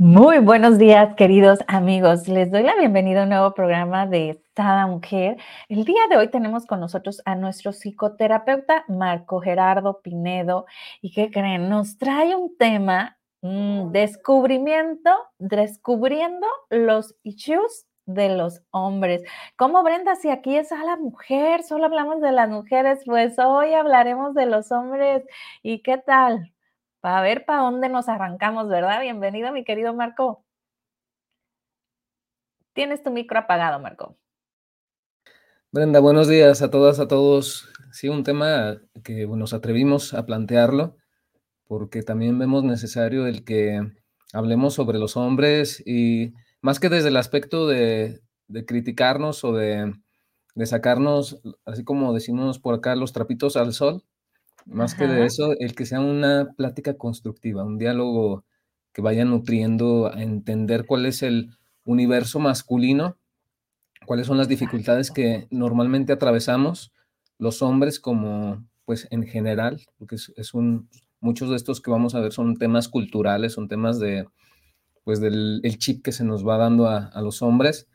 Muy 0.00 0.38
buenos 0.38 0.78
días, 0.78 1.16
queridos 1.16 1.58
amigos. 1.66 2.28
Les 2.28 2.52
doy 2.52 2.62
la 2.62 2.76
bienvenida 2.76 3.20
a 3.20 3.22
un 3.24 3.30
nuevo 3.30 3.52
programa 3.52 4.06
de 4.06 4.40
Sada 4.54 4.86
Mujer. 4.86 5.38
El 5.68 5.84
día 5.84 6.02
de 6.08 6.16
hoy 6.16 6.28
tenemos 6.30 6.66
con 6.66 6.78
nosotros 6.78 7.20
a 7.24 7.34
nuestro 7.34 7.72
psicoterapeuta 7.72 8.84
Marco 8.86 9.40
Gerardo 9.40 10.00
Pinedo. 10.00 10.66
¿Y 11.02 11.10
qué 11.10 11.32
creen? 11.32 11.68
Nos 11.68 11.98
trae 11.98 12.36
un 12.36 12.56
tema, 12.56 13.18
mm, 13.42 13.90
descubrimiento, 13.90 15.10
descubriendo 15.40 16.46
los 16.70 17.16
issues 17.24 17.88
de 18.06 18.28
los 18.36 18.62
hombres. 18.70 19.22
¿Cómo, 19.56 19.82
Brenda? 19.82 20.14
Si 20.14 20.30
aquí 20.30 20.56
es 20.56 20.70
a 20.70 20.84
la 20.84 20.96
mujer, 20.96 21.64
solo 21.64 21.86
hablamos 21.86 22.20
de 22.20 22.30
las 22.30 22.48
mujeres, 22.48 23.00
pues 23.04 23.36
hoy 23.40 23.74
hablaremos 23.74 24.32
de 24.34 24.46
los 24.46 24.70
hombres. 24.70 25.24
¿Y 25.64 25.80
qué 25.82 25.98
tal? 25.98 26.52
Para 27.00 27.22
ver 27.22 27.44
para 27.44 27.62
dónde 27.62 27.88
nos 27.88 28.08
arrancamos, 28.08 28.68
¿verdad? 28.68 29.00
Bienvenido, 29.00 29.52
mi 29.52 29.64
querido 29.64 29.94
Marco. 29.94 30.44
Tienes 32.72 33.02
tu 33.02 33.10
micro 33.10 33.38
apagado, 33.38 33.78
Marco. 33.80 34.16
Brenda, 35.70 36.00
buenos 36.00 36.28
días 36.28 36.62
a 36.62 36.70
todas, 36.70 36.98
a 37.00 37.08
todos. 37.08 37.68
Sí, 37.92 38.08
un 38.08 38.24
tema 38.24 38.78
que 39.04 39.26
nos 39.26 39.52
atrevimos 39.52 40.14
a 40.14 40.26
plantearlo 40.26 40.96
porque 41.66 42.02
también 42.02 42.38
vemos 42.38 42.64
necesario 42.64 43.26
el 43.26 43.44
que 43.44 43.80
hablemos 44.32 44.74
sobre 44.74 44.98
los 44.98 45.16
hombres 45.16 45.82
y 45.86 46.32
más 46.62 46.80
que 46.80 46.88
desde 46.88 47.08
el 47.08 47.16
aspecto 47.16 47.66
de, 47.66 48.22
criticarnos 48.66 49.44
o 49.44 49.52
de, 49.52 49.92
de, 50.54 50.66
sacarnos, 50.66 51.40
así 51.66 51.84
como 51.84 52.14
decimos 52.14 52.58
por 52.58 52.74
acá, 52.74 52.96
los 52.96 53.12
trapitos 53.12 53.56
al 53.56 53.74
sol, 53.74 54.02
más 54.68 54.94
que 54.94 55.06
de 55.06 55.24
eso, 55.24 55.52
el 55.58 55.74
que 55.74 55.86
sea 55.86 56.00
una 56.00 56.52
plática 56.56 56.94
constructiva, 56.94 57.64
un 57.64 57.78
diálogo 57.78 58.44
que 58.92 59.02
vaya 59.02 59.24
nutriendo 59.24 60.12
a 60.12 60.22
entender 60.22 60.84
cuál 60.86 61.06
es 61.06 61.22
el 61.22 61.50
universo 61.84 62.38
masculino, 62.38 63.16
cuáles 64.06 64.26
son 64.26 64.36
las 64.36 64.48
dificultades 64.48 65.10
que 65.10 65.48
normalmente 65.50 66.12
atravesamos 66.12 66.92
los 67.38 67.62
hombres 67.62 67.98
como, 67.98 68.64
pues 68.84 69.08
en 69.10 69.24
general, 69.24 69.80
porque 69.96 70.16
es, 70.16 70.54
un, 70.54 70.88
muchos 71.20 71.50
de 71.50 71.56
estos 71.56 71.80
que 71.80 71.90
vamos 71.90 72.14
a 72.14 72.20
ver 72.20 72.32
son 72.32 72.56
temas 72.56 72.88
culturales, 72.88 73.54
son 73.54 73.68
temas 73.68 73.98
de, 73.98 74.26
pues 75.04 75.20
del 75.20 75.60
el 75.62 75.78
chip 75.78 76.04
que 76.04 76.12
se 76.12 76.24
nos 76.24 76.46
va 76.46 76.58
dando 76.58 76.88
a, 76.88 77.10
los 77.22 77.40
hombres 77.40 77.88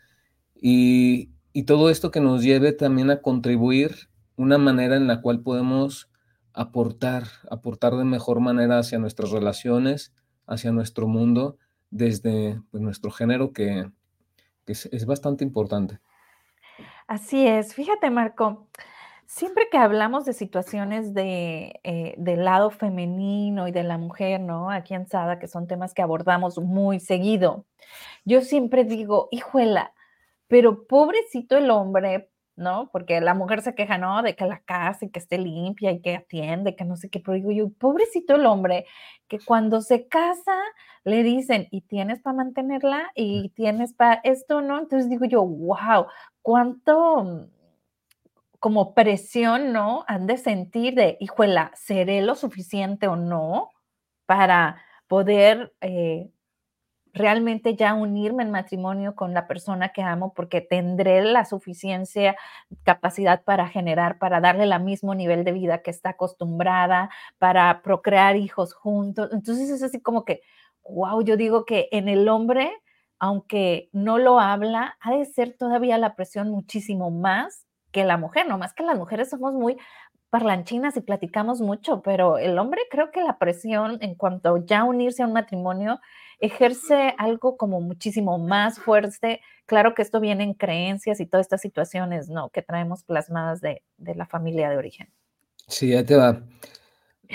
y, 0.56 1.30
y 1.52 1.64
todo 1.64 1.90
esto 1.90 2.10
que 2.10 2.20
nos 2.20 2.42
lleve 2.42 2.72
también 2.72 3.12
a 3.12 3.22
contribuir 3.22 4.10
una 4.38 4.58
manera 4.58 4.96
en 4.96 5.08
la 5.08 5.22
cual 5.22 5.42
podemos 5.42 6.10
aportar, 6.54 7.24
aportar 7.50 7.96
de 7.96 8.06
mejor 8.06 8.40
manera 8.40 8.80
hacia 8.80 9.00
nuestras 9.00 9.32
relaciones, 9.32 10.14
hacia 10.46 10.72
nuestro 10.72 11.08
mundo, 11.08 11.58
desde 11.90 12.60
pues, 12.72 12.82
nuestro 12.82 13.12
género, 13.12 13.54
que, 13.54 13.90
es, 14.66 15.06
bastante 15.06 15.44
importante. 15.44 16.00
Así 17.08 17.46
es. 17.46 17.74
Fíjate, 17.74 18.10
Marco, 18.10 18.68
siempre 19.26 19.68
que 19.72 19.78
hablamos 19.78 20.26
de 20.26 20.34
situaciones 20.34 21.14
de, 21.14 21.80
eh, 21.84 22.16
del 22.18 22.46
lado 22.46 22.70
femenino 22.72 23.68
y 23.68 23.72
de 23.72 23.84
la 23.84 23.98
mujer, 23.98 24.40
¿no? 24.40 24.72
Aquí 24.72 24.94
en 24.94 25.08
Sada, 25.08 25.40
que 25.40 25.48
son 25.48 25.68
temas 25.68 25.94
que 25.94 26.02
abordamos 26.02 26.58
muy 26.58 27.00
seguido, 27.00 27.66
yo 28.26 28.42
siempre 28.42 28.86
digo, 28.86 29.28
hijuela, 29.32 29.94
pero 30.48 30.88
pobrecito 30.88 31.58
el 31.58 31.70
hombre, 31.70 32.30
¿no? 32.56 32.90
Porque 32.92 33.22
la 33.22 33.34
mujer 33.34 33.62
se 33.62 33.76
queja, 33.76 33.98
¿no? 33.98 34.22
De 34.22 34.36
que 34.36 34.46
la 34.46 34.60
casa 34.62 35.06
y 35.06 35.10
que 35.10 35.20
esté 35.20 35.38
limpia 35.38 35.92
y 35.92 36.02
que 36.02 36.16
atiende, 36.16 36.76
que 36.76 36.86
no 36.86 36.96
sé 36.96 37.10
qué, 37.10 37.20
pero 37.20 37.36
digo 37.36 37.52
yo, 37.52 37.70
pobrecito 37.70 38.36
el 38.36 38.46
hombre, 38.46 38.86
que 39.28 39.40
cuando 39.40 39.82
se 39.82 40.08
casa 40.08 40.58
le 41.04 41.24
dicen, 41.24 41.68
y 41.72 41.82
tienes 41.82 42.22
para 42.22 42.38
mantenerla 42.38 43.12
y 43.16 43.50
tienes 43.50 43.94
para 43.94 44.22
esto, 44.24 44.62
¿no? 44.62 44.80
Entonces 44.80 45.10
digo 45.10 45.26
yo, 45.26 45.46
wow, 45.46 46.08
cuánto 46.42 47.50
como 48.60 48.94
presión, 48.94 49.74
¿no? 49.74 50.06
Han 50.08 50.26
de 50.28 50.38
sentir 50.38 50.96
de, 50.96 51.18
hijuela, 51.20 51.72
¿seré 51.76 52.22
lo 52.22 52.36
suficiente 52.36 53.08
o 53.08 53.18
no 53.18 53.70
para 54.26 54.82
poder 55.08 55.74
eh, 55.82 56.30
realmente 57.14 57.76
ya 57.76 57.94
unirme 57.94 58.44
en 58.44 58.52
matrimonio 58.52 59.16
con 59.16 59.34
la 59.34 59.48
persona 59.48 59.90
que 59.90 60.02
amo 60.02 60.34
porque 60.34 60.62
tendré 60.62 61.22
la 61.24 61.46
suficiencia, 61.46 62.36
capacidad 62.84 63.44
para 63.44 63.68
generar, 63.68 64.18
para 64.18 64.42
darle 64.42 64.64
el 64.64 64.80
mismo 64.84 65.14
nivel 65.16 65.44
de 65.44 65.52
vida 65.52 65.82
que 65.84 65.92
está 65.92 66.10
acostumbrada, 66.12 67.10
para 67.38 67.82
procrear 67.84 68.36
hijos 68.36 68.74
juntos. 68.74 69.30
Entonces 69.32 69.70
es 69.70 69.84
así 69.84 70.02
como 70.02 70.26
que, 70.26 70.42
wow, 70.84 71.22
yo 71.24 71.38
digo 71.38 71.66
que 71.66 71.88
en 71.92 72.10
el 72.10 72.28
hombre, 72.28 72.72
aunque 73.20 73.90
no 73.94 74.18
lo 74.18 74.40
habla, 74.40 74.98
ha 75.00 75.12
de 75.12 75.26
ser 75.26 75.56
todavía 75.58 75.98
la 75.98 76.16
presión 76.16 76.50
muchísimo 76.50 77.12
más 77.12 77.66
que 77.92 78.04
la 78.04 78.18
mujer, 78.18 78.48
no 78.48 78.58
más 78.58 78.74
que 78.74 78.84
las 78.84 78.98
mujeres 78.98 79.30
somos 79.30 79.54
muy 79.54 79.78
parlanchinas 80.32 80.98
y 80.98 81.02
platicamos 81.02 81.62
mucho, 81.62 82.02
pero 82.02 82.40
el 82.40 82.58
hombre 82.58 82.82
creo 82.90 83.12
que 83.12 83.22
la 83.22 83.38
presión 83.38 84.00
en 84.02 84.16
cuanto 84.16 84.66
ya 84.66 84.84
unirse 84.84 85.22
a 85.22 85.28
un 85.28 85.34
matrimonio 85.34 86.00
ejerce 86.44 87.16
algo 87.18 87.56
como 87.56 87.80
muchísimo 87.80 88.38
más 88.38 88.78
fuerte. 88.78 89.40
Claro 89.66 89.96
que 89.96 90.02
esto 90.02 90.20
viene 90.20 90.44
en 90.44 90.54
creencias 90.54 91.22
y 91.22 91.26
todas 91.26 91.46
estas 91.46 91.62
situaciones, 91.62 92.28
¿no? 92.28 92.50
Que 92.50 92.62
traemos 92.62 93.04
plasmadas 93.04 93.62
de, 93.62 93.82
la 93.98 94.26
familia 94.26 94.70
de 94.70 94.76
origen. 94.76 95.10
Sí, 95.70 95.96
ahí 95.96 96.04
te 96.04 96.18
va. 96.18 96.44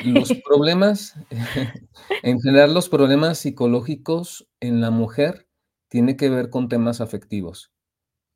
Los 0.04 0.30
problemas, 0.44 1.14
en 2.22 2.38
general 2.40 2.74
los 2.74 2.90
problemas 2.90 3.38
psicológicos 3.38 4.46
en 4.60 4.82
la 4.82 4.90
mujer 4.90 5.48
tiene 5.88 6.18
que 6.18 6.28
ver 6.28 6.50
con 6.50 6.68
temas 6.68 7.00
afectivos, 7.00 7.72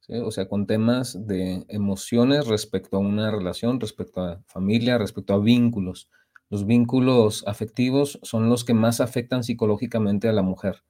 o 0.09 0.31
sea, 0.31 0.49
con 0.49 0.67
temas 0.67 1.27
de 1.27 1.67
emociones 1.69 2.47
respecto 2.47 2.97
a 2.97 3.01
una 3.01 3.31
relación, 3.31 3.79
respecto 3.79 4.23
a 4.23 4.43
familia, 4.47 4.97
respecto 4.97 5.35
a 5.35 5.39
vínculos. 5.39 6.09
Los 6.53 6.67
vínculos 6.67 7.45
afectivos 7.47 8.19
son 8.23 8.51
los 8.51 8.63
que 8.63 8.75
más 8.75 9.01
afectan 9.01 9.43
psicológicamente 9.43 10.29
a 10.29 10.35
la 10.35 10.43
mujer. 10.43 10.85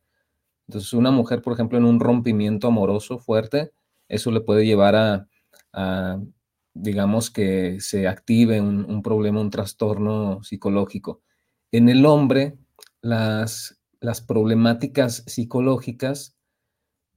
Entonces, 0.67 0.93
una 0.93 1.13
mujer, 1.13 1.41
por 1.41 1.53
ejemplo, 1.53 1.79
en 1.79 1.85
un 1.85 2.01
rompimiento 2.01 2.67
amoroso 2.67 3.21
fuerte, 3.21 3.71
eso 4.09 4.33
le 4.33 4.41
puede 4.41 4.67
llevar 4.67 5.29
a, 5.73 6.21
digamos, 6.75 7.31
que 7.31 7.81
se 7.81 8.09
active 8.09 8.61
un, 8.61 9.03
problema, 9.03 9.41
un 9.41 9.51
trastorno 9.51 10.43
psicológico. 10.43 11.23
En 11.71 11.89
el 11.89 12.07
hombre, 12.07 12.59
las, 13.01 13.81
las 14.01 14.21
problemáticas 14.21 15.23
psicológicas 15.29 16.35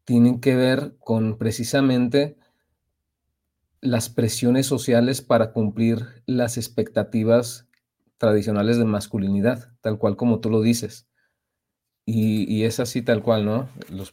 tienen 0.03 0.39
que 0.39 0.55
ver 0.55 0.95
con 0.99 1.39
precisamente 1.39 2.37
las 3.81 4.09
presiones 4.09 4.67
sociales 4.67 5.23
para 5.23 5.51
cumplir 5.51 6.21
las 6.27 6.57
expectativas 6.57 7.65
tradicionales 8.17 8.77
de 8.77 8.85
masculinidad, 8.85 9.71
tal 9.81 9.97
cual 9.97 10.15
como 10.15 10.39
tú 10.39 10.49
lo 10.49 10.61
dices. 10.61 11.07
Y, 12.07 12.63
es 12.65 12.79
así 12.79 13.01
tal 13.01 13.23
cual, 13.23 13.45
¿no? 13.45 13.69
Los, 13.89 14.11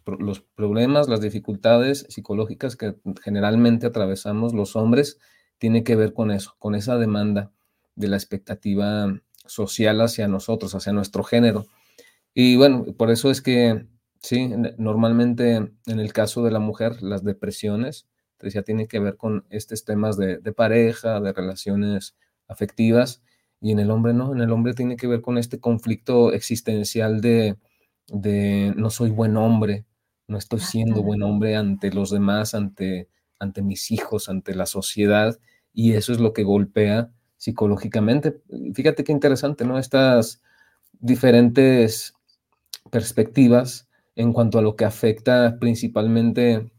problemas, 0.55 1.09
las 1.09 1.21
dificultades 1.21 2.07
psicológicas 2.09 2.75
que 2.75 2.97
generalmente 3.23 3.87
atravesamos 3.87 4.55
los 4.55 4.77
hombres 4.77 5.19
tiene 5.59 5.85
que 5.85 5.95
ver 5.95 6.15
con 6.15 6.31
eso, 6.31 6.55
con 6.59 6.75
esa 6.75 6.97
demanda 6.97 7.53
de 7.95 8.09
la 8.09 8.17
expectativa 8.17 9.15
social 9.45 10.01
hacia 10.01 10.27
nosotros, 10.27 10.75
hacia 10.75 10.95
nuestro 10.95 11.23
género. 11.23 11.67
Y 12.33 12.57
bueno, 12.57 12.87
por 12.97 13.11
eso 13.11 13.31
es 13.31 13.43
que, 13.43 13.87
sí, 14.23 14.51
normalmente 14.79 15.57
en 15.57 16.01
el 16.01 16.15
caso 16.15 16.43
de 16.45 16.51
la 16.51 16.61
mujer, 16.61 17.03
las 17.03 17.25
depresiones, 17.25 18.09
pues 18.39 18.55
ya 18.55 18.63
tiene 18.63 18.89
que 18.89 19.01
ver 19.01 19.19
con 19.19 19.45
estos 19.51 19.85
temas 19.85 20.17
de 20.17 20.53
pareja, 20.55 21.21
de 21.21 21.33
relaciones 21.35 22.17
afectivas, 22.49 23.23
y 23.63 23.71
en 23.71 23.79
el 23.79 23.91
hombre 23.91 24.13
no, 24.13 24.33
en 24.33 24.41
el 24.41 24.51
hombre 24.51 24.75
tiene 24.75 24.97
que 24.97 25.07
ver 25.07 25.23
con 25.23 25.39
este 25.39 25.61
conflicto 25.61 26.33
existencial 26.33 27.21
de, 27.21 27.57
de 28.09 28.75
no 28.77 28.91
soy 28.91 29.11
buen 29.11 29.37
hombre, 29.37 29.87
no 30.27 30.37
estoy 30.37 30.61
siendo 30.61 31.03
buen 31.03 31.23
hombre 31.23 31.55
ante 31.55 31.93
los 31.93 32.11
demás, 32.11 32.55
ante, 32.55 33.09
ante 33.39 33.63
mis 33.63 33.93
hijos, 33.93 34.29
ante 34.29 34.57
la 34.57 34.67
sociedad, 34.67 35.39
y 35.73 35.93
eso 35.93 36.13
es 36.13 36.19
lo 36.19 36.33
que 36.33 36.43
golpea 36.43 37.11
psicológicamente. 37.37 38.43
Fíjate 38.75 39.05
qué 39.05 39.13
interesante, 39.13 39.65
¿no? 39.65 39.79
Estas 39.79 40.43
diferentes 40.99 42.15
perspectivas 42.91 43.89
en 44.17 44.33
cuanto 44.33 44.59
a 44.59 44.63
lo 44.63 44.75
que 44.75 44.85
afecta 44.85 45.57
principalmente 45.61 46.71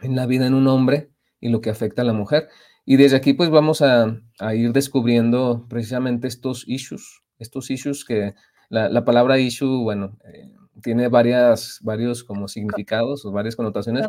en 0.00 0.16
la 0.16 0.26
vida 0.26 0.46
en 0.46 0.54
un 0.54 0.66
hombre 0.66 1.10
y 1.40 1.50
lo 1.50 1.60
que 1.60 1.70
afecta 1.70 2.02
a 2.02 2.04
la 2.06 2.12
mujer. 2.14 2.48
Y 2.84 2.96
desde 2.96 3.16
aquí 3.16 3.32
pues 3.32 3.50
vamos 3.50 3.82
a, 3.82 4.18
ir 4.54 4.72
descubriendo 4.72 5.66
precisamente 5.68 6.26
estos 6.26 6.64
issues, 6.66 7.22
estos 7.38 7.70
issues 7.70 8.04
que 8.04 8.34
la, 8.68 9.04
palabra 9.04 9.38
issue, 9.38 9.82
bueno, 9.82 10.18
eh, 10.24 10.50
tiene 10.82 11.08
varias, 11.08 11.78
varios 11.82 12.24
como 12.24 12.48
significados 12.48 13.24
o 13.24 13.32
varias 13.32 13.56
connotaciones. 13.56 14.06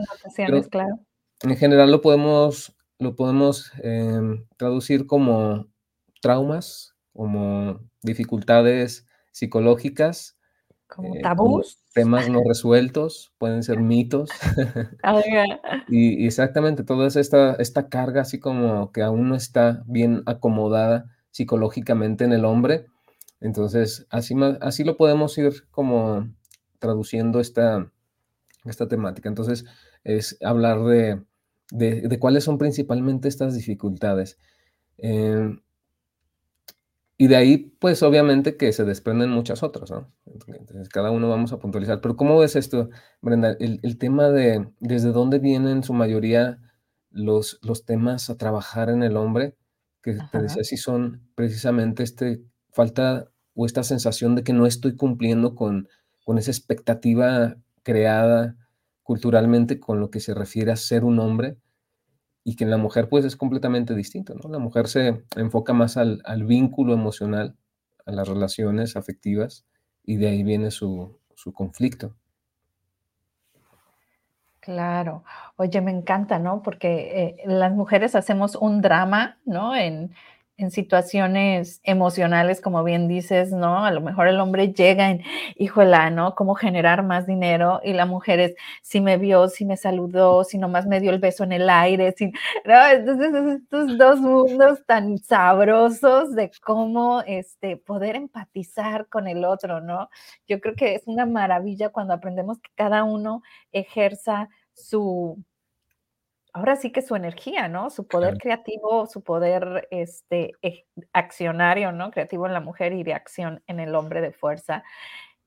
claro. 0.70 1.00
En 1.42 1.58
general 1.58 1.92
lo 1.92 2.02
podemos, 2.02 2.74
lo 3.00 3.16
podemos 3.16 3.72
em, 3.84 4.46
traducir 4.58 5.06
como 5.06 5.68
traumas, 6.22 6.96
como 7.12 7.82
dificultades 8.02 9.06
psicológicas 9.32 10.38
Como 10.88 11.16
eh, 11.16 11.22
como 11.22 11.22
tabús. 11.22 11.80
temas 11.94 12.30
no 12.30 12.42
resueltos, 12.48 13.34
pueden 13.38 13.64
ser 13.64 13.80
mitos. 13.82 14.30
Y 15.88 16.24
y 16.24 16.28
exactamente, 16.28 16.84
toda 16.84 17.08
esta 17.08 17.54
esta 17.56 17.90
carga 17.90 18.22
así 18.22 18.40
como 18.40 18.92
que 18.92 19.02
aún 19.02 19.30
no 19.30 19.36
está 19.36 19.84
bien 19.88 20.24
acomodada 20.26 21.06
psicológicamente 21.32 22.24
en 22.26 22.34
el 22.34 22.46
hombre. 22.46 22.88
Entonces, 23.42 24.08
así 24.10 24.36
así 24.62 24.84
lo 24.84 24.98
podemos 24.98 25.38
ir 25.38 25.70
como 25.72 26.30
traduciendo 26.80 27.40
esta 27.40 27.92
esta 28.66 28.88
temática. 28.88 29.30
Entonces, 29.30 29.66
es 30.04 30.38
hablar 30.44 30.84
de 30.84 31.22
de 31.72 32.02
de 32.02 32.20
cuáles 32.20 32.44
son 32.44 32.58
principalmente 32.58 33.28
estas 33.28 33.56
dificultades. 33.56 34.38
Em 34.98 35.63
y 37.24 37.28
de 37.28 37.36
ahí, 37.38 37.58
pues, 37.80 38.04
obviamente 38.04 38.58
que 38.58 38.74
se 38.74 38.84
desprenden 38.86 39.30
muchas 39.32 39.64
otras, 39.64 39.92
¿no? 39.92 40.12
Entonces, 40.26 40.90
cada 40.90 41.12
uno 41.12 41.30
vamos 41.30 41.54
a 41.54 41.60
puntualizar. 41.60 42.02
Pero, 42.02 42.18
¿cómo 42.18 42.38
ves 42.40 42.56
esto, 42.56 42.90
Brenda? 43.22 43.56
El 43.60 43.80
el 43.84 43.98
tema 43.98 44.30
de, 44.30 44.68
¿desde 44.80 45.12
dónde 45.12 45.40
vienen 45.40 45.78
en 45.78 45.84
su 45.84 45.94
mayoría 45.94 46.60
los 47.12 47.60
los 47.62 47.86
temas 47.86 48.30
a 48.30 48.38
trabajar 48.38 48.90
en 48.90 49.04
el 49.04 49.18
hombre? 49.18 49.56
Que 50.02 50.14
te 50.32 50.38
Ajá. 50.38 50.40
decía, 50.40 50.64
si 50.64 50.78
son 50.78 51.30
precisamente, 51.36 52.04
este, 52.04 52.44
falta 52.74 53.30
o 53.56 53.66
esta 53.66 53.84
sensación 53.84 54.36
de 54.36 54.44
que 54.44 54.54
no 54.54 54.66
estoy 54.66 54.96
cumpliendo 54.98 55.56
con 55.56 55.88
con 56.26 56.38
esa 56.38 56.52
expectativa 56.52 57.56
creada 57.84 58.58
culturalmente 59.04 59.80
con 59.80 60.00
lo 60.00 60.10
que 60.12 60.20
se 60.22 60.34
refiere 60.34 60.72
a 60.72 60.78
ser 60.78 61.04
un 61.06 61.20
hombre, 61.20 61.58
y 62.44 62.56
que 62.56 62.64
en 62.66 62.70
la 62.72 62.78
mujer, 62.78 63.10
pues, 63.10 63.26
es 63.26 63.36
completamente 63.38 63.96
distinto, 63.96 64.36
¿no? 64.36 64.50
La 64.50 64.60
mujer 64.60 64.88
se 64.88 65.24
enfoca 65.36 65.74
más 65.74 65.98
al 65.98 66.22
al 66.26 66.44
vínculo 66.46 66.94
emocional, 66.94 67.56
a 68.06 68.12
las 68.12 68.28
relaciones 68.28 68.96
afectivas, 68.98 69.66
y 70.04 70.18
de 70.18 70.28
ahí 70.30 70.44
viene 70.44 70.72
su 70.72 71.20
su 71.36 71.54
conflicto. 71.54 72.16
Claro. 74.64 75.26
Oye, 75.58 75.82
me 75.82 75.92
encanta, 75.92 76.40
¿no? 76.40 76.62
Porque, 76.64 77.36
eh, 77.42 77.44
las 77.46 77.74
mujeres 77.74 78.16
hacemos 78.16 78.56
un 78.56 78.82
drama, 78.82 79.38
¿no? 79.46 79.76
En 79.76 80.14
en 80.58 80.72
situaciones 80.72 81.82
emocionales, 81.84 82.62
como 82.62 82.84
bien 82.84 83.08
dices, 83.08 83.52
¿no? 83.52 83.84
A 83.86 83.92
lo 83.92 84.02
mejor 84.02 84.28
el 84.28 84.40
hombre 84.40 84.72
llega 84.74 85.10
en, 85.10 85.24
híjola, 85.56 86.10
¿no? 86.12 86.36
Cómo 86.36 86.56
generar 86.56 87.04
más 87.04 87.26
dinero, 87.26 87.82
y 87.84 87.94
la 87.94 88.06
mujer 88.06 88.40
es, 88.40 88.56
si 88.82 89.02
me 89.02 89.18
vio, 89.18 89.48
si 89.50 89.66
me 89.66 89.78
saludó, 89.78 90.44
si 90.44 90.58
nomás 90.58 90.86
me 90.86 91.00
dio 91.00 91.12
el 91.12 91.20
beso 91.20 91.44
en 91.44 91.54
el 91.54 91.70
aire, 91.70 92.14
si 92.18 92.32
¿no? 92.66 92.88
Entonces, 92.92 93.34
estos 93.62 93.98
2 93.98 94.20
mundos 94.22 94.86
tan 94.86 95.18
sabrosos 95.18 96.36
de 96.36 96.52
cómo, 96.64 97.22
este, 97.26 97.78
poder 97.78 98.16
empatizar 98.16 99.08
con 99.10 99.28
el 99.28 99.46
otro, 99.46 99.82
¿no? 99.82 100.10
Yo 100.48 100.60
creo 100.62 100.76
que 100.76 100.96
es 100.96 101.04
una 101.08 101.26
maravilla 101.26 101.90
cuando 101.90 102.14
aprendemos 102.14 102.60
que 102.60 102.70
cada 102.76 103.04
uno 103.04 103.42
ejerza 103.72 104.50
su 104.74 105.44
ahora 106.54 106.76
sí 106.76 106.92
que 106.92 107.02
su 107.02 107.16
energía, 107.16 107.68
¿no? 107.68 107.90
Su 107.90 108.08
poder 108.08 108.38
Claro. 108.38 108.40
creativo, 108.40 109.06
su 109.08 109.24
poder, 109.24 109.88
este, 109.92 110.54
accionario, 111.14 111.92
¿no? 111.92 112.12
Creativo 112.12 112.48
en 112.48 112.54
la 112.54 112.60
mujer 112.62 112.94
y 112.94 113.04
de 113.04 113.14
acción 113.14 113.64
en 113.68 113.80
el 113.80 113.96
hombre 113.96 114.22
de 114.22 114.32
fuerza. 114.32 114.84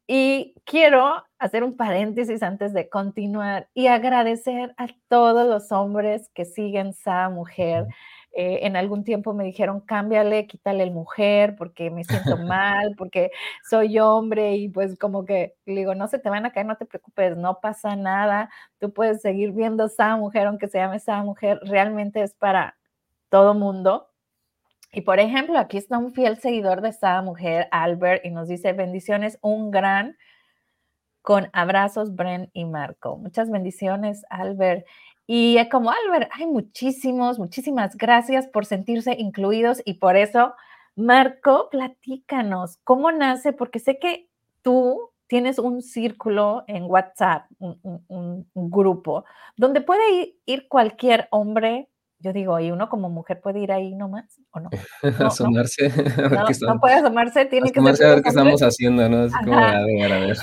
Y 0.09 0.55
quiero 0.67 1.25
hacer 1.39 1.65
un 1.65 1.77
paréntesis 1.77 2.43
antes 2.43 2.73
de 2.73 2.89
continuar 2.89 3.69
y 3.75 3.89
agradecer 3.89 4.75
a 4.79 4.87
todos 5.09 5.49
los 5.49 5.73
hombres 5.73 6.31
que 6.35 6.45
siguen 6.45 6.93
SAA 6.95 7.31
Mujer. 7.31 7.87
Eh, 8.33 8.61
en 8.67 8.77
algún 8.77 9.05
tiempo 9.05 9.33
me 9.35 9.45
dijeron: 9.45 9.81
"Cámbiale, 9.81 10.47
quítale 10.47 10.83
el 10.85 10.91
mujer, 10.93 11.57
porque 11.57 11.91
me 11.91 12.05
siento 12.05 12.37
mal, 12.53 12.95
porque 12.99 13.31
soy 13.69 13.99
hombre", 13.99 14.57
y 14.57 14.69
pues 14.69 14.99
como 14.99 15.25
que 15.25 15.55
le 15.67 15.77
digo: 15.81 15.95
"No 15.95 16.09
se 16.09 16.19
te 16.19 16.29
van 16.31 16.47
a 16.47 16.53
caer, 16.53 16.67
no 16.67 16.77
te 16.77 16.87
preocupes, 16.87 17.37
no 17.37 17.61
pasa 17.61 17.97
nada. 17.97 18.51
Tú 18.79 18.93
puedes 18.93 19.23
seguir 19.23 19.53
viendo 19.53 19.89
SAA 19.89 20.17
Mujer, 20.19 20.47
aunque 20.49 20.69
se 20.69 20.79
llame 20.79 20.97
SAA 21.01 21.23
Mujer, 21.25 21.59
realmente 21.63 22.23
es 22.23 22.35
para 22.35 22.77
todo 23.31 23.55
mundo". 23.55 24.09
Y, 24.93 25.03
por 25.03 25.21
ejemplo, 25.21 25.59
aquí 25.59 25.77
está 25.79 25.99
un 25.99 26.13
fiel 26.15 26.39
seguidor 26.39 26.81
de 26.83 26.91
SAA 26.91 27.23
Mujer, 27.23 27.69
Albert, 27.73 28.25
y 28.27 28.31
nos 28.31 28.49
dice: 28.49 28.73
"Bendiciones, 28.73 29.39
un 29.43 29.71
gran" 29.71 30.17
"con 31.27 31.51
abrazos, 31.53 32.15
Bren 32.15 32.51
y 32.55 32.65
Marco". 32.67 33.19
Muchas 33.19 33.51
bendiciones, 33.51 34.25
Albert. 34.31 34.87
Y, 35.27 35.59
como 35.71 35.91
Albert, 35.91 36.31
hay 36.35 36.47
muchísimos, 36.47 37.39
muchísimas 37.41 37.97
gracias 37.97 38.47
por 38.47 38.65
sentirse 38.65 39.17
incluidos, 39.19 39.83
y 39.85 39.95
por 39.95 40.17
eso, 40.17 40.55
Marco, 40.97 41.69
platícanos, 41.71 42.79
¿cómo 42.85 43.11
nace? 43.13 43.53
Porque 43.53 43.81
sé 43.81 43.99
que 43.99 44.29
tú 44.63 45.11
tienes 45.27 45.59
un 45.59 45.83
círculo 45.83 46.63
en 46.69 46.85
WhatsApp, 46.85 47.47
un 47.59 48.47
grupo, 48.55 49.25
donde 49.57 49.81
puede 49.81 50.37
ir 50.47 50.69
cualquier 50.69 51.27
hombre, 51.33 51.89
yo 52.19 52.33
digo, 52.33 52.61
¿y 52.61 52.71
uno 52.71 52.89
como 52.89 53.09
mujer 53.09 53.41
puede 53.41 53.61
ir 53.61 53.73
ahí 53.73 53.95
nomás, 53.95 54.39
o 54.51 54.61
no? 54.61 54.71
No, 55.03 55.11
¿no? 55.19 55.27
Asomarse 55.27 55.89
No, 56.17 56.29
no 56.29 56.49
están 56.49 56.81
puede 56.81 56.95
asomarse, 56.95 57.47
tienen 57.47 57.73
que 57.73 57.81
ser 57.81 57.89
asomarse 57.89 58.05
a 58.05 58.09
ver 58.09 58.23
qué 58.23 58.29
estamos 58.29 58.61
haciendo, 58.63 59.09
¿no? 59.09 59.23
Así 59.25 59.45
como 59.45 59.59
a 59.59 59.85
ver, 59.85 60.13
a 60.13 60.19
ver. 60.19 60.37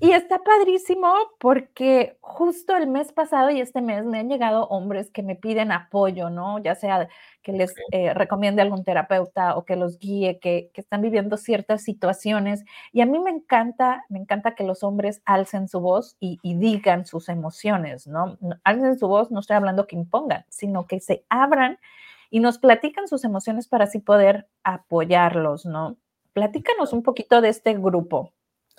Y 0.00 0.12
y 0.12 0.14
está 0.14 0.38
padrísimo, 0.44 1.10
porque 1.38 2.18
justo 2.20 2.76
el 2.76 2.86
mes 2.86 3.12
pasado 3.12 3.50
y 3.50 3.62
este 3.62 3.80
mes 3.80 4.04
me 4.04 4.18
han 4.18 4.28
llegado 4.28 4.64
hombres 4.66 5.10
que 5.10 5.22
me 5.22 5.36
piden 5.36 5.72
apoyo, 5.72 6.28
¿no? 6.28 6.58
Ya 6.58 6.74
sea 6.74 7.08
que 7.42 7.52
les, 7.52 7.74
eh, 7.90 8.14
recomiende 8.14 8.62
algún 8.62 8.84
terapeuta, 8.84 9.56
o 9.56 9.64
que 9.64 9.76
los 9.76 9.98
guíe, 9.98 10.38
que 10.38 10.70
que 10.72 10.80
están 10.80 11.02
viviendo 11.02 11.36
ciertas 11.36 11.82
situaciones. 11.82 12.64
Y 12.92 13.00
a 13.00 13.06
mí 13.06 13.18
me 13.18 13.30
encanta 13.30 14.04
me 14.08 14.18
encanta 14.18 14.54
que 14.54 14.64
los 14.64 14.82
hombres 14.82 15.22
alcen 15.24 15.68
su 15.68 15.80
voz 15.80 16.16
y 16.20 16.38
y 16.42 16.54
digan 16.56 17.06
sus 17.06 17.28
emociones, 17.28 18.06
¿no? 18.06 18.38
Alcen 18.64 18.98
su 18.98 19.08
voz, 19.08 19.30
no 19.30 19.40
estoy 19.40 19.56
hablando 19.56 19.86
que 19.86 19.96
impongan, 19.96 20.44
sino 20.48 20.86
que 20.86 21.00
se 21.00 21.24
abran 21.28 21.78
y 22.30 22.40
nos 22.40 22.58
platican 22.58 23.08
sus 23.08 23.24
emociones 23.24 23.68
para 23.68 23.84
así 23.84 23.98
poder 23.98 24.48
apoyarlos, 24.64 25.66
¿no? 25.66 25.98
Platícanos 26.32 26.94
un 26.94 27.02
poquito 27.02 27.42
de 27.42 27.50
este 27.50 27.74
grupo, 27.74 28.32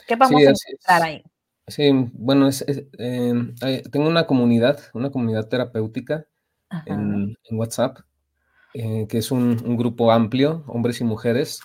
¿qué 0.07 0.15
Sí, 0.15 0.19
vamos 0.19 0.41
a 0.41 0.49
encontrar 0.49 1.03
ahí? 1.03 1.23
Sí, 1.67 1.91
bueno, 2.13 2.47
es 2.47 2.61
es, 2.63 2.85
eh, 2.97 3.83
tengo 3.91 4.07
una 4.09 4.25
comunidad, 4.25 4.79
una 4.93 5.11
comunidad 5.11 5.47
terapéutica 5.47 6.25
en 6.87 7.35
WhatsApp, 7.51 7.99
eh, 8.73 9.07
que 9.09 9.17
es 9.19 9.31
un 9.31 9.61
un 9.65 9.77
grupo 9.77 10.11
amplio, 10.11 10.63
hombres 10.67 11.01
y 11.01 11.03
mujeres, 11.03 11.61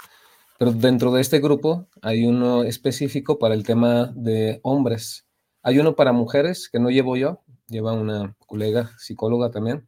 pero 0.58 0.72
dentro 0.72 1.12
de 1.12 1.20
este 1.22 1.40
grupo 1.40 1.88
hay 2.02 2.26
uno 2.26 2.64
específico 2.64 3.38
para 3.38 3.54
el 3.54 3.64
tema 3.64 4.12
de 4.16 4.60
hombres. 4.62 5.26
Hay 5.62 5.78
uno 5.78 5.96
para 5.96 6.12
mujeres 6.12 6.68
que 6.70 6.80
no 6.80 6.90
llevo 6.90 7.16
yo, 7.16 7.42
lleva 7.68 7.92
una 7.94 8.34
colega 8.46 8.90
psicóloga 8.98 9.50
también, 9.50 9.86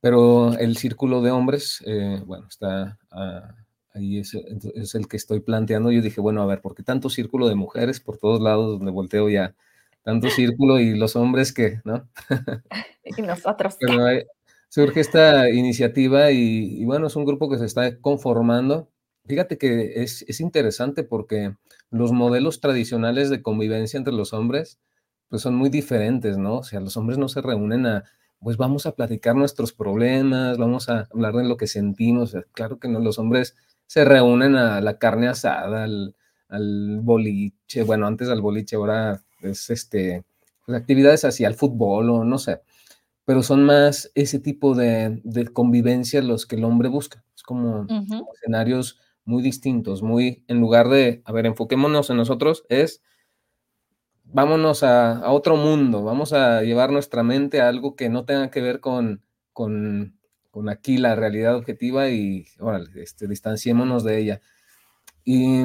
pero 0.00 0.54
el 0.58 0.76
círculo 0.76 1.22
de 1.22 1.30
hombres, 1.32 1.82
eh, 1.86 2.22
bueno, 2.26 2.46
está, 2.48 2.98
ah, 3.12 3.54
ahí 3.94 4.18
es 4.20 4.94
el 4.94 5.08
que 5.08 5.16
estoy 5.16 5.40
planteando. 5.40 5.90
Yo 5.92 6.02
dije: 6.02 6.20
"Bueno, 6.20 6.42
a 6.42 6.46
ver, 6.46 6.60
¿por 6.60 6.74
qué 6.74 6.82
tanto 6.82 7.10
círculo 7.10 7.48
de 7.48 7.54
mujeres 7.56 8.00
por 8.00 8.18
todos 8.18 8.40
lados 8.40 8.78
donde 8.78 8.92
volteo 8.92 9.28
ya? 9.30 9.54
Tanto 10.04 10.30
círculo, 10.30 10.80
¿y 10.80 10.96
los 10.96 11.16
hombres 11.16 11.52
qué?", 11.52 11.80
¿no? 11.84 12.08
¿Y 13.04 13.22
nosotros? 13.22 13.76
Pero, 13.80 14.08
eh, 14.08 14.26
surge 14.68 15.00
esta 15.00 15.50
iniciativa 15.50 16.30
y 16.32 16.84
bueno, 16.84 17.06
es 17.08 17.16
un 17.16 17.24
grupo 17.24 17.48
que 17.48 17.58
se 17.58 17.66
está 17.66 17.98
conformando. 18.00 18.90
Fíjate 19.26 19.58
que 19.58 20.02
es 20.02 20.22
es 20.28 20.40
interesante 20.40 21.02
porque 21.04 21.54
los 21.90 22.12
modelos 22.12 22.60
tradicionales 22.60 23.30
de 23.30 23.42
convivencia 23.42 23.98
entre 23.98 24.12
los 24.14 24.32
hombres, 24.32 24.78
pues, 25.28 25.42
son 25.42 25.54
muy 25.56 25.68
diferentes, 25.70 26.36
¿no? 26.38 26.58
O 26.58 26.62
sea, 26.64 26.80
los 26.80 26.96
hombres 26.96 27.18
no 27.18 27.28
se 27.28 27.40
reúnen 27.42 27.86
a, 27.86 28.04
pues, 28.40 28.56
vamos 28.56 28.86
a 28.86 28.92
platicar 28.94 29.34
nuestros 29.36 29.72
problemas, 29.72 30.58
vamos 30.58 30.88
a 30.88 31.08
hablar 31.12 31.34
de 31.34 31.44
lo 31.44 31.56
que 31.56 31.66
sentimos, 31.68 32.36
claro 32.52 32.78
que 32.78 32.88
no, 32.88 33.00
los 33.00 33.18
hombres 33.18 33.56
se 33.86 34.04
reúnen 34.04 34.56
a 34.56 34.80
la 34.80 34.98
carne 34.98 35.28
asada, 35.28 35.84
al 35.84 36.14
al 36.48 37.00
boliche, 37.02 37.82
bueno, 37.82 38.06
antes 38.06 38.28
al 38.28 38.40
boliche, 38.40 38.76
ahora 38.76 39.20
es, 39.42 39.68
este, 39.70 40.24
pues, 40.64 40.78
actividades 40.78 41.24
así, 41.24 41.44
al 41.44 41.54
fútbol 41.56 42.10
o 42.10 42.24
no 42.24 42.38
sé, 42.38 42.60
pero 43.26 43.42
son 43.44 43.64
más 43.64 44.12
ese 44.16 44.40
tipo 44.40 44.76
de 44.76 45.20
de 45.24 45.48
convivencia 45.48 46.22
los 46.22 46.46
que 46.46 46.56
el 46.56 46.64
hombre 46.64 46.88
busca. 46.90 47.24
Es 47.36 47.44
como 47.44 47.90
escenarios 48.34 49.00
muy 49.26 49.42
distintos, 49.44 50.02
muy 50.02 50.44
en 50.48 50.60
lugar 50.60 50.88
de, 50.90 51.22
a 51.26 51.32
ver, 51.32 51.46
enfoquémonos 51.46 52.10
en 52.10 52.18
nosotros, 52.18 52.64
es 52.70 53.02
vámonos 54.24 54.82
a 54.82 55.18
a 55.18 55.30
otro 55.32 55.56
mundo, 55.56 56.02
vamos 56.02 56.32
a 56.32 56.62
llevar 56.62 56.90
nuestra 56.92 57.22
mente 57.22 57.60
a 57.60 57.68
algo 57.68 57.96
que 57.96 58.08
no 58.08 58.24
tenga 58.24 58.50
que 58.50 58.60
ver 58.60 58.80
con 58.80 59.22
con 59.52 60.18
con 60.50 60.68
aquí 60.68 60.96
la 60.98 61.14
realidad 61.16 61.54
objetiva 61.56 62.08
y 62.08 62.46
órale, 62.58 62.88
este, 63.02 63.28
distanciémonos 63.28 64.04
de 64.04 64.18
ella. 64.18 64.40
Y 65.24 65.64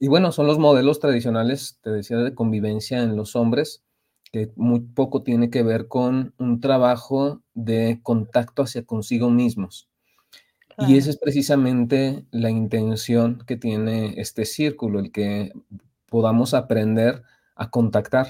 y 0.00 0.08
bueno, 0.08 0.32
son 0.32 0.46
los 0.48 0.58
modelos 0.58 1.00
tradicionales, 1.00 1.78
te 1.82 1.90
decía, 1.90 2.18
de 2.18 2.34
convivencia 2.34 3.02
en 3.02 3.16
los 3.16 3.36
hombres, 3.36 3.84
que 4.32 4.52
muy 4.56 4.80
poco 4.80 5.22
tiene 5.22 5.50
que 5.50 5.62
ver 5.62 5.88
con 5.88 6.34
un 6.38 6.60
trabajo 6.60 7.42
de 7.54 8.00
contacto 8.02 8.62
hacia 8.62 8.84
consigo 8.84 9.30
mismos. 9.30 9.88
Y 10.86 10.96
esa 10.96 11.10
es 11.10 11.18
precisamente 11.18 12.24
la 12.30 12.50
intención 12.50 13.42
que 13.46 13.56
tiene 13.56 14.14
este 14.20 14.44
círculo, 14.44 15.00
el 15.00 15.10
que 15.10 15.52
podamos 16.08 16.54
aprender 16.54 17.24
a 17.56 17.70
contactar, 17.70 18.28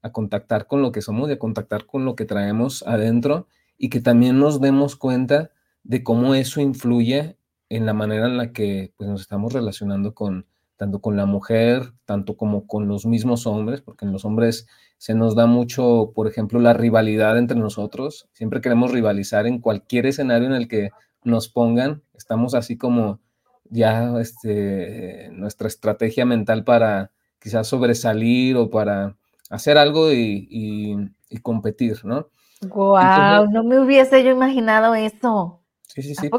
a 0.00 0.12
contactar 0.12 0.68
con 0.68 0.82
lo 0.82 0.92
que 0.92 1.02
somos 1.02 1.28
y 1.28 1.32
a 1.32 1.38
contactar 1.38 1.86
con 1.86 2.04
lo 2.04 2.14
que 2.14 2.26
traemos 2.26 2.84
adentro 2.86 3.48
y 3.76 3.88
que 3.88 4.00
también 4.00 4.38
nos 4.38 4.60
demos 4.60 4.94
cuenta 4.94 5.50
de 5.82 6.04
cómo 6.04 6.36
eso 6.36 6.60
influye 6.60 7.36
en 7.68 7.86
la 7.86 7.92
manera 7.92 8.26
en 8.26 8.36
la 8.36 8.52
que 8.52 8.92
pues, 8.96 9.10
nos 9.10 9.22
estamos 9.22 9.52
relacionando 9.52 10.14
con 10.14 10.46
tanto 10.80 11.02
con 11.02 11.14
la 11.14 11.26
mujer, 11.26 11.92
tanto 12.06 12.38
como 12.38 12.66
con 12.66 12.88
los 12.88 13.04
mismos 13.04 13.46
hombres, 13.46 13.82
porque 13.82 14.06
en 14.06 14.12
los 14.12 14.24
hombres 14.24 14.66
se 14.96 15.12
nos 15.12 15.34
da 15.34 15.44
mucho, 15.44 16.12
por 16.14 16.26
ejemplo, 16.26 16.58
la 16.58 16.72
rivalidad 16.72 17.36
entre 17.36 17.58
nosotros. 17.58 18.30
Siempre 18.32 18.62
queremos 18.62 18.90
rivalizar 18.90 19.46
en 19.46 19.58
cualquier 19.58 20.06
escenario 20.06 20.46
en 20.46 20.54
el 20.54 20.68
que 20.68 20.88
nos 21.22 21.50
pongan. 21.50 22.02
Estamos 22.14 22.54
así 22.54 22.78
como 22.78 23.20
ya 23.68 24.18
este, 24.20 25.28
nuestra 25.32 25.68
estrategia 25.68 26.24
mental 26.24 26.64
para 26.64 27.10
quizás 27.38 27.66
sobresalir 27.66 28.56
o 28.56 28.70
para 28.70 29.18
hacer 29.50 29.76
algo 29.76 30.10
y, 30.10 30.96
competir, 31.42 32.06
¿no? 32.06 32.28
Wow, 32.62 33.50
no 33.50 33.64
me 33.64 33.78
hubiese 33.80 34.24
yo 34.24 34.30
imaginado 34.30 34.94
eso. 34.94 35.60
Sí, 35.88 36.00
sí, 36.00 36.14
sí? 36.14 36.30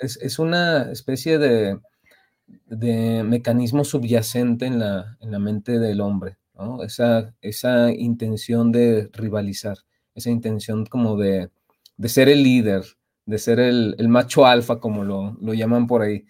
Es, 0.00 0.38
una 0.38 0.92
especie 0.92 1.38
de, 1.38 1.80
de, 2.66 3.22
mecanismo 3.24 3.84
subyacente 3.84 4.66
en 4.66 4.78
la, 4.78 5.16
en 5.20 5.30
la 5.30 5.38
mente 5.38 5.78
del 5.78 6.00
hombre, 6.00 6.38
¿no? 6.54 6.82
Esa, 6.82 7.34
esa 7.40 7.92
intención 7.92 8.72
de 8.72 9.08
rivalizar, 9.12 9.78
esa 10.14 10.30
intención 10.30 10.86
como 10.86 11.16
de, 11.16 11.50
de 11.96 12.08
ser 12.08 12.28
el 12.28 12.42
líder, 12.42 12.84
de 13.26 13.38
ser 13.38 13.60
el, 13.60 13.94
el 13.98 14.08
macho 14.08 14.46
alfa, 14.46 14.80
como 14.80 15.04
lo, 15.04 15.36
lo, 15.40 15.54
llaman 15.54 15.86
por 15.86 16.02
ahí. 16.02 16.24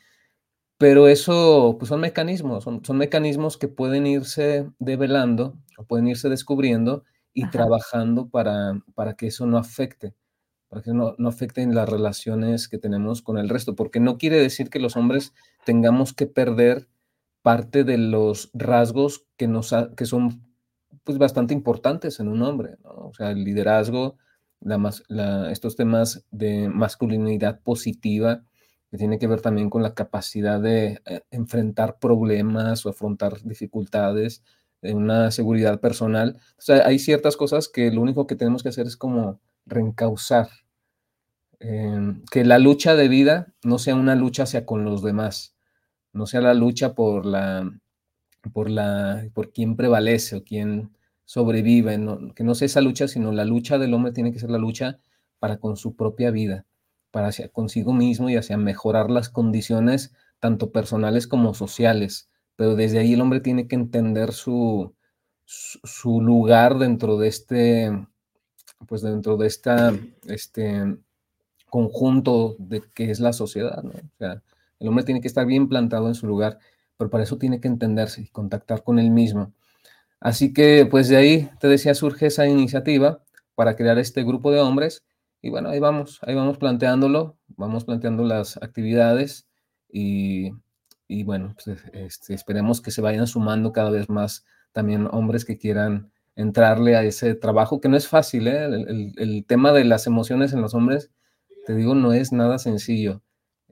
Pero 0.78 1.09
eso, 1.09 1.76
pues 1.78 1.88
son 1.88 2.00
mecanismos, 2.00 2.64
son, 2.64 2.85
son 2.85 2.99
mecanismos 2.99 3.57
que 3.57 3.69
pueden 3.69 4.07
irse 4.07 4.69
develando 4.78 5.59
o 5.78 5.85
pueden 5.85 6.09
irse 6.09 6.28
descubriendo 6.28 7.05
y 7.33 7.49
trabajando 7.50 8.28
para, 8.28 8.81
para 8.95 9.14
que 9.14 9.26
eso 9.26 9.47
no 9.47 9.59
afecte, 9.59 10.14
para 10.69 10.83
que 10.83 10.93
no, 10.93 11.14
no 11.19 11.28
afecten 11.28 11.75
las 11.75 11.88
relaciones 11.88 12.69
que 12.69 12.78
tenemos 12.78 13.23
con 13.23 13.38
el 13.38 13.49
resto, 13.49 13.75
porque 13.75 14.00
no 14.00 14.19
quiere 14.19 14.38
decir 14.38 14.71
que 14.71 14.81
los 14.81 14.97
hombres 14.97 15.35
tengamos 15.66 16.14
que 16.14 16.26
perder 16.26 16.88
parte 17.42 17.82
de 17.82 17.99
los 17.99 18.50
rasgos 18.54 19.26
que, 19.37 19.49
nos 19.49 19.75
que 19.96 20.06
son 20.06 20.46
pues 21.02 21.18
bastante 21.18 21.54
importantes 21.54 22.20
en 22.20 22.28
un 22.28 22.42
hombre, 22.42 22.76
o 22.85 23.12
sea, 23.12 23.32
el 23.32 23.44
liderazgo, 23.44 24.16
la, 24.61 25.50
estos 25.50 25.76
temas 25.76 26.25
de 26.30 26.68
masculinidad 26.68 27.61
positiva, 27.61 28.44
que 28.90 28.96
tiene 28.96 29.18
que 29.18 29.26
ver 29.26 29.40
también 29.40 29.68
con 29.68 29.82
la 29.82 29.94
capacidad 29.94 30.61
de 30.61 31.02
eh, 31.04 31.23
enfrentar 31.30 31.99
problemas 31.99 32.87
o 32.87 32.90
afrontar 32.90 33.42
dificultades, 33.42 34.44
una 34.82 35.32
seguridad 35.32 35.80
personal. 35.80 36.38
O 36.58 36.62
sea, 36.62 36.87
hay 36.87 37.00
ciertas 37.00 37.37
cosas 37.37 37.68
que 37.68 37.90
lo 37.90 38.02
único 38.02 38.28
que 38.28 38.37
tenemos 38.37 38.62
que 38.62 38.68
hacer 38.68 38.87
es 38.87 38.96
como 38.96 39.40
reencauzar. 39.66 40.49
Em, 41.58 42.23
que 42.30 42.44
la 42.44 42.58
lucha 42.58 42.94
de 42.94 43.08
vida 43.08 43.54
no 43.64 43.78
sea 43.78 43.94
una 43.94 44.14
lucha 44.14 44.42
hacia 44.42 44.66
con 44.66 44.85
los 44.85 45.02
demás, 45.02 45.56
no 46.16 46.26
sea 46.26 46.40
la 46.40 46.54
lucha 46.54 46.94
por 46.94 47.26
la 47.26 47.70
por 48.52 48.70
la 48.70 49.28
por 49.35 49.52
quién 49.52 49.76
prevalece 49.76 50.37
o 50.37 50.44
quién 50.44 50.90
sobrevive, 51.25 51.99
que 52.35 52.44
no 52.44 52.54
sea 52.54 52.66
esa 52.66 52.80
lucha, 52.80 53.08
sino 53.08 53.32
la 53.32 53.44
lucha 53.44 53.78
del 53.78 53.92
hombre 53.94 54.12
tiene 54.12 54.32
que 54.32 54.38
ser 54.38 54.50
la 54.50 54.58
lucha 54.58 54.99
para 55.38 55.58
con 55.58 55.76
su 55.76 55.96
propia 55.96 56.30
vida, 56.30 56.64
para 57.11 57.28
hacia 57.28 57.49
consigo 57.49 57.92
mismo 57.92 58.30
y 58.30 58.37
hacia 58.37 58.56
mejorar 58.56 59.11
las 59.11 59.28
condiciones 59.28 60.14
tanto 60.40 60.70
personales 60.70 61.26
como 61.26 61.54
sociales. 61.54 62.30
Pero 62.54 62.76
desde 62.76 62.99
ahí 63.00 63.14
el 63.14 63.20
hombre 63.20 63.40
tiene 63.40 63.66
que 63.68 63.75
entender 63.75 64.32
su, 64.32 64.94
su, 65.44 66.20
lugar 66.20 66.78
dentro 66.78 67.18
de 67.18 67.28
este, 67.28 68.06
pues 68.87 69.02
dentro 69.02 69.37
de 69.37 69.46
esta, 69.49 69.92
este 70.26 70.96
conjunto 71.68 72.56
de 72.58 72.82
que 72.94 73.11
es 73.11 73.20
la 73.20 73.32
sociedad, 73.32 73.82
el 74.78 74.88
hombre 74.88 75.04
tiene 75.04 75.21
que 75.21 75.28
estar 75.28 75.47
bien 75.47 75.68
plantado 75.68 76.09
en 76.09 76.14
su 76.14 76.26
lugar, 76.26 76.59
pero 76.97 77.11
para 77.11 77.25
eso 77.25 77.38
tiene 77.38 77.61
que 77.61 77.68
entenderse 77.68 78.23
y 78.23 78.28
contactar 78.28 78.83
con 78.83 78.99
él 78.99 79.11
mismo. 79.11 79.52
Así 80.21 80.52
que 80.52 80.87
pues 80.90 81.09
de 81.09 81.16
ahí, 81.16 81.50
te 81.61 81.68
decía, 81.68 81.95
surge 81.95 82.26
esa 82.26 82.47
iniciativa 82.47 83.23
para 83.54 83.76
crear 83.76 83.99
este 83.99 84.25
grupo 84.25 84.50
de 84.50 84.61
hombres 84.61 85.04
y 85.42 85.50
bueno, 85.50 85.68
ahí 85.68 85.78
vamos, 85.78 86.18
ahí 86.23 86.35
vamos 86.35 86.59
planteándolo, 86.59 87.38
vamos 87.49 87.85
planteando 87.85 88.25
las 88.25 88.56
actividades 88.56 89.47
y, 89.88 90.52
bueno, 91.25 91.54
pues, 91.54 91.80
este, 91.92 92.35
esperemos 92.35 92.80
que 92.80 92.90
se 92.90 93.00
vayan 93.00 93.26
sumando 93.26 93.73
cada 93.73 93.90
vez 93.90 94.09
más 94.09 94.45
también 94.73 95.09
hombres 95.11 95.45
que 95.45 95.56
quieran 95.56 96.11
entrarle 96.35 96.97
a 96.97 97.02
ese 97.02 97.35
trabajo, 97.35 97.80
que 97.80 97.88
no 97.88 97.97
es 97.97 98.09
fácil, 98.09 98.49
¿eh? 98.49 98.66
el, 98.66 99.45
tema 99.47 99.73
de 99.73 99.85
las 99.85 100.06
emociones 100.06 100.52
en 100.52 100.61
los 100.61 100.75
hombres, 100.75 101.11
te 101.64 101.75
digo, 101.75 101.95
no 101.95 102.12
es 102.12 102.33
nada 102.33 102.59
sencillo. 102.59 103.23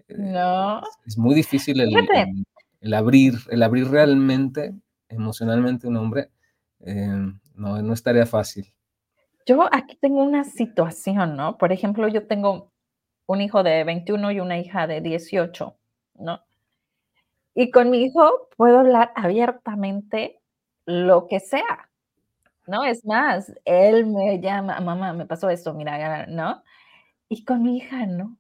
No. 0.09 0.83
Es, 1.07 1.17
muy 1.17 1.35
difícil 1.35 1.81
el, 1.81 1.93
el, 2.81 2.95
abrir, 2.95 3.35
el 3.51 3.63
abrir 3.63 3.89
realmente 3.89 4.75
emocionalmente 5.09 5.87
un 5.87 5.97
hombre 5.97 6.31
Em, 6.85 7.41
no, 7.55 7.81
no 7.81 7.93
estaría 7.95 8.27
fácil. 8.27 8.67
Yo 9.47 9.69
aquí 9.73 9.97
tengo 9.97 10.23
una 10.23 10.45
situación, 10.45 11.37
¿no? 11.37 11.57
Por 11.59 11.73
ejemplo, 11.73 12.09
yo 12.09 12.27
tengo 12.27 12.73
un 13.27 13.41
hijo 13.41 13.63
de 13.63 13.85
21 13.85 14.33
y 14.33 14.41
una 14.41 14.59
hija 14.59 14.87
de 14.87 15.01
18, 15.01 15.77
¿no? 16.17 16.41
Y 17.55 17.71
con 17.71 17.91
mi 17.91 18.03
hijo 18.03 18.49
puedo 18.57 18.81
hablar 18.81 19.13
abiertamente 19.15 20.41
lo 20.87 21.27
que 21.27 21.41
sea, 21.41 21.89
¿no? 22.67 22.85
Es 22.85 23.05
más, 23.05 23.53
él 23.65 24.07
me 24.07 24.41
llama, 24.41 24.81
mamá, 24.81 25.13
me 25.15 25.27
pasó 25.27 25.49
esto, 25.49 25.73
mira, 25.73 26.27
¿no? 26.27 26.63
Y 27.29 27.45
con 27.45 27.63
mi 27.63 27.79
hija, 27.79 28.07
¿no? 28.07 28.37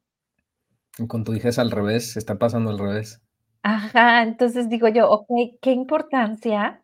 Con 1.08 1.24
tu 1.24 1.34
hija 1.34 1.48
es 1.48 1.58
al 1.58 1.70
revés, 1.70 2.12
se 2.12 2.18
está 2.18 2.38
pasando 2.38 2.70
al 2.70 2.78
revés. 2.78 3.20
Ajá, 3.62 4.22
entonces 4.22 4.68
digo 4.68 4.88
yo, 4.88 5.10
ok, 5.10 5.26
qué 5.62 5.72
importancia 5.72 6.82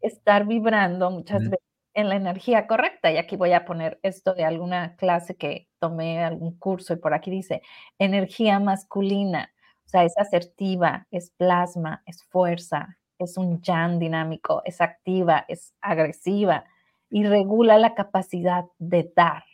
estar 0.00 0.46
vibrando 0.46 1.10
muchas 1.10 1.40
veces 1.42 1.64
en 1.94 2.08
la 2.08 2.16
energía 2.16 2.66
correcta. 2.66 3.10
Y 3.12 3.16
aquí 3.16 3.36
voy 3.36 3.52
a 3.52 3.64
poner 3.64 3.98
esto 4.02 4.34
de 4.34 4.44
alguna 4.44 4.96
clase 4.96 5.36
que 5.36 5.68
tomé, 5.78 6.22
algún 6.22 6.58
curso, 6.58 6.92
y 6.94 6.96
por 6.96 7.14
aquí 7.14 7.30
dice, 7.30 7.62
energía 7.98 8.60
masculina. 8.60 9.52
O 9.86 9.88
sea, 9.88 10.04
es 10.04 10.18
asertiva, 10.18 11.06
es 11.10 11.30
plasma, 11.30 12.02
es 12.06 12.24
fuerza, 12.24 12.98
es 13.18 13.38
un 13.38 13.62
yang 13.62 13.98
dinámico, 13.98 14.62
es 14.64 14.80
activa, 14.80 15.44
es 15.48 15.74
agresiva 15.80 16.64
y 17.08 17.24
regula 17.24 17.78
la 17.78 17.94
capacidad 17.94 18.64
de 18.78 19.10
dar. 19.14 19.44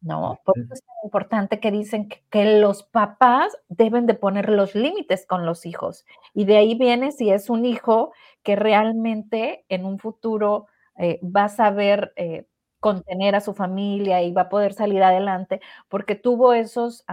¿No? 0.00 0.40
Por 0.44 0.58
eso 0.58 0.74
es 0.74 0.82
tan 0.82 0.96
importante 1.04 1.60
que 1.60 1.70
dicen 1.70 2.08
que, 2.08 2.60
los 2.60 2.82
papás 2.84 3.56
deben 3.68 4.06
de 4.06 4.14
poner 4.14 4.48
los 4.48 4.74
límites 4.74 5.26
con 5.26 5.46
los 5.46 5.66
hijos. 5.66 6.04
Y 6.34 6.44
de 6.44 6.56
ahí 6.56 6.74
viene 6.74 7.12
si 7.12 7.30
es 7.30 7.50
un 7.50 7.64
hijo 7.64 8.12
que 8.42 8.56
realmente 8.56 9.64
en 9.68 9.84
un 9.84 9.98
futuro 9.98 10.66
eh, 10.96 11.20
va 11.22 11.44
a 11.44 11.48
saber 11.48 12.12
eh, 12.16 12.46
contener 12.80 13.34
a 13.34 13.40
su 13.40 13.54
familia 13.54 14.22
y 14.22 14.32
va 14.32 14.42
a 14.42 14.48
poder 14.48 14.72
salir 14.72 15.02
adelante, 15.02 15.60
porque 15.88 16.14
tuvo 16.14 16.52
esos, 16.52 17.04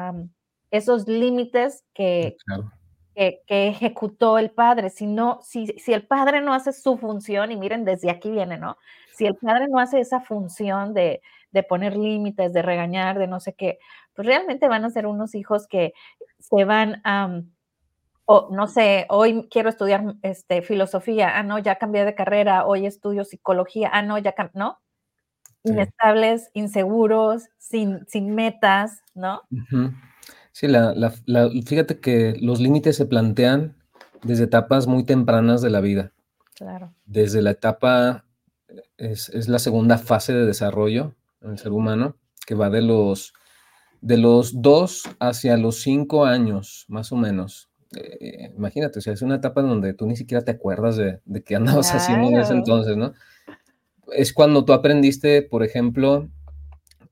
esos 0.72 1.08
límites 1.08 1.84
que, 1.94 2.38
que, 3.16 3.42
ejecutó 3.48 4.38
el 4.38 4.52
padre. 4.52 4.90
Si, 4.90 5.08
no, 5.08 5.40
si, 5.42 5.68
si 5.80 5.94
el 5.94 6.06
padre 6.06 6.42
no 6.42 6.54
hace 6.54 6.74
su 6.74 6.98
función, 6.98 7.52
y 7.52 7.58
miren, 7.58 7.86
desde 7.86 8.12
aquí 8.12 8.30
viene, 8.30 8.58
¿no? 8.58 8.78
Si 9.16 9.26
el 9.26 9.36
padre 9.36 9.68
no 9.68 9.80
hace 9.80 10.00
esa 10.00 10.22
función 10.22 10.94
de, 10.94 11.22
de 11.54 11.64
poner 11.64 11.96
límites, 11.96 12.52
de 12.52 12.62
regañar, 12.62 13.18
de 13.20 13.28
no 13.28 13.40
sé 13.40 13.54
qué, 13.54 13.80
pues 14.14 14.28
realmente 14.28 14.68
van 14.68 14.84
a 14.84 14.90
ser 14.90 15.08
unos 15.08 15.36
hijos 15.36 15.68
que 15.68 15.94
se 16.40 16.66
van 16.66 17.02
a... 17.06 17.42
o 18.26 18.50
no 18.52 18.68
sé, 18.68 19.06
hoy 19.10 19.48
quiero 19.50 19.70
estudiar 19.70 20.16
este, 20.22 20.62
filosofía, 20.62 21.38
ah, 21.38 21.44
no, 21.44 21.60
ya 21.60 21.78
cambié 21.78 22.04
de 22.06 22.16
carrera, 22.16 22.66
hoy 22.66 22.86
estudio 22.86 23.24
psicología, 23.24 23.90
ah, 23.94 24.02
no, 24.02 24.18
ya 24.18 24.34
cambié, 24.34 24.60
¿no? 24.60 24.80
Inestables, 25.64 26.50
inseguros, 26.54 27.44
sin, 27.58 28.06
sin 28.08 28.36
metas, 28.36 29.02
¿no? 29.14 29.44
Sí, 30.52 30.68
la, 30.68 31.14
fíjate 31.66 32.00
que 32.00 32.36
los 32.42 32.60
límites 32.60 32.98
se 32.98 33.06
plantean 33.06 33.78
desde 34.24 34.44
etapas 34.44 34.88
muy 34.88 35.06
tempranas 35.06 35.62
de 35.62 35.70
la 35.70 35.80
vida. 35.80 36.12
Claro. 36.56 36.94
Desde 37.06 37.42
la 37.42 37.52
etapa, 37.52 38.26
es, 38.98 39.30
es 39.30 39.48
la 39.48 39.60
segunda 39.60 39.98
fase 39.98 40.34
de 40.34 40.46
desarrollo, 40.46 41.16
en 41.44 41.52
el 41.52 41.58
ser 41.58 41.72
humano, 41.72 42.18
que 42.46 42.56
va 42.56 42.70
de 42.70 42.82
los, 42.82 43.34
de 44.02 44.18
los 44.18 44.62
2 44.62 45.04
hacia 45.20 45.58
los 45.58 45.82
5 45.82 46.26
años, 46.26 46.86
más 46.88 47.12
o 47.12 47.16
menos. 47.16 47.70
Eh, 47.96 48.52
imagínate, 48.56 49.00
o 49.00 49.02
sea, 49.02 49.14
es 49.14 49.22
una 49.22 49.36
etapa 49.36 49.62
en 49.62 49.68
donde 49.68 49.94
tú 49.94 50.06
ni 50.08 50.16
siquiera 50.16 50.44
te 50.44 50.52
acuerdas 50.52 50.98
de, 50.98 51.20
de 51.26 51.44
qué 51.44 51.56
andabas 51.56 51.94
haciendo 51.94 52.30
en 52.30 52.40
ese 52.40 52.54
entonces, 52.54 52.98
¿no? 52.98 53.14
Es 54.12 54.34
cuando 54.34 54.66
tú 54.66 54.74
aprendiste, 54.74 55.42
por 55.42 55.64
ejemplo, 55.64 56.30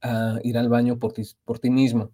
a 0.01 0.39
ir 0.43 0.57
al 0.57 0.69
baño 0.69 0.99
por 0.99 1.13
ti, 1.13 1.23
por 1.45 1.59
ti 1.59 1.69
mismo. 1.69 2.11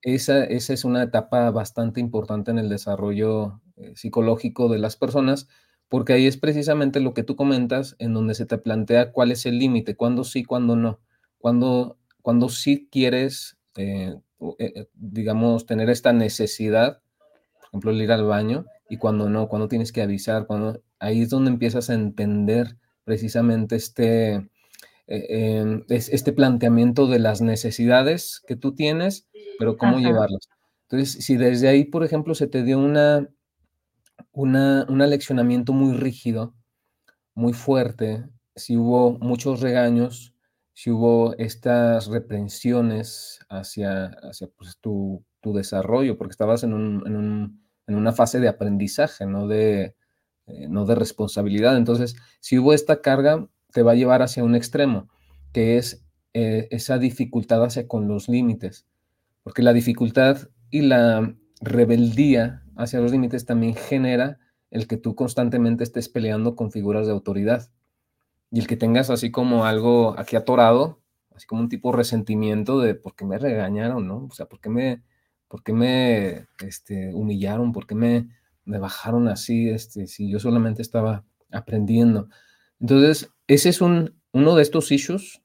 esa, 0.00 0.44
es 0.44 0.84
una 0.84 1.02
etapa 1.02 1.50
bastante 1.50 2.00
importante 2.00 2.50
en 2.50 2.58
el 2.58 2.70
desarrollo 2.70 3.60
eh, 3.76 3.92
psicológico 3.96 4.68
de 4.68 4.78
las 4.78 4.96
personas, 4.96 5.48
porque 5.92 6.14
ahí 6.14 6.26
es 6.26 6.38
precisamente 6.38 7.00
lo 7.00 7.12
que 7.12 7.22
tú 7.22 7.36
comentas, 7.36 7.96
en 7.98 8.14
donde 8.14 8.34
se 8.34 8.46
te 8.46 8.56
plantea 8.56 9.12
cuál 9.12 9.30
es 9.30 9.44
el 9.44 9.58
límite, 9.58 9.94
cuándo 9.94 10.24
sí, 10.24 10.42
cuándo 10.42 10.74
no, 10.74 11.00
cuándo, 11.36 11.98
cuándo 12.22 12.48
sí 12.48 12.88
quieres, 12.90 13.58
eh, 13.76 14.14
eh, 14.58 14.72
eh, 14.74 14.88
digamos, 14.94 15.66
tener 15.66 15.90
esta 15.90 16.14
necesidad, 16.14 17.02
por 17.58 17.68
ejemplo, 17.68 17.90
el 17.90 18.00
ir 18.00 18.10
al 18.10 18.24
baño, 18.24 18.64
y 18.88 18.96
cuando 18.96 19.28
no, 19.28 19.48
cuando 19.48 19.68
tienes 19.68 19.92
que 19.92 20.00
avisar, 20.00 20.46
cuando 20.46 20.80
ahí 20.98 21.20
es 21.20 21.28
donde 21.28 21.50
empiezas 21.50 21.90
a 21.90 21.94
entender 21.94 22.78
precisamente 23.04 23.76
este, 23.76 24.48
em, 25.08 25.84
este 25.88 26.32
planteamiento 26.32 27.06
de 27.06 27.18
las 27.18 27.42
necesidades 27.42 28.40
que 28.46 28.56
tú 28.56 28.74
tienes, 28.74 29.28
pero 29.58 29.76
cómo 29.76 29.98
llevarlas. 29.98 30.48
Entonces, 30.88 31.22
si 31.22 31.36
desde 31.36 31.68
ahí, 31.68 31.84
por 31.84 32.02
ejemplo, 32.02 32.34
se 32.34 32.46
te 32.46 32.62
dio 32.62 32.78
una, 32.78 33.28
una, 34.32 34.86
un 34.88 35.02
aleccionamiento 35.02 35.72
muy 35.72 35.96
rígido, 35.96 36.54
muy 37.34 37.52
fuerte, 37.52 38.24
si 38.54 38.76
hubo 38.76 39.18
muchos 39.18 39.60
regaños, 39.60 40.34
si 40.74 40.90
hubo 40.90 41.36
estas 41.38 42.06
reprensiones 42.06 43.40
hacia, 43.48 44.06
hacia 44.22 44.48
pues, 44.56 44.78
tu, 44.80 45.24
tu, 45.40 45.52
desarrollo, 45.52 46.16
porque 46.16 46.32
estabas 46.32 46.64
en, 46.64 46.72
un, 46.72 47.02
en, 47.06 47.16
un, 47.16 47.62
en, 47.86 47.94
una 47.94 48.12
fase 48.12 48.40
de 48.40 48.48
aprendizaje, 48.48 49.26
no 49.26 49.46
de, 49.46 49.94
eh, 50.46 50.68
no 50.68 50.86
de 50.86 50.94
responsabilidad. 50.94 51.76
Entonces, 51.76 52.16
si 52.40 52.58
hubo 52.58 52.72
esta 52.72 53.00
carga, 53.00 53.48
te 53.72 53.82
va 53.82 53.92
a 53.92 53.96
llevar 53.96 54.22
hacia 54.22 54.44
un 54.44 54.54
extremo, 54.54 55.08
que 55.52 55.76
es 55.78 56.04
eh, 56.34 56.68
esa 56.70 56.98
dificultad 56.98 57.64
hacia 57.64 57.86
con 57.86 58.08
los 58.08 58.28
límites, 58.28 58.86
porque 59.42 59.62
la 59.62 59.72
dificultad 59.72 60.48
y 60.70 60.82
la 60.82 61.34
rebeldía 61.60 62.61
hacia 62.76 63.00
los 63.00 63.12
límites 63.12 63.44
también 63.44 63.74
genera 63.74 64.38
el 64.70 64.86
que 64.86 64.96
tú 64.96 65.14
constantemente 65.14 65.84
estés 65.84 66.08
peleando 66.08 66.56
con 66.56 66.70
figuras 66.70 67.06
de 67.06 67.12
autoridad 67.12 67.70
y 68.50 68.60
el 68.60 68.66
que 68.66 68.76
tengas 68.76 69.10
así 69.10 69.30
como 69.30 69.64
algo 69.64 70.18
aquí 70.18 70.36
atorado, 70.36 71.00
así 71.34 71.46
como 71.46 71.62
un 71.62 71.68
tipo 71.68 71.90
de 71.90 71.96
resentimiento 71.96 72.80
de 72.80 72.94
por 72.94 73.14
qué 73.14 73.24
me 73.24 73.38
regañaron, 73.38 74.06
¿no? 74.06 74.26
O 74.26 74.34
sea, 74.34 74.46
por 74.46 74.60
qué 74.60 74.68
me, 74.68 75.02
por 75.48 75.62
qué 75.62 75.72
me 75.72 76.46
este, 76.64 77.14
humillaron, 77.14 77.72
por 77.72 77.86
qué 77.86 77.94
me, 77.94 78.28
me 78.64 78.78
bajaron 78.78 79.28
así, 79.28 79.68
este, 79.68 80.06
si 80.06 80.30
yo 80.30 80.38
solamente 80.38 80.82
estaba 80.82 81.24
aprendiendo. 81.50 82.28
Entonces, 82.78 83.30
ese 83.46 83.70
es 83.70 83.80
un, 83.80 84.14
uno 84.32 84.54
de 84.54 84.62
estos 84.62 84.92
issues, 84.92 85.42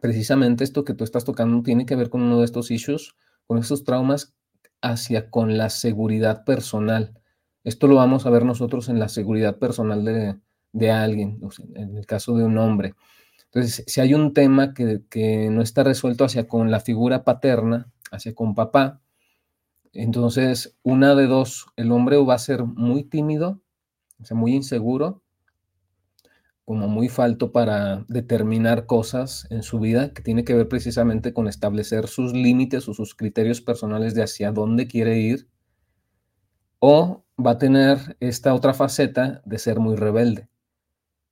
precisamente 0.00 0.64
esto 0.64 0.84
que 0.84 0.94
tú 0.94 1.04
estás 1.04 1.24
tocando 1.24 1.62
tiene 1.62 1.86
que 1.86 1.96
ver 1.96 2.10
con 2.10 2.22
uno 2.22 2.38
de 2.38 2.44
estos 2.44 2.70
issues, 2.70 3.14
con 3.46 3.58
estos 3.58 3.84
traumas 3.84 4.34
hacia 4.80 5.30
con 5.30 5.58
la 5.58 5.70
seguridad 5.70 6.44
personal. 6.44 7.18
Esto 7.64 7.86
lo 7.86 7.96
vamos 7.96 8.26
a 8.26 8.30
ver 8.30 8.44
nosotros 8.44 8.88
en 8.88 8.98
la 8.98 9.08
seguridad 9.08 9.58
personal 9.58 10.04
de, 10.04 10.38
de 10.72 10.90
alguien, 10.90 11.40
en 11.74 11.96
el 11.96 12.06
caso 12.06 12.36
de 12.36 12.44
un 12.44 12.58
hombre. 12.58 12.94
Entonces, 13.46 13.84
si 13.86 14.00
hay 14.00 14.14
un 14.14 14.34
tema 14.34 14.74
que, 14.74 15.02
que, 15.08 15.48
no 15.50 15.62
está 15.62 15.82
resuelto 15.82 16.24
hacia 16.24 16.46
con 16.46 16.70
la 16.70 16.80
figura 16.80 17.24
paterna, 17.24 17.90
hacia 18.10 18.34
con 18.34 18.54
papá, 18.54 19.00
entonces 19.92 20.76
una 20.82 21.14
de 21.14 21.26
dos, 21.26 21.66
el 21.76 21.92
hombre 21.92 22.16
va 22.18 22.34
a 22.34 22.38
ser 22.38 22.64
muy 22.64 23.04
tímido, 23.04 23.60
o 24.20 24.24
sea, 24.24 24.36
muy 24.36 24.54
inseguro, 24.54 25.22
como 26.68 26.86
muy 26.86 27.08
falto 27.08 27.50
para 27.50 28.04
determinar 28.08 28.84
cosas 28.84 29.46
en 29.48 29.62
su 29.62 29.80
vida, 29.80 30.12
que 30.12 30.20
tiene 30.20 30.44
que 30.44 30.52
ver 30.52 30.68
precisamente 30.68 31.32
con 31.32 31.48
establecer 31.48 32.08
sus 32.08 32.34
límites 32.34 32.86
o 32.90 32.92
sus 32.92 33.14
criterios 33.14 33.62
personales 33.62 34.14
de 34.14 34.22
hacia 34.22 34.52
dónde 34.52 34.86
quiere 34.86 35.18
ir, 35.18 35.48
o 36.78 37.24
va 37.42 37.52
a 37.52 37.58
tener 37.58 38.18
esta 38.20 38.52
otra 38.52 38.74
faceta 38.74 39.40
de 39.46 39.58
ser 39.58 39.80
muy 39.80 39.96
rebelde. 39.96 40.50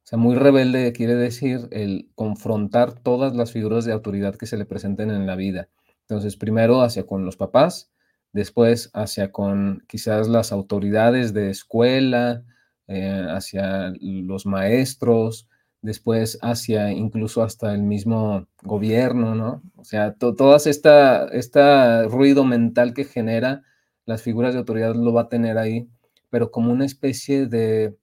O 0.05 0.07
sea, 0.07 0.19
muy 0.19 0.37
rebelde 0.37 0.95
quiere 0.95 1.16
decir 1.16 1.69
el 1.71 2.11
confrontar 2.14 2.99
todas 2.99 3.37
las 3.37 3.52
figuras 3.52 3.85
de 3.85 3.92
autoridad 3.92 4.37
que 4.37 4.46
se 4.46 4.57
le 4.57 4.64
presenten 4.64 5.11
en 5.11 5.27
la 5.27 5.37
vida. 5.37 5.68
Entonces, 6.09 6.38
primero 6.38 6.81
hacia 6.81 7.05
con 7.05 7.27
los 7.27 7.37
papás, 7.37 7.92
después 8.33 8.88
hacia 8.94 9.33
con 9.33 9.85
quizás 9.87 10.29
las 10.29 10.51
autoridades 10.51 11.35
de 11.35 11.51
escuela, 11.51 12.42
eh, 12.88 13.27
hacia 13.29 13.92
los 14.01 14.46
maestros, 14.46 15.49
después 15.83 16.38
hacia 16.42 16.90
incluso 16.92 17.42
hasta 17.42 17.75
el 17.75 17.83
mismo 17.83 18.46
gobierno, 18.62 19.35
¿no? 19.35 19.62
O 19.77 19.85
sea, 19.85 20.14
todas 20.14 20.66
esta, 20.66 21.27
esta 21.29 22.05
ruido 22.05 22.44
mental 22.44 22.94
que 22.94 23.05
genera 23.05 23.62
las 24.05 24.22
figuras 24.22 24.53
de 24.55 24.61
autoridad 24.61 24.94
lo 24.94 25.12
va 25.12 25.22
a 25.22 25.29
tener 25.29 25.59
ahí, 25.59 25.88
pero 26.31 26.51
como 26.51 26.72
una 26.72 26.85
especie 26.85 27.46
de, 27.46 27.96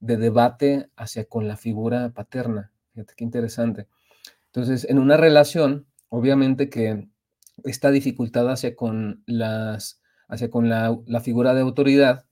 de 0.00 0.16
debate 0.16 0.88
hacia 0.96 1.24
con 1.24 1.48
la 1.48 1.56
figura 1.56 2.10
paterna. 2.10 2.72
Fíjate 2.94 3.14
qué 3.16 3.24
interesante. 3.24 3.86
Entonces, 4.46 4.86
en 4.88 4.98
una 4.98 5.16
relación, 5.16 5.86
obviamente 6.08 6.68
que 6.68 7.08
esta 7.64 7.90
dificultad 7.90 8.50
hacia 8.50 8.74
con 8.74 9.22
las 9.26 10.00
hacia 10.28 10.48
con 10.48 10.68
la, 10.68 10.96
la 11.06 11.20
figura 11.20 11.54
de 11.54 11.60
autoridad 11.60 12.24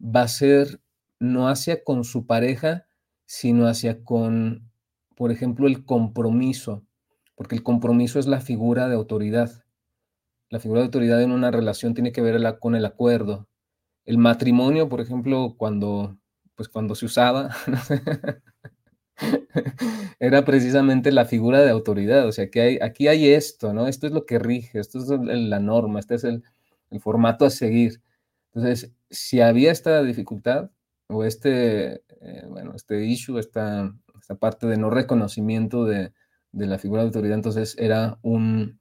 va 0.00 0.22
a 0.22 0.28
ser 0.28 0.80
no 1.18 1.48
hacia 1.48 1.84
con 1.84 2.04
su 2.04 2.26
pareja, 2.26 2.86
sino 3.26 3.66
hacia 3.66 4.04
con, 4.04 4.70
por 5.16 5.32
ejemplo, 5.32 5.66
el 5.66 5.84
compromiso, 5.84 6.84
porque 7.34 7.56
el 7.56 7.62
compromiso 7.62 8.18
es 8.18 8.26
la 8.26 8.40
figura 8.40 8.88
de 8.88 8.94
autoridad. 8.94 9.64
La 10.48 10.60
figura 10.60 10.80
de 10.80 10.86
autoridad 10.86 11.22
en 11.22 11.32
una 11.32 11.50
relación 11.50 11.94
tiene 11.94 12.12
que 12.12 12.22
ver 12.22 12.40
con 12.60 12.76
el 12.76 12.84
acuerdo. 12.84 13.48
El 14.04 14.18
matrimonio, 14.18 14.88
por 14.88 15.00
ejemplo, 15.00 15.54
cuando, 15.58 16.16
pues 16.54 16.68
cuando 16.68 16.94
se 16.94 17.06
usaba, 17.06 17.50
era 20.20 20.44
precisamente 20.44 21.12
la 21.12 21.24
figura 21.24 21.62
de 21.62 21.70
autoridad. 21.70 22.26
O 22.26 22.32
sea, 22.32 22.50
que 22.50 22.60
hay, 22.60 22.78
aquí 22.80 23.08
hay 23.08 23.28
esto, 23.28 23.72
¿no? 23.72 23.88
Esto 23.88 24.06
es 24.06 24.12
lo 24.12 24.26
que 24.26 24.38
rige, 24.38 24.78
esto 24.78 24.98
es 24.98 25.08
la 25.08 25.60
norma, 25.60 25.98
este 25.98 26.14
es 26.14 26.24
el, 26.24 26.44
el 26.90 27.00
formato 27.00 27.44
a 27.44 27.50
seguir. 27.50 28.02
Entonces, 28.54 28.92
si 29.10 29.40
había 29.40 29.72
esta 29.72 30.02
dificultad, 30.02 30.70
o 31.08 31.24
este, 31.24 32.02
eh, 32.20 32.44
bueno, 32.48 32.72
este 32.74 33.04
issue, 33.04 33.38
esta, 33.38 33.92
esta 34.20 34.34
parte 34.34 34.66
de 34.66 34.76
no 34.76 34.90
reconocimiento 34.90 35.84
de, 35.84 36.12
de, 36.52 36.66
la 36.66 36.78
figura 36.78 37.02
de 37.02 37.08
autoridad, 37.08 37.36
entonces 37.36 37.76
era 37.78 38.18
un, 38.22 38.80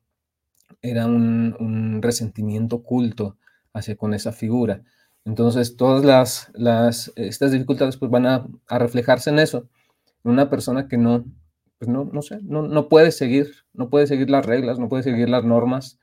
era 0.82 1.06
un, 1.06 1.56
un, 1.60 2.02
resentimiento 2.02 2.78
oculto 2.78 3.38
hacia 3.74 3.96
con 3.96 4.14
esa 4.14 4.32
figura. 4.32 4.84
Entonces, 5.26 5.76
todas 5.76 6.06
las, 6.06 6.52
las 6.54 7.12
estas 7.16 7.52
dificultades 7.52 7.98
pues, 7.98 8.12
van 8.12 8.26
a, 8.26 8.48
a, 8.68 8.80
reflejarse 8.80 9.30
en 9.30 9.40
eso, 9.40 9.70
en 10.24 10.32
una 10.32 10.50
persona 10.50 10.88
que 10.88 10.98
no, 10.98 11.26
pues 11.80 11.90
no, 11.90 12.06
no 12.06 12.22
sé, 12.22 12.40
no, 12.44 12.64
no 12.64 12.90
puede 12.90 13.12
seguir, 13.12 13.52
no 13.74 13.90
puede 13.90 14.08
seguir 14.08 14.30
las 14.30 14.46
reglas, 14.46 14.80
no 14.80 14.90
puede 14.90 15.04
seguir 15.04 15.30
las 15.30 15.44
normas, 15.44 16.00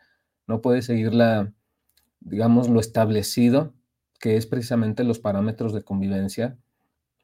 no 0.46 0.60
puede 0.60 0.82
seguir 0.82 1.14
la, 1.14 1.52
digamos, 2.20 2.68
lo 2.68 2.80
establecido 2.80 3.74
que 4.22 4.36
es 4.36 4.46
precisamente 4.46 5.02
los 5.02 5.18
parámetros 5.18 5.74
de 5.74 5.82
convivencia 5.82 6.56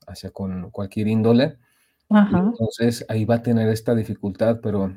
hacia 0.08 0.30
con 0.30 0.72
cualquier 0.72 1.06
índole. 1.06 1.56
Entonces 2.10 3.06
ahí 3.08 3.24
va 3.24 3.36
a 3.36 3.42
tener 3.44 3.68
esta 3.68 3.94
dificultad, 3.94 4.58
pero 4.60 4.92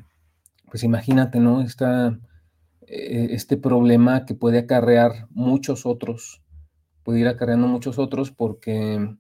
pues 0.72 0.84
imagínate, 0.84 1.40
¿no? 1.40 1.62
Esta, 1.62 2.20
eh, 2.88 3.28
este 3.30 3.56
problema 3.56 4.26
que 4.26 4.34
puede 4.34 4.58
acarrear 4.58 5.28
muchos 5.30 5.86
otros, 5.86 6.42
puede 7.04 7.20
ir 7.20 7.28
acarreando 7.28 7.68
muchos 7.68 8.00
otros 8.00 8.32
porque 8.32 9.16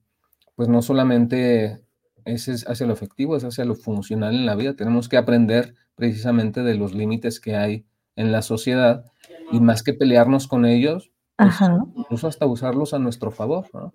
pues 0.55 0.67
no 0.67 0.81
solamente 0.81 1.85
es 2.25 2.65
hacia 2.67 2.87
lo 2.87 2.93
efectivo, 2.93 3.37
es 3.37 3.43
hacia 3.43 3.63
lo 3.63 3.75
funcional 3.75 4.33
en 4.33 4.47
la 4.47 4.55
vida. 4.55 4.75
Tenemos 4.75 5.07
que 5.07 5.17
aprender 5.17 5.75
precisamente 5.93 6.63
de 6.63 6.73
los 6.73 6.95
límites 6.95 7.39
que 7.39 7.55
hay 7.55 7.85
en 8.15 8.31
la 8.31 8.41
sociedad 8.41 9.05
y 9.51 9.59
más 9.59 9.83
que 9.83 9.93
pelearnos 9.93 10.47
con 10.47 10.65
ellos, 10.65 11.11
pues, 11.37 11.55
incluso 11.95 12.27
hasta 12.27 12.45
usarlos 12.45 12.93
a 12.93 12.99
nuestro 12.99 13.31
favor, 13.31 13.67
¿no? 13.73 13.93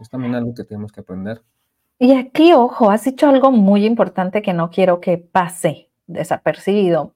Es 0.00 0.08
también 0.08 0.34
algo 0.34 0.54
que 0.54 0.64
tenemos 0.64 0.92
que 0.92 1.00
aprender. 1.00 1.42
Y 1.98 2.14
aquí, 2.14 2.52
ojo, 2.52 2.90
has 2.90 3.04
dicho 3.04 3.28
algo 3.28 3.50
muy 3.50 3.84
importante 3.84 4.42
que 4.42 4.52
no 4.52 4.70
quiero 4.70 5.00
que 5.00 5.18
pase 5.18 5.90
desapercibido. 6.06 7.14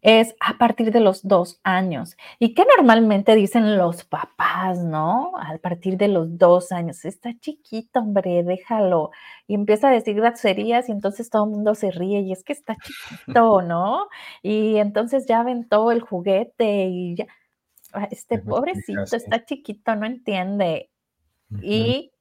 Es 0.00 0.34
a 0.40 0.58
partir 0.58 0.90
de 0.90 1.00
los 1.00 1.28
dos 1.28 1.60
años. 1.62 2.16
¿Y 2.40 2.54
qué 2.54 2.64
normalmente 2.76 3.36
dicen 3.36 3.78
los 3.78 4.04
papás, 4.04 4.78
no? 4.82 5.32
A 5.38 5.56
partir 5.58 5.96
de 5.96 6.08
los 6.08 6.38
dos 6.38 6.72
años. 6.72 7.04
Está 7.04 7.38
chiquito, 7.38 8.00
hombre, 8.00 8.42
déjalo. 8.42 9.10
Y 9.46 9.54
empieza 9.54 9.88
a 9.88 9.92
decir 9.92 10.16
groserías 10.16 10.88
y 10.88 10.92
entonces 10.92 11.30
todo 11.30 11.44
el 11.44 11.50
mundo 11.50 11.74
se 11.74 11.92
ríe 11.92 12.20
y 12.20 12.32
es 12.32 12.42
que 12.42 12.52
está 12.52 12.76
chiquito, 12.76 13.62
¿no? 13.62 14.08
Y 14.42 14.78
entonces 14.78 15.26
ya 15.26 15.40
aventó 15.40 15.92
el 15.92 16.00
juguete 16.00 16.86
y 16.86 17.14
ya 17.16 17.26
este 18.10 18.38
pobrecito 18.38 19.02
está 19.02 19.44
chiquito, 19.44 19.94
no 19.96 20.06
entiende. 20.06 20.90
Y 21.60 22.12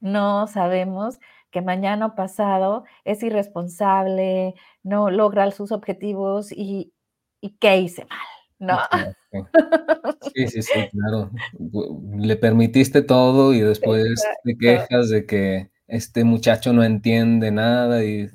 no 0.00 0.46
sabemos 0.46 1.18
que 1.50 1.62
mañana 1.62 2.06
o 2.06 2.14
pasado 2.14 2.84
es 3.04 3.22
irresponsable, 3.22 4.54
no 4.82 5.10
logra 5.10 5.50
sus 5.50 5.72
objetivos 5.72 6.52
y, 6.52 6.92
y 7.40 7.56
qué 7.58 7.78
hice 7.78 8.06
mal, 8.06 8.18
¿no? 8.58 8.78
Sí, 10.34 10.48
sí, 10.48 10.62
sí, 10.62 10.88
claro. 10.90 11.30
Le 12.18 12.36
permitiste 12.36 13.02
todo 13.02 13.54
y 13.54 13.60
después 13.60 14.22
te 14.44 14.56
quejas 14.56 15.10
de 15.10 15.26
que 15.26 15.70
este 15.86 16.24
muchacho 16.24 16.72
no 16.72 16.82
entiende 16.84 17.50
nada 17.50 18.04
y 18.04 18.28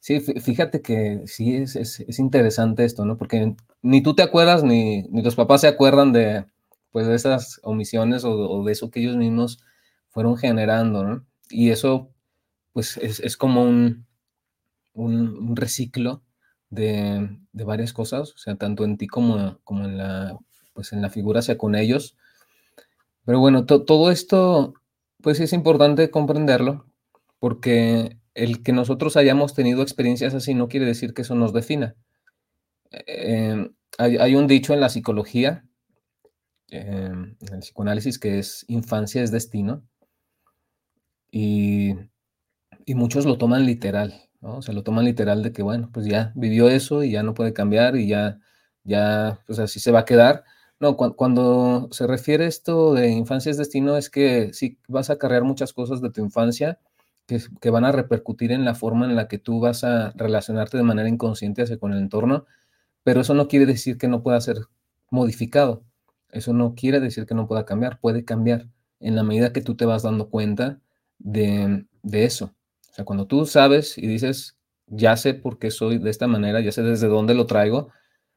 sí, 0.00 0.20
fíjate 0.20 0.82
que 0.82 1.22
sí 1.26 1.56
es, 1.56 1.76
es, 1.76 2.18
interesante 2.18 2.84
esto, 2.84 3.04
¿no? 3.04 3.16
Porque 3.16 3.54
ni 3.82 4.02
tú 4.02 4.14
te 4.14 4.22
acuerdas 4.22 4.64
ni, 4.64 5.02
ni, 5.04 5.22
los 5.22 5.36
papás 5.36 5.60
se 5.62 5.68
acuerdan 5.68 6.12
de, 6.12 6.46
pues, 6.90 7.06
de 7.06 7.14
esas 7.14 7.60
omisiones 7.62 8.24
o, 8.24 8.64
de 8.64 8.72
eso 8.72 8.90
que 8.90 9.00
ellos 9.00 9.16
mismos 9.16 9.62
fueron 10.10 10.36
generando, 10.36 11.04
¿no? 11.04 11.26
Y 11.50 11.70
eso, 11.70 12.10
pues, 12.72 12.96
es, 12.98 13.20
es 13.20 13.36
como 13.36 13.62
un, 13.62 14.06
un, 14.94 15.56
reciclo 15.56 16.22
de, 16.70 17.38
de, 17.52 17.64
varias 17.64 17.92
cosas, 17.92 18.32
o 18.34 18.38
sea, 18.38 18.56
tanto 18.56 18.84
en 18.84 18.96
ti 18.98 19.06
como, 19.06 19.58
como 19.64 19.84
en, 19.84 19.98
la, 19.98 20.38
pues, 20.74 20.92
en 20.92 21.02
la 21.02 21.10
figura 21.10 21.40
hacia 21.40 21.58
con 21.58 21.74
ellos. 21.74 22.16
Pero 23.24 23.40
bueno, 23.40 23.66
todo 23.66 24.10
esto 24.10 24.74
pues 25.22 25.40
es 25.40 25.52
importante 25.52 26.10
comprenderlo, 26.10 26.86
porque 27.38 28.18
el 28.40 28.62
que 28.62 28.72
nosotros 28.72 29.16
hayamos 29.16 29.54
tenido 29.54 29.82
experiencias 29.82 30.34
así 30.34 30.54
no 30.54 30.68
quiere 30.68 30.86
decir 30.86 31.12
que 31.12 31.22
eso 31.22 31.34
nos 31.34 31.52
defina. 31.52 31.94
Em, 32.90 33.74
hay, 33.98 34.34
un 34.34 34.46
dicho 34.46 34.72
en 34.72 34.80
la 34.80 34.88
psicología, 34.88 35.64
em, 36.68 37.36
en 37.40 37.54
el 37.54 37.60
psicoanálisis, 37.60 38.18
que 38.18 38.38
es 38.38 38.64
infancia 38.68 39.22
es 39.22 39.30
destino, 39.30 39.82
y, 41.30 41.94
muchos 42.94 43.24
lo 43.24 43.38
toman 43.38 43.66
literal, 43.66 44.28
¿no? 44.40 44.56
O 44.58 44.62
sea, 44.62 44.74
lo 44.74 44.82
toman 44.82 45.04
literal 45.04 45.42
de 45.44 45.52
que, 45.52 45.62
bueno, 45.62 45.90
pues 45.92 46.06
ya 46.06 46.32
vivió 46.34 46.68
eso 46.68 47.04
y 47.04 47.12
ya 47.12 47.22
no 47.22 47.34
puede 47.34 47.52
cambiar 47.52 47.96
y 47.96 48.08
ya, 48.08 48.40
ya, 48.84 49.40
pues 49.46 49.58
así 49.60 49.80
se 49.80 49.92
va 49.92 50.00
a 50.00 50.04
quedar. 50.04 50.44
No, 50.80 50.96
cuando 50.96 51.88
se 51.92 52.06
refiere 52.06 52.46
esto 52.46 52.94
de 52.94 53.10
infancia 53.10 53.50
es 53.50 53.58
destino, 53.58 53.96
es 53.96 54.10
que 54.10 54.52
sí 54.54 54.78
vas 54.88 55.10
a 55.10 55.18
cargar 55.18 55.44
muchas 55.44 55.72
cosas 55.72 56.00
de 56.02 56.10
tu 56.10 56.20
infancia 56.22 56.80
que, 57.60 57.70
van 57.70 57.84
a 57.84 57.92
repercutir 57.92 58.52
en 58.52 58.64
la 58.64 58.74
forma 58.74 59.06
en 59.06 59.16
la 59.16 59.28
que 59.28 59.38
tú 59.38 59.60
vas 59.60 59.84
a 59.84 60.10
relacionarte 60.12 60.76
de 60.76 60.82
manera 60.82 61.08
inconsciente 61.08 61.78
con 61.78 61.92
el 61.92 61.98
entorno, 61.98 62.46
pero 63.04 63.20
eso 63.20 63.34
no 63.34 63.48
quiere 63.48 63.66
decir 63.66 63.98
que 63.98 64.08
no 64.08 64.22
pueda 64.22 64.40
ser 64.40 64.58
modificado. 65.10 65.84
Eso 66.30 66.52
no 66.52 66.74
quiere 66.74 67.00
decir 67.00 67.26
que 67.26 67.34
no 67.34 67.48
pueda 67.48 67.64
cambiar, 67.64 68.00
puede 68.00 68.24
cambiar 68.24 68.68
en 69.00 69.16
la 69.16 69.22
medida 69.22 69.52
que 69.52 69.62
tú 69.62 69.76
te 69.76 69.86
vas 69.86 70.02
dando 70.02 70.30
cuenta 70.30 70.80
de, 71.18 71.86
de 72.02 72.24
eso. 72.24 72.54
O 72.90 72.94
sea, 72.94 73.04
cuando 73.04 73.26
tú 73.26 73.46
sabes 73.46 73.98
y 73.98 74.06
dices, 74.06 74.56
ya 74.86 75.16
sé 75.16 75.34
por 75.34 75.58
qué 75.58 75.70
soy 75.70 75.98
de 75.98 76.10
esta 76.10 76.26
manera, 76.26 76.60
ya 76.60 76.72
sé 76.72 76.82
desde 76.82 77.08
dónde 77.08 77.34
lo 77.34 77.46
traigo, 77.46 77.90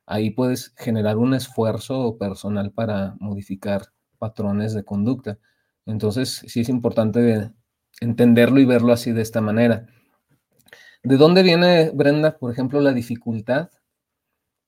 ahí 0.05 0.31
puedes 0.31 0.73
generar 0.77 1.17
un 1.17 1.33
esfuerzo 1.33 2.17
personal 2.17 2.71
para 2.71 3.15
modificar 3.19 3.87
patrones 4.19 4.73
de 4.73 4.83
conducta. 4.83 5.39
Entonces, 5.85 6.43
sí 6.47 6.61
es 6.61 6.69
importante 6.69 7.51
entenderlo 8.01 8.59
y 8.59 8.65
verlo 8.65 8.93
así 8.93 9.11
de 9.11 9.21
esta 9.21 9.41
manera. 9.41 9.87
¿De 11.03 11.17
dónde 11.17 11.43
viene, 11.43 11.91
Brenda, 11.93 12.37
por 12.37 12.51
ejemplo, 12.51 12.79
la 12.79 12.93
dificultad 12.93 13.69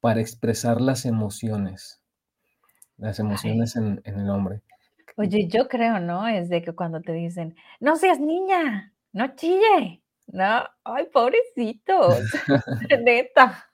para 0.02 0.22
expresar 0.22 0.82
las 0.82 1.06
emociones? 1.06 2.02
Las 2.98 3.20
emociones 3.20 3.76
en, 3.76 4.02
en, 4.04 4.20
el 4.20 4.30
hombre. 4.30 4.62
Oye, 5.18 5.48
yo 5.48 5.68
creo, 5.68 6.00
¿no? 6.00 6.28
Es 6.28 6.50
de 6.50 6.62
que 6.62 6.74
cuando 6.74 7.02
te 7.02 7.14
dicen, 7.14 7.56
no 7.80 7.96
seas 7.96 8.20
niña, 8.20 8.94
no 9.12 9.36
chille, 9.36 10.02
no, 10.28 10.64
ay, 10.84 11.06
pobrecitos, 11.14 12.20
neta. 13.04 13.66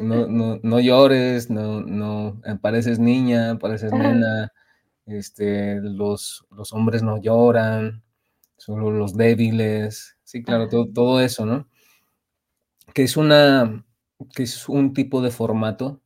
no, 0.00 0.60
no, 0.62 0.80
llores, 0.80 1.50
no, 1.50 1.80
no, 1.80 2.40
pareces 2.60 2.98
niña, 2.98 3.58
pareces 3.58 3.92
nena, 3.92 4.52
este, 5.08 5.80
los, 5.80 6.46
los 6.50 6.72
hombres 6.72 7.02
no 7.02 7.20
lloran, 7.20 8.02
solo 8.56 8.90
los 8.90 9.14
débiles, 9.14 10.18
sí, 10.22 10.42
claro, 10.42 10.68
todo, 10.68 10.86
todo 10.92 11.20
eso, 11.20 11.46
¿no? 11.46 11.68
Que 12.94 13.04
es 13.04 13.16
una, 13.16 13.84
que 14.34 14.42
es 14.42 14.68
un 14.68 14.92
tipo 14.92 15.22
de 15.22 15.30
formato, 15.30 16.02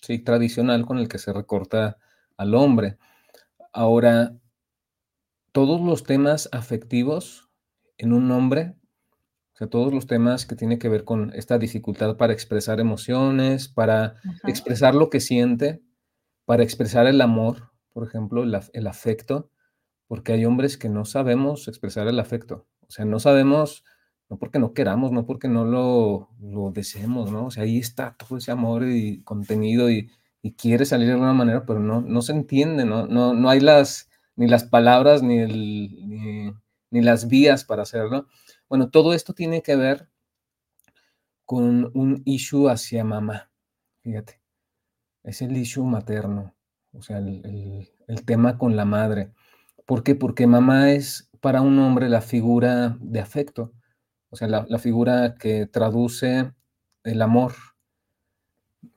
sí, 0.00 0.18
tradicional 0.20 0.86
con 0.86 0.98
el 0.98 1.08
que 1.08 1.18
se 1.18 1.32
recorta 1.32 1.98
al 2.36 2.54
hombre. 2.54 2.98
Ahora, 3.72 4.36
todos 5.52 5.80
los 5.80 6.04
temas 6.04 6.48
afectivos 6.52 7.50
en 7.98 8.12
un 8.12 8.30
hombre, 8.30 8.76
o 9.54 9.56
sea, 9.56 9.68
todos 9.68 9.92
los 9.92 10.06
temas 10.06 10.44
que 10.44 10.54
tienen 10.54 10.78
que 10.78 10.90
ver 10.90 11.04
con 11.04 11.32
esta 11.34 11.58
dificultad 11.58 12.16
para 12.16 12.34
expresar 12.34 12.78
emociones, 12.78 13.68
para 13.68 14.16
expresar 14.44 14.94
lo 14.94 15.08
que 15.08 15.20
siente, 15.20 15.82
para 16.44 16.62
expresar 16.62 17.06
el 17.06 17.20
amor, 17.22 17.70
por 17.96 18.06
ejemplo, 18.06 18.42
el, 18.42 18.86
afecto, 18.86 19.50
porque 20.06 20.34
hay 20.34 20.44
hombres 20.44 20.76
que 20.76 20.90
no 20.90 21.06
sabemos 21.06 21.66
expresar 21.66 22.06
el 22.08 22.20
afecto, 22.20 22.66
o 22.86 22.90
sea, 22.90 23.06
no 23.06 23.20
sabemos, 23.20 23.84
no 24.28 24.36
porque 24.38 24.58
no 24.58 24.74
queramos, 24.74 25.12
no 25.12 25.24
porque 25.24 25.48
no 25.48 25.64
lo, 25.64 26.28
lo 26.38 26.72
deseemos, 26.72 27.32
¿no? 27.32 27.46
O 27.46 27.50
sea, 27.50 27.62
ahí 27.62 27.78
está 27.78 28.14
todo 28.18 28.36
ese 28.36 28.50
amor 28.50 28.86
y 28.86 29.22
contenido 29.22 29.90
y, 29.90 30.10
y 30.42 30.52
quiere 30.52 30.84
salir 30.84 31.06
de 31.06 31.14
alguna 31.14 31.32
manera, 31.32 31.64
pero 31.64 31.80
no, 31.80 32.02
no 32.02 32.20
se 32.20 32.32
entiende, 32.32 32.84
¿no? 32.84 33.06
No, 33.06 33.32
no 33.32 33.48
hay 33.48 33.60
las 33.60 34.10
ni 34.34 34.46
las 34.46 34.64
palabras, 34.64 35.22
ni, 35.22 35.38
el, 35.38 36.54
ni, 36.90 37.00
las 37.00 37.28
vías 37.28 37.64
para 37.64 37.84
hacerlo. 37.84 38.26
Bueno, 38.68 38.90
todo 38.90 39.14
esto 39.14 39.32
tiene 39.32 39.62
que 39.62 39.74
ver 39.76 40.10
con 41.46 41.90
un 41.94 42.20
issue 42.26 42.68
hacia 42.68 43.04
mamá, 43.04 43.50
fíjate, 44.02 44.42
es 45.22 45.40
el 45.40 45.56
issue 45.56 45.86
materno, 45.86 46.55
o 46.96 47.02
sea, 47.02 47.18
el, 47.18 47.88
tema 48.24 48.58
con 48.58 48.76
la 48.76 48.84
madre. 48.84 49.32
¿Por 49.84 50.02
qué? 50.02 50.14
Porque 50.14 50.46
mamá 50.46 50.92
es 50.92 51.30
para 51.40 51.60
un 51.60 51.78
hombre 51.78 52.08
la 52.08 52.20
figura 52.20 52.96
de 53.00 53.20
afecto, 53.20 53.72
o 54.30 54.36
sea, 54.36 54.48
la, 54.48 54.78
figura 54.78 55.34
que 55.38 55.66
traduce 55.66 56.52
el 57.04 57.22
amor. 57.22 57.52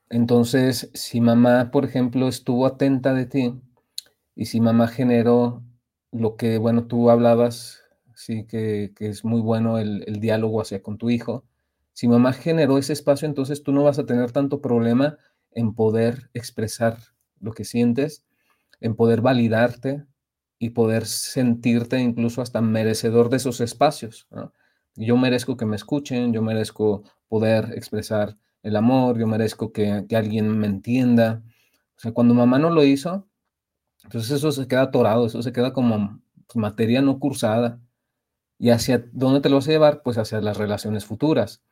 Entonces, 0.08 0.90
si 0.94 1.20
mamá, 1.20 1.70
por 1.70 1.84
ejemplo, 1.84 2.28
estuvo 2.28 2.66
atenta 2.66 3.14
de 3.14 3.26
ti, 3.26 3.60
y 4.34 4.46
si 4.46 4.60
mamá 4.60 4.88
generó 4.88 5.62
lo 6.12 6.36
que, 6.36 6.58
bueno, 6.58 6.86
tú 6.86 7.10
hablabas, 7.10 7.82
sí, 8.14 8.46
que, 8.46 8.92
es 8.98 9.24
muy 9.24 9.40
bueno 9.40 9.78
el, 9.78 10.20
diálogo 10.20 10.60
hacia 10.60 10.82
con 10.82 10.98
tu 10.98 11.10
hijo, 11.10 11.44
si 11.92 12.08
mamá 12.08 12.32
generó 12.32 12.78
ese 12.78 12.92
espacio, 12.92 13.28
entonces 13.28 13.62
tú 13.62 13.72
no 13.72 13.84
vas 13.84 13.98
a 13.98 14.06
tener 14.06 14.32
tanto 14.32 14.60
problema 14.60 15.18
en 15.52 15.74
poder 15.74 16.30
expresar 16.34 16.96
lo 17.40 17.52
que 17.52 17.64
sientes, 17.64 18.24
en 18.80 18.94
poder 18.94 19.20
validarte 19.20 20.04
y 20.58 20.70
poder 20.70 21.06
sentirte 21.06 21.98
incluso 21.98 22.42
hasta 22.42 22.60
merecedor 22.60 23.30
de 23.30 23.38
esos 23.38 23.60
espacios. 23.60 24.28
Yo 24.94 25.16
merezco 25.16 25.56
que 25.56 25.66
me 25.66 25.76
escuchen, 25.76 26.32
yo 26.32 26.42
merezco 26.42 27.02
poder 27.28 27.72
expresar 27.74 28.36
el 28.62 28.76
amor, 28.76 29.18
yo 29.18 29.26
merezco 29.26 29.72
que, 29.72 30.04
que 30.08 30.16
alguien 30.16 30.58
me 30.58 30.66
entienda. 30.66 31.42
O 31.96 32.00
sea, 32.00 32.12
cuando 32.12 32.34
mamá 32.34 32.58
no 32.58 32.70
lo 32.70 32.84
hizo, 32.84 33.26
entonces 34.04 34.30
eso 34.30 34.52
se 34.52 34.68
queda 34.68 34.82
atorado, 34.82 35.26
eso 35.26 35.42
se 35.42 35.52
queda 35.52 35.72
como 35.72 36.20
materia 36.54 37.02
no 37.02 37.18
cursada. 37.18 37.80
¿Y 38.58 38.70
hacia 38.70 39.08
dónde 39.12 39.40
te 39.40 39.48
lo 39.48 39.56
vas 39.56 39.68
a 39.68 39.72
llevar? 39.72 40.02
Pues 40.02 40.18
hacia 40.18 40.40
las 40.40 40.58
relaciones 40.58 41.06
futuras. 41.06 41.62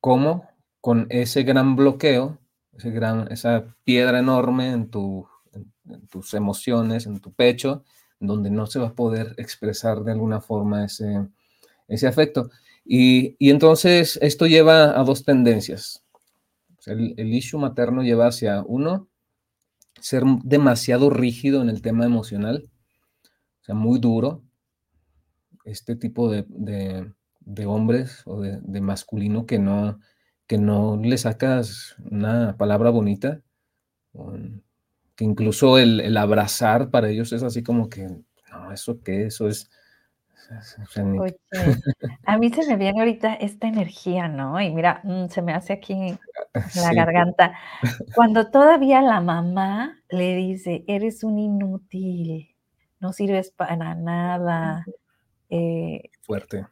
¿Cómo? 0.00 0.48
Con 0.80 1.06
ese 1.10 1.44
gran 1.44 1.76
bloqueo, 1.76 2.38
gran, 2.84 3.30
esa 3.30 3.74
piedra 3.84 4.18
enorme 4.18 4.70
en, 4.70 4.90
tu, 4.90 5.26
en, 5.52 6.06
tus 6.08 6.34
emociones, 6.34 7.06
en 7.06 7.20
tu 7.20 7.32
pecho, 7.32 7.84
donde 8.20 8.50
no 8.50 8.66
se 8.66 8.78
va 8.78 8.88
a 8.88 8.94
poder 8.94 9.34
expresar 9.38 10.02
de 10.02 10.12
alguna 10.12 10.40
forma 10.40 10.84
ese, 10.84 11.26
ese 11.88 12.06
afecto. 12.06 12.50
Y, 12.84 13.36
y 13.38 13.50
entonces 13.50 14.18
esto 14.22 14.46
lleva 14.46 14.98
a 14.98 15.04
dos 15.04 15.24
tendencias. 15.24 16.04
El, 16.86 17.14
el 17.18 17.34
issue 17.34 17.60
materno 17.60 18.02
lleva 18.02 18.28
hacia 18.28 18.62
uno, 18.62 19.08
ser 20.00 20.24
demasiado 20.44 21.10
rígido 21.10 21.62
en 21.62 21.68
el 21.68 21.82
tema 21.82 22.04
emocional, 22.04 22.70
o 23.60 23.64
sea, 23.64 23.74
muy 23.74 23.98
duro. 23.98 24.42
Este 25.64 25.96
tipo 25.96 26.30
de, 26.30 26.46
hombres 27.66 28.22
o 28.24 28.40
de, 28.40 28.80
masculino 28.80 29.44
que 29.44 29.58
no, 29.58 30.00
que 30.48 30.58
no 30.58 30.96
le 30.96 31.18
sacas 31.18 31.94
una 32.10 32.56
palabra 32.56 32.90
bonita, 32.90 33.42
que 35.14 35.24
incluso 35.24 35.78
el, 35.78 36.16
abrazar 36.16 36.90
para 36.90 37.10
ellos 37.10 37.32
es 37.32 37.42
así 37.42 37.62
como 37.62 37.88
que, 37.88 38.08
no, 38.50 38.72
eso 38.72 39.00
qué, 39.04 39.26
eso 39.26 39.46
es... 39.46 39.70
a 42.24 42.38
mí 42.38 42.50
se 42.50 42.66
me 42.66 42.76
viene 42.78 43.00
ahorita 43.00 43.34
esta 43.34 43.68
energía, 43.68 44.28
¿no? 44.28 44.58
Y 44.58 44.70
mira, 44.72 45.02
mm, 45.04 45.26
se 45.26 45.42
me 45.42 45.52
hace 45.52 45.74
aquí 45.74 46.18
la 46.76 46.94
garganta. 46.94 47.52
Cuando 48.14 48.50
todavía 48.50 49.02
la 49.02 49.20
mamá 49.20 50.00
le 50.08 50.34
dice, 50.34 50.84
eres 50.88 51.22
un 51.24 51.38
inútil, 51.38 52.56
no 53.00 53.12
sirves 53.12 53.50
para 53.50 53.94
nada. 53.94 54.86
Eh, 55.50 56.04
Fuerte. 56.22 56.66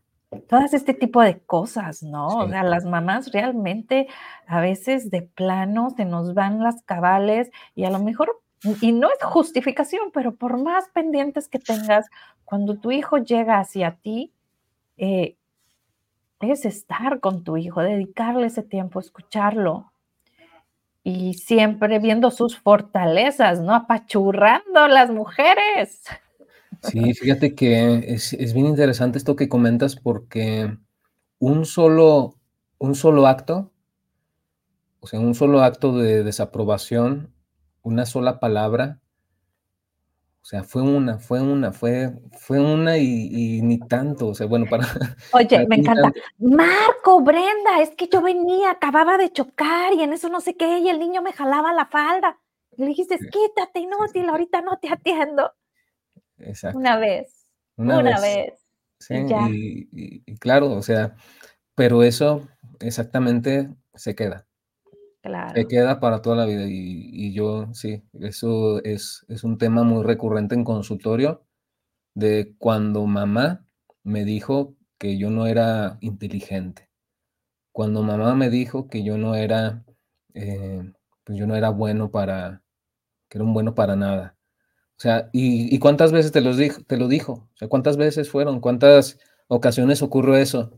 Todas 0.49 0.75
este 0.75 0.93
tipo 0.95 1.23
de 1.23 1.41
cosas, 1.41 2.03
¿no? 2.03 2.27
O 2.29 2.49
sea, 2.49 2.63
las 2.65 2.85
mamás 2.85 3.33
realmente 3.33 4.09
a 4.47 4.61
veces 4.61 5.11
de 5.11 5.23
plano 5.23 5.91
se 5.97 6.05
nos 6.05 6.35
van 6.35 6.63
las 6.63 6.83
cabales 6.83 7.51
y 7.75 7.85
a 7.85 7.91
lo 7.91 7.99
mejor 8.01 8.41
Y 8.83 8.93
no 8.93 9.09
es 9.09 9.23
justificación, 9.23 10.11
pero 10.13 10.35
por 10.37 10.59
más 10.63 10.89
pendientes 10.91 11.49
que 11.49 11.59
tengas, 11.61 12.07
cuando 12.45 12.79
tu 12.81 12.91
hijo 12.91 13.19
llega 13.19 13.59
hacia 13.61 13.93
ti, 13.97 14.33
eh, 14.99 15.37
es 16.41 16.65
estar 16.65 17.21
con 17.21 17.45
tu 17.45 17.57
hijo, 17.59 17.83
dedicarle 17.83 18.47
ese 18.47 18.63
tiempo, 18.63 19.01
escucharlo 19.01 19.93
y 21.03 21.35
siempre 21.35 21.99
viendo 22.01 22.31
sus 22.31 22.59
fortalezas, 22.59 23.61
¿no? 23.61 23.75
Apachurrando 23.75 24.89
las 24.89 25.11
mujeres. 25.11 26.03
Sí, 26.83 27.15
fíjate 27.15 27.55
que 27.55 28.05
es, 28.15 28.33
es 28.33 28.55
bien 28.55 28.67
interesante 28.67 29.19
esto 29.19 29.37
que 29.37 29.49
comentas 29.49 29.97
porque 29.97 30.77
un 31.39 31.65
solo, 31.65 32.37
un 32.79 32.95
solo 32.95 33.27
acto, 33.27 33.73
o 35.01 35.07
sea, 35.07 35.21
un 35.21 35.35
solo 35.35 35.63
acto 35.63 35.97
de 35.97 36.25
desaprobación, 36.25 37.33
una 37.83 38.07
sola 38.07 38.41
palabra, 38.41 39.01
o 40.47 40.49
sea, 40.49 40.63
fue 40.63 40.81
una, 40.81 41.19
fue 41.19 41.41
una, 41.41 41.73
fue, 41.73 42.13
fue 42.39 42.61
una 42.61 42.99
y, 42.99 43.61
ni 43.63 43.81
tanto, 43.81 44.29
o 44.29 44.35
sea, 44.37 44.47
bueno, 44.47 44.67
para... 44.71 44.85
Oye, 45.33 45.67
me 45.67 45.75
encanta. 45.75 46.13
Marco, 46.39 47.21
Brenda, 47.21 47.81
es 47.81 47.91
que 47.97 48.09
yo 48.09 48.23
venía, 48.23 48.71
acababa 48.71 49.19
de 49.19 49.33
chocar 49.33 49.93
y 49.93 50.05
en 50.05 50.13
eso 50.13 50.29
no 50.29 50.41
sé 50.41 50.57
qué, 50.57 50.79
y 50.79 50.89
el 50.89 51.01
niño 51.01 51.21
me 51.21 51.33
jalaba 51.33 51.73
la 51.73 51.87
falda. 51.87 52.39
Le 52.77 52.87
dijiste, 52.87 53.19
quítate, 53.19 53.81
inútil, 53.81 54.29
ahorita 54.29 54.61
no 54.61 54.79
te 54.79 54.89
atiendo. 54.89 55.53
Exacto. 56.39 56.79
Una 56.79 56.99
vez, 56.99 57.49
una, 57.77 58.21
vez. 58.21 58.67
Sí, 58.99 59.15
y, 59.15 59.89
y 60.25 60.37
claro, 60.39 60.73
o 60.73 60.83
sea, 60.83 61.17
pero 61.75 62.03
eso 62.03 62.49
exactamente 62.81 63.69
se 63.95 64.15
queda. 64.15 64.47
Se 65.55 65.67
queda 65.67 65.99
para 65.99 66.23
toda 66.23 66.37
la 66.37 66.47
vida 66.47 66.67
y, 66.69 67.33
yo, 67.33 67.73
sí, 67.73 68.03
eso 68.21 68.83
es, 68.85 69.25
es, 69.29 69.43
un 69.43 69.59
tema 69.59 69.83
muy 69.83 70.05
recurrente 70.05 70.55
en 70.55 70.63
consultorio 70.63 71.45
de 72.15 72.55
cuando 72.59 73.07
mamá 73.07 73.67
me 74.05 74.25
dijo 74.25 74.77
que 74.99 75.19
yo 75.19 75.31
no 75.31 75.47
era 75.47 75.99
inteligente, 76.01 76.91
cuando 77.73 78.03
mamá 78.03 78.35
me 78.37 78.51
dijo 78.51 78.89
que 78.89 79.03
yo 79.03 79.19
no 79.19 79.35
era, 79.35 79.85
eh, 80.35 80.93
pues 81.25 81.39
yo 81.39 81.47
no 81.49 81.57
era 81.57 81.71
bueno 81.71 82.11
para, 82.13 82.63
que 83.29 83.39
era 83.39 83.45
un 83.45 83.53
bueno 83.53 83.75
para 83.75 83.97
nada. 83.97 84.36
O 84.97 85.01
sea, 85.01 85.29
¿y, 85.33 85.79
cuántas 85.79 86.11
veces 86.11 86.33
te, 86.33 86.41
los 86.41 86.57
dijo, 86.57 86.81
te 86.87 86.97
lo 86.97 87.07
dijo? 87.07 87.33
O 87.33 87.57
sea, 87.57 87.69
¿cuántas 87.69 87.99
veces 87.99 88.31
fueron? 88.31 88.61
¿Cuántas 88.61 89.19
ocasiones 89.47 90.01
ocurrió 90.01 90.37
eso? 90.37 90.73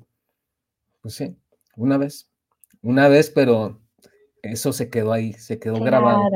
Pues 1.00 1.14
sí, 1.14 1.36
una 1.76 1.98
vez, 1.98 2.28
una 2.82 3.06
vez, 3.06 3.30
pero 3.30 3.80
eso 4.42 4.72
se 4.72 4.90
quedó 4.90 5.12
ahí, 5.12 5.34
se 5.34 5.60
quedó 5.60 5.80
grabado. 5.80 6.28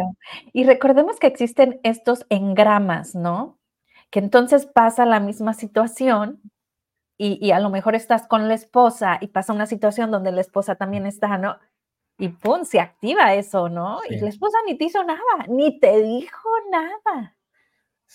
Y 0.52 0.62
recordemos 0.64 1.18
que 1.18 1.26
existen 1.26 1.80
estos 1.82 2.24
engramas, 2.28 3.16
¿no? 3.16 3.58
Que 4.10 4.20
entonces 4.20 4.66
pasa 4.66 5.04
la 5.04 5.18
misma 5.18 5.52
situación 5.52 6.40
y, 7.18 7.50
a 7.52 7.60
lo 7.60 7.70
mejor 7.70 7.94
estás 7.94 8.26
con 8.26 8.48
la 8.48 8.54
esposa 8.54 9.18
y 9.20 9.28
pasa 9.28 9.52
una 9.52 9.66
situación 9.66 10.10
donde 10.10 10.32
la 10.32 10.40
esposa 10.40 10.74
también 10.76 11.06
está, 11.06 11.38
¿no? 11.38 11.56
Y 12.18 12.28
pum, 12.28 12.64
se 12.64 12.80
activa 12.80 13.34
eso, 13.34 13.68
¿no? 13.68 14.00
Y 14.08 14.18
la 14.18 14.28
esposa 14.28 14.58
ni 14.66 14.76
te 14.76 14.84
hizo 14.84 15.02
nada, 15.04 15.46
ni 15.48 15.78
te 15.78 16.00
dijo 16.02 16.48
nada. 16.70 17.36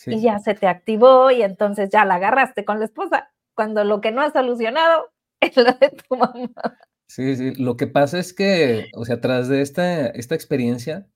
Y 0.06 0.22
ya 0.22 0.40
se 0.40 0.54
te 0.54 0.68
activó 0.68 1.32
y 1.32 1.42
entonces 1.42 1.90
ya 1.90 2.06
la 2.06 2.16
agarraste 2.16 2.66
con 2.66 2.80
la 2.80 2.86
esposa, 2.86 3.32
cuando 3.56 3.84
lo 3.84 4.02
que 4.02 4.12
no 4.12 4.22
ha 4.22 4.32
solucionado 4.32 5.12
es 5.42 5.56
lo 5.58 5.64
de 5.64 5.90
tu 5.90 6.16
mamá. 6.16 6.52
Sí, 7.08 7.36
sí, 7.36 7.56
lo 7.56 7.78
que 7.78 7.88
pasa 7.88 8.20
es 8.20 8.34
que, 8.34 8.90
o 8.94 9.06
sea, 9.06 9.22
tras 9.22 9.48
de 9.48 9.62
esta, 9.62 10.08
esta 10.08 10.36
experiencia, 10.36 11.08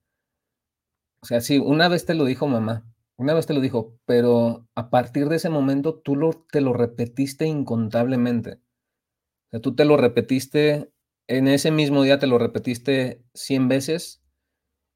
o 1.22 1.26
sea, 1.26 1.40
sí, 1.40 1.58
una 1.58 1.88
vez 1.88 2.06
te 2.06 2.14
lo 2.14 2.24
dijo 2.24 2.48
mamá, 2.48 2.84
una 3.16 3.34
vez 3.34 3.46
te 3.46 3.54
lo 3.54 3.60
dijo, 3.60 3.98
pero 4.06 4.66
a 4.74 4.90
partir 4.90 5.28
de 5.28 5.36
ese 5.36 5.50
momento 5.50 6.00
tú 6.00 6.16
lo, 6.16 6.32
te 6.50 6.60
lo 6.60 6.72
repetiste 6.72 7.46
incontablemente. 7.46 8.54
O 8.54 9.50
sea, 9.50 9.60
tú 9.60 9.76
te 9.76 9.84
lo 9.84 9.96
repetiste, 9.96 10.90
en 11.28 11.46
ese 11.46 11.70
mismo 11.70 12.02
día 12.02 12.18
te 12.18 12.26
lo 12.26 12.38
repetiste 12.38 13.22
100 13.34 13.68
veces 13.68 14.22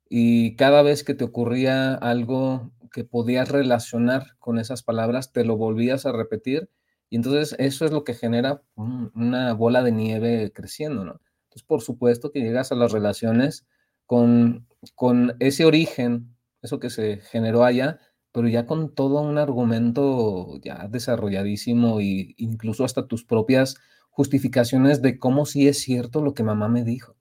y 0.08 0.56
cada 0.56 0.82
vez 0.82 1.04
que 1.04 1.14
te 1.14 1.24
ocurría 1.24 1.94
algo 1.94 2.72
que 2.90 3.04
podías 3.04 3.50
relacionar 3.50 4.36
con 4.38 4.58
esas 4.58 4.82
palabras, 4.82 5.32
te 5.32 5.44
lo 5.44 5.56
volvías 5.56 6.06
a 6.06 6.12
repetir 6.12 6.70
y 7.08 7.16
entonces 7.16 7.54
eso 7.58 7.84
es 7.84 7.92
lo 7.92 8.04
que 8.04 8.14
genera 8.14 8.62
una 8.74 9.52
bola 9.54 9.82
de 9.82 9.92
nieve 9.92 10.52
creciendo, 10.52 11.04
¿no? 11.04 11.20
Entonces, 11.44 11.62
por 11.66 11.82
supuesto 11.82 12.32
que 12.32 12.40
llegas 12.40 12.72
a 12.72 12.74
las 12.74 12.92
relaciones 12.92 13.66
con, 14.06 14.66
con 14.94 15.36
ese 15.38 15.64
origen, 15.64 16.36
eso 16.62 16.80
que 16.80 16.90
se 16.90 17.18
generó 17.18 17.64
allá, 17.64 18.00
pero 18.32 18.48
ya 18.48 18.66
con 18.66 18.94
todo 18.94 19.20
un 19.20 19.38
argumento 19.38 20.58
ya 20.60 20.88
desarrolladísimo 20.88 22.00
e 22.00 22.34
incluso 22.36 22.84
hasta 22.84 23.06
tus 23.06 23.24
propias 23.24 23.76
justificaciones 24.10 25.00
de 25.00 25.18
cómo 25.18 25.46
sí 25.46 25.68
es 25.68 25.78
cierto 25.78 26.22
lo 26.22 26.34
que 26.34 26.42
mamá 26.42 26.68
me 26.68 26.84
dijo. 26.84 27.16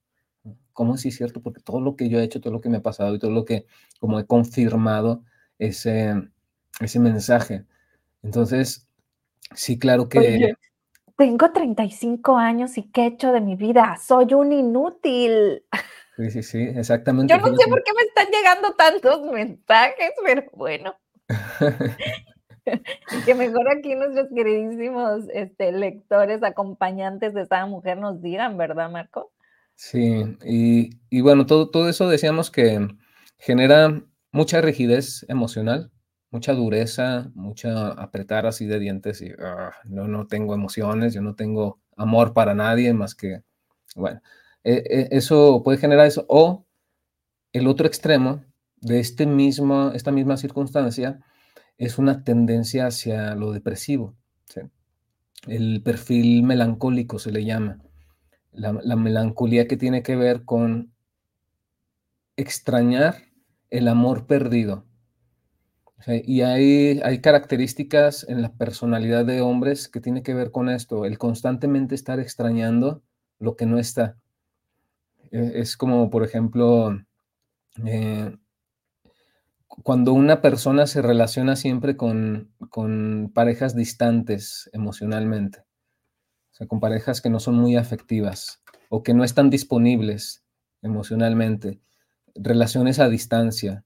Cómo 0.73 0.97
sí 0.97 1.09
es 1.09 1.15
cierto, 1.15 1.41
porque 1.41 1.61
todo 1.61 1.79
lo 1.79 1.95
que 1.95 2.09
yo 2.09 2.19
he 2.19 2.23
hecho, 2.23 2.41
todo 2.41 2.53
lo 2.53 2.61
que 2.61 2.69
me 2.69 2.77
ha 2.77 2.81
pasado 2.83 3.15
y 3.15 3.19
todo 3.19 3.31
lo 3.31 3.45
que 3.45 3.65
como 3.99 4.19
he 4.19 4.25
confirmado 4.25 5.23
ese, 5.59 6.13
ese 6.79 6.99
mensaje. 6.99 7.65
Entonces, 8.23 8.85
Sí, 9.53 9.77
claro 9.77 10.09
que... 10.09 10.55
tengo 11.17 11.51
35 11.51 12.37
años 12.37 12.77
y 12.77 12.83
¿qué 12.91 13.03
he 13.03 13.07
hecho 13.07 13.31
de 13.31 13.41
mi 13.41 13.55
vida? 13.55 13.97
Soy 14.01 14.33
un 14.33 14.51
inútil. 14.51 15.63
Sí, 16.17 16.31
sí, 16.31 16.43
sí, 16.43 16.61
exactamente. 16.75 17.33
Yo 17.33 17.39
no 17.39 17.55
sé 17.55 17.67
por 17.69 17.83
qué 17.83 17.91
me 17.93 18.03
están 18.03 18.27
llegando 18.31 18.73
tantos 18.73 19.21
mensajes, 19.31 20.11
pero 20.23 20.43
bueno. 20.53 20.95
que 23.25 23.35
mejor 23.35 23.69
aquí 23.69 23.95
nuestros 23.95 24.27
queridísimos 24.33 25.25
este, 25.33 25.71
lectores, 25.71 26.41
acompañantes 26.43 27.33
de 27.33 27.41
esta 27.41 27.65
mujer 27.65 27.97
nos 27.97 28.21
digan, 28.21 28.57
¿verdad, 28.57 28.89
Marco? 28.89 29.31
Sí, 29.75 30.37
y, 30.45 30.89
y 31.09 31.21
bueno, 31.21 31.45
todo, 31.45 31.69
todo 31.69 31.89
eso 31.89 32.07
decíamos 32.07 32.49
que 32.49 32.87
genera 33.37 34.01
mucha 34.35 34.59
rigidez 34.59 35.25
emocional, 35.29 35.91
mucha 36.29 36.53
dureza, 36.53 37.31
mucha 37.35 37.91
apretar 37.91 38.45
así 38.45 38.65
de 38.65 38.79
dientes 38.79 39.21
y 39.21 39.31
ah, 39.39 39.71
no, 39.85 40.09
no 40.09 40.27
tengo 40.27 40.53
emociones, 40.53 41.13
yo 41.13 41.21
no 41.21 41.35
tengo 41.35 41.79
amor 41.95 42.33
para 42.33 42.53
nadie 42.53 42.93
más 42.93 43.15
que, 43.15 43.43
bueno, 43.95 44.21
e, 44.61 44.73
e, 44.73 45.07
eso 45.11 45.61
puede 45.63 45.77
generar 45.77 46.05
eso. 46.05 46.25
O 46.27 46.65
el 47.53 47.65
otro 47.65 47.87
extremo 47.87 48.43
de 48.81 48.99
este 48.99 49.23
esta 49.93 50.11
misma 50.11 50.35
circunstancia 50.35 51.21
es 51.77 51.97
una 51.97 52.25
tendencia 52.25 52.87
hacia 52.87 53.35
lo 53.35 53.53
depresivo. 53.53 54.15
El 55.47 55.81
perfil 55.81 56.43
melancólico 56.43 57.19
se 57.19 57.31
le 57.31 57.45
llama. 57.45 57.79
la 58.51 58.95
melancolía 58.97 59.67
que 59.67 59.77
tiene 59.77 60.03
que 60.03 60.17
ver 60.17 60.43
con 60.43 60.91
extrañar 62.35 63.15
el 63.69 63.87
amor 63.87 64.27
perdido 64.27 64.85
y 66.07 66.41
hay, 66.41 66.99
hay 67.03 67.19
características 67.19 68.25
en 68.29 68.41
la 68.41 68.53
personalidad 68.53 69.25
de 69.25 69.41
hombres 69.41 69.87
que 69.87 70.01
tiene 70.01 70.21
que 70.21 70.33
ver 70.33 70.51
con 70.51 70.69
esto, 70.69 71.05
el 71.05 71.17
constantemente 71.17 71.95
estar 71.95 72.19
extrañando 72.19 73.01
lo 73.39 73.55
que 73.55 73.65
no 73.65 73.79
está. 73.79 74.17
E, 75.31 75.53
es 75.55 75.77
como, 75.77 76.09
por 76.11 76.23
ejemplo, 76.23 76.95
eh, 77.85 78.37
cuando 79.67 80.13
una 80.13 80.41
persona 80.41 80.85
se 80.85 81.01
relaciona 81.01 81.55
siempre 81.55 81.97
con, 81.97 82.51
con, 82.69 83.31
parejas 83.33 83.75
distantes 83.75 84.69
emocionalmente, 84.73 85.63
con 86.67 86.79
parejas 86.79 87.19
que 87.19 87.29
no 87.29 87.39
son 87.39 87.55
muy 87.55 87.77
afectivas 87.77 88.61
o 88.89 89.01
que 89.01 89.13
no 89.13 89.23
están 89.23 89.49
disponibles 89.49 90.45
emocionalmente, 90.83 91.79
relaciones 92.35 92.99
a 92.99 93.09
distancia, 93.09 93.83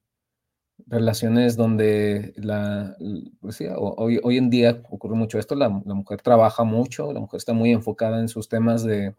relaciones 0.88 1.56
donde 1.56 2.34
la, 2.38 2.96
pues 3.40 3.62
hoy, 3.78 4.20
hoy, 4.24 4.38
en 4.38 4.50
día 4.50 4.82
ocurre 4.90 5.16
mucho 5.16 5.40
esto, 5.40 5.56
la, 5.56 5.70
mujer 5.70 6.22
trabaja 6.22 6.64
mucho, 6.64 7.14
la 7.14 7.20
mujer 7.20 7.38
está 7.38 7.54
muy 7.54 7.72
enfocada 7.72 8.20
en 8.20 8.28
sus 8.28 8.50
temas 8.50 8.84
de, 8.84 9.16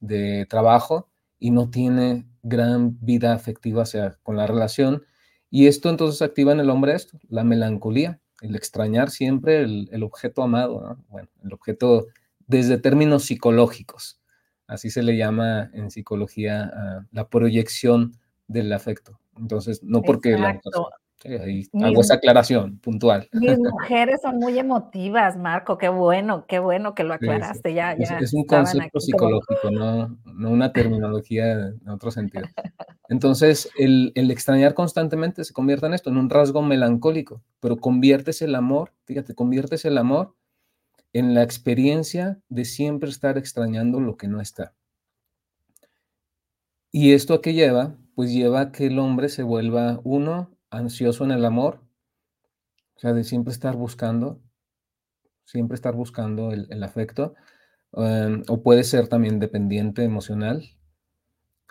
de 0.00 0.46
trabajo 0.46 1.08
y 1.38 1.50
no 1.50 1.70
tiene 1.70 2.26
gran 2.42 2.98
vida 3.00 3.32
afectiva 3.32 3.82
hacia, 3.82 4.18
con 4.22 4.36
la 4.36 4.46
relación. 4.46 5.02
Y 5.50 5.66
esto 5.66 5.88
entonces 5.88 6.20
activa 6.22 6.52
en 6.52 6.60
el 6.60 6.70
hombre 6.70 6.94
esto, 6.94 7.18
la 7.28 7.44
melancolía, 7.44 8.20
el 8.40 8.56
extrañar 8.56 9.10
siempre 9.10 9.62
el, 9.62 9.88
el 9.92 10.02
objeto 10.02 10.42
amado, 10.42 10.98
bueno, 11.08 11.28
el 11.44 11.52
objeto 11.52 12.06
desde 12.46 12.76
términos 12.78 13.24
psicológicos, 13.24 14.20
así 14.66 14.90
se 14.90 15.02
le 15.02 15.16
llama 15.16 15.70
en 15.72 15.90
psicología 15.90 17.06
la 17.12 17.28
proyección 17.28 18.12
del 18.46 18.72
afecto. 18.72 19.18
Entonces, 19.36 19.82
no 19.82 20.02
porque 20.02 20.36
la 20.38 20.60
ahí 21.24 21.66
hago 21.82 22.00
esa 22.00 22.14
aclaración 22.14 22.78
puntual. 22.78 23.28
Mis 23.32 23.58
mujeres 23.58 24.20
son 24.22 24.36
muy 24.36 24.58
emotivas, 24.58 25.36
Marco, 25.36 25.78
qué 25.78 25.88
bueno, 25.88 26.46
qué 26.46 26.58
bueno 26.58 26.94
que 26.94 27.04
lo 27.04 27.14
aclaraste. 27.14 27.72
Ya, 27.74 27.92
es, 27.92 28.34
un 28.34 28.44
concepto 28.44 29.00
psicológico, 29.00 29.70
no, 29.70 30.18
no, 30.24 30.50
una 30.50 30.72
terminología 30.72 31.52
en 31.52 31.88
otro 31.88 32.10
sentido. 32.10 32.46
Entonces, 33.08 33.70
el, 33.78 34.12
el, 34.14 34.30
extrañar 34.30 34.74
constantemente 34.74 35.44
se 35.44 35.52
convierte 35.52 35.86
en 35.86 35.94
esto, 35.94 36.10
en 36.10 36.18
un 36.18 36.30
rasgo 36.30 36.62
melancólico, 36.62 37.42
pero 37.60 37.76
conviertes 37.76 38.42
el 38.42 38.54
amor, 38.54 38.92
fíjate, 39.04 39.34
conviertes 39.34 39.84
el 39.84 39.98
amor 39.98 40.34
en 41.12 41.34
la 41.34 41.42
experiencia 41.42 42.38
de 42.48 42.64
siempre 42.64 43.08
estar 43.08 43.38
extrañando 43.38 44.00
lo 44.00 44.16
que 44.16 44.28
no 44.28 44.40
está. 44.40 44.74
¿Y 46.90 47.12
esto 47.12 47.34
a 47.34 47.42
qué 47.42 47.54
lleva? 47.54 47.96
Pues 48.14 48.32
lleva 48.32 48.60
a 48.60 48.72
que 48.72 48.86
el 48.86 48.98
hombre 48.98 49.28
se 49.28 49.42
vuelva, 49.42 50.00
uno, 50.04 50.50
ansioso 50.70 51.24
en 51.24 51.32
el 51.32 51.44
amor, 51.44 51.80
o 52.96 53.00
sea, 53.00 53.12
de 53.12 53.24
siempre 53.24 53.52
estar 53.52 53.76
buscando, 53.76 54.40
siempre 55.44 55.74
estar 55.74 55.94
buscando 55.94 56.52
el, 56.52 56.82
afecto, 56.82 57.34
um, 57.92 58.42
o 58.48 58.62
puede 58.62 58.84
ser 58.84 59.08
también 59.08 59.40
dependiente 59.40 60.04
emocional, 60.04 60.64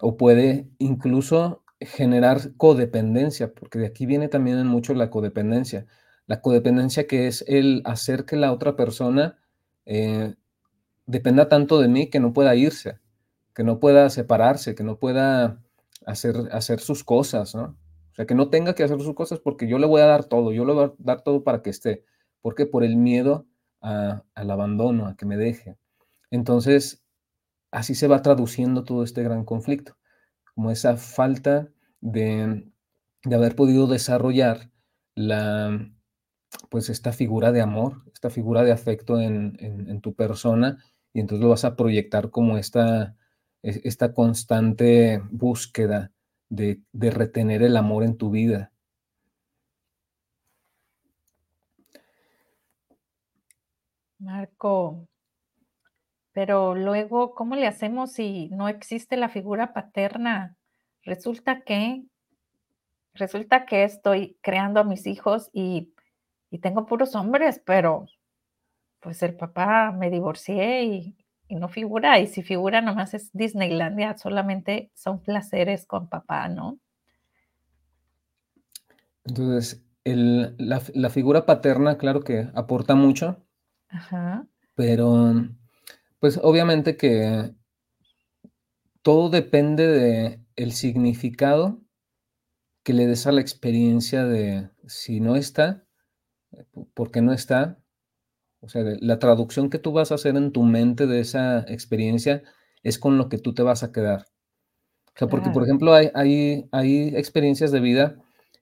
o 0.02 0.18
puede 0.18 0.70
incluso 0.80 1.64
generar 1.80 2.56
codependencia, 2.58 3.54
porque 3.54 3.80
de 3.80 3.88
aquí 3.88 4.06
viene 4.06 4.28
también 4.28 4.66
mucho 4.68 4.94
la 4.94 5.10
codependencia. 5.10 5.86
La 6.28 6.42
codependencia 6.42 7.08
que 7.08 7.28
es 7.28 7.44
el 7.48 7.82
hacer 7.86 8.26
que 8.26 8.38
la 8.38 8.52
otra 8.54 8.76
persona 8.76 9.38
eh, 9.86 10.36
dependa 11.06 11.50
tanto 11.50 11.80
de 11.80 11.88
mí 11.88 12.10
que 12.10 12.20
no 12.20 12.34
pueda 12.34 12.56
irse, 12.56 13.00
que 13.54 13.64
no 13.64 13.80
pueda 13.80 14.10
separarse, 14.10 14.76
que 14.76 14.84
no 14.84 14.98
pueda 15.00 15.62
hacer, 16.06 16.36
hacer 16.52 16.80
sus 16.80 17.04
cosas, 17.04 17.56
¿no? 17.56 17.78
O 18.12 18.16
sea, 18.16 18.26
que 18.26 18.36
no 18.36 18.50
tenga 18.50 18.76
que 18.76 18.84
hacer 18.84 19.02
sus 19.02 19.16
cosas 19.16 19.40
porque 19.40 19.68
yo 19.68 19.80
le 19.80 19.88
voy 19.88 20.02
a 20.02 20.06
dar 20.06 20.26
todo, 20.26 20.52
yo 20.54 20.66
le 20.66 20.74
voy 20.74 20.86
a 20.86 20.94
dar 21.00 21.24
todo 21.24 21.44
para 21.44 21.62
que 21.62 21.72
esté. 21.72 22.06
porque 22.42 22.66
Por 22.66 22.84
el 22.84 22.96
miedo 22.96 23.48
al 23.82 24.52
abandono, 24.52 25.08
a 25.08 25.16
que 25.18 25.26
me 25.26 25.36
deje. 25.36 25.78
Entonces, 26.32 27.04
así 27.72 27.96
se 27.96 28.08
va 28.08 28.22
traduciendo 28.22 28.84
todo 28.84 29.04
este 29.04 29.24
gran 29.24 29.46
conflicto, 29.46 29.98
como 30.56 30.72
esa 30.72 30.96
falta 30.96 31.70
de, 32.02 32.72
de 33.24 33.36
haber 33.36 33.56
podido 33.56 33.88
desarrollar 33.88 34.72
la, 35.16 35.92
pues 36.70 36.90
esta 36.90 37.14
figura 37.14 37.52
de 37.52 37.62
amor, 37.62 38.04
esta 38.14 38.30
figura 38.30 38.64
de 38.64 38.72
afecto 38.72 39.20
en, 39.20 39.58
en, 39.60 40.02
tu 40.02 40.14
persona, 40.16 40.78
y 41.14 41.20
entonces 41.20 41.44
lo 41.44 41.50
vas 41.50 41.66
a 41.66 41.76
proyectar 41.76 42.30
como 42.30 42.58
esta, 42.58 43.16
esta 43.64 44.14
constante 44.14 45.22
búsqueda 45.32 46.12
de, 46.50 46.82
retener 46.94 47.64
el 47.64 47.78
amor 47.78 48.04
en 48.04 48.18
tu 48.18 48.30
vida. 48.30 48.72
Marco, 54.20 55.08
pero 56.32 56.76
luego, 56.76 57.34
¿cómo 57.34 57.56
le 57.56 57.68
hacemos 57.68 58.14
si 58.14 58.50
no 58.50 58.70
existe 58.70 59.18
la 59.18 59.30
figura 59.30 59.74
paterna? 59.74 60.56
Resulta 61.02 61.62
que, 61.62 62.04
resulta 63.14 63.66
que 63.66 63.84
estoy 63.84 64.38
creando 64.42 64.80
a 64.80 64.86
mis 64.86 65.08
hijos 65.08 65.50
y 65.52 65.94
y 66.54 66.60
tengo 66.60 66.86
puros 66.86 67.16
hombres, 67.16 67.60
pero 67.66 68.06
pues 69.00 69.24
el 69.24 69.36
papá 69.36 69.92
me 69.92 70.12
divorcié 70.12 70.84
y, 70.84 71.23
no 71.50 71.70
figura, 71.70 72.20
y 72.20 72.28
si 72.28 72.42
figura 72.42 72.82
nomás 72.82 73.14
es 73.14 73.30
Disneylandia, 73.34 74.18
solamente 74.18 74.92
son 74.94 75.22
placeres 75.22 75.86
con 75.86 76.10
papá, 76.10 76.48
¿no? 76.50 76.80
Entonces, 79.26 79.84
la, 80.04 81.10
figura 81.10 81.46
paterna, 81.46 81.98
claro 81.98 82.22
que 82.22 82.50
aporta 82.56 82.96
mucho, 82.96 83.46
Ajá. 83.90 84.46
pero 84.76 85.34
pues 86.20 86.40
obviamente 86.42 86.98
que 86.98 87.54
todo 89.02 89.30
depende 89.30 89.88
de 89.88 90.40
el 90.56 90.72
significado 90.72 91.82
que 92.84 92.94
le 92.94 93.08
des 93.08 93.28
a 93.28 93.32
la 93.32 93.42
experiencia 93.42 94.26
de 94.26 94.70
si 94.88 95.20
no 95.20 95.36
está, 95.36 95.86
porque 96.94 97.22
no 97.22 97.34
está. 97.34 97.80
O 98.64 98.70
sea, 98.70 98.84
la 99.02 99.20
traducción 99.20 99.70
que 99.70 99.80
tú 99.80 99.92
vas 99.92 100.12
a 100.12 100.16
hacer 100.16 100.36
en 100.36 100.52
tu 100.52 100.64
mente 100.64 101.06
de 101.06 101.20
esa 101.20 101.60
experiencia 101.68 102.44
es 102.82 102.98
con 102.98 103.18
lo 103.18 103.30
que 103.30 103.38
tú 103.38 103.54
te 103.54 103.64
vas 103.64 103.84
a 103.84 103.92
quedar. 103.92 104.26
O 105.08 105.18
sea, 105.18 105.28
porque, 105.28 105.50
por 105.52 105.64
ejemplo, 105.64 105.94
hay, 105.94 106.10
hay, 106.16 106.68
hay 106.72 107.16
experiencias 107.16 107.72
de 107.72 107.80
vida 107.80 108.16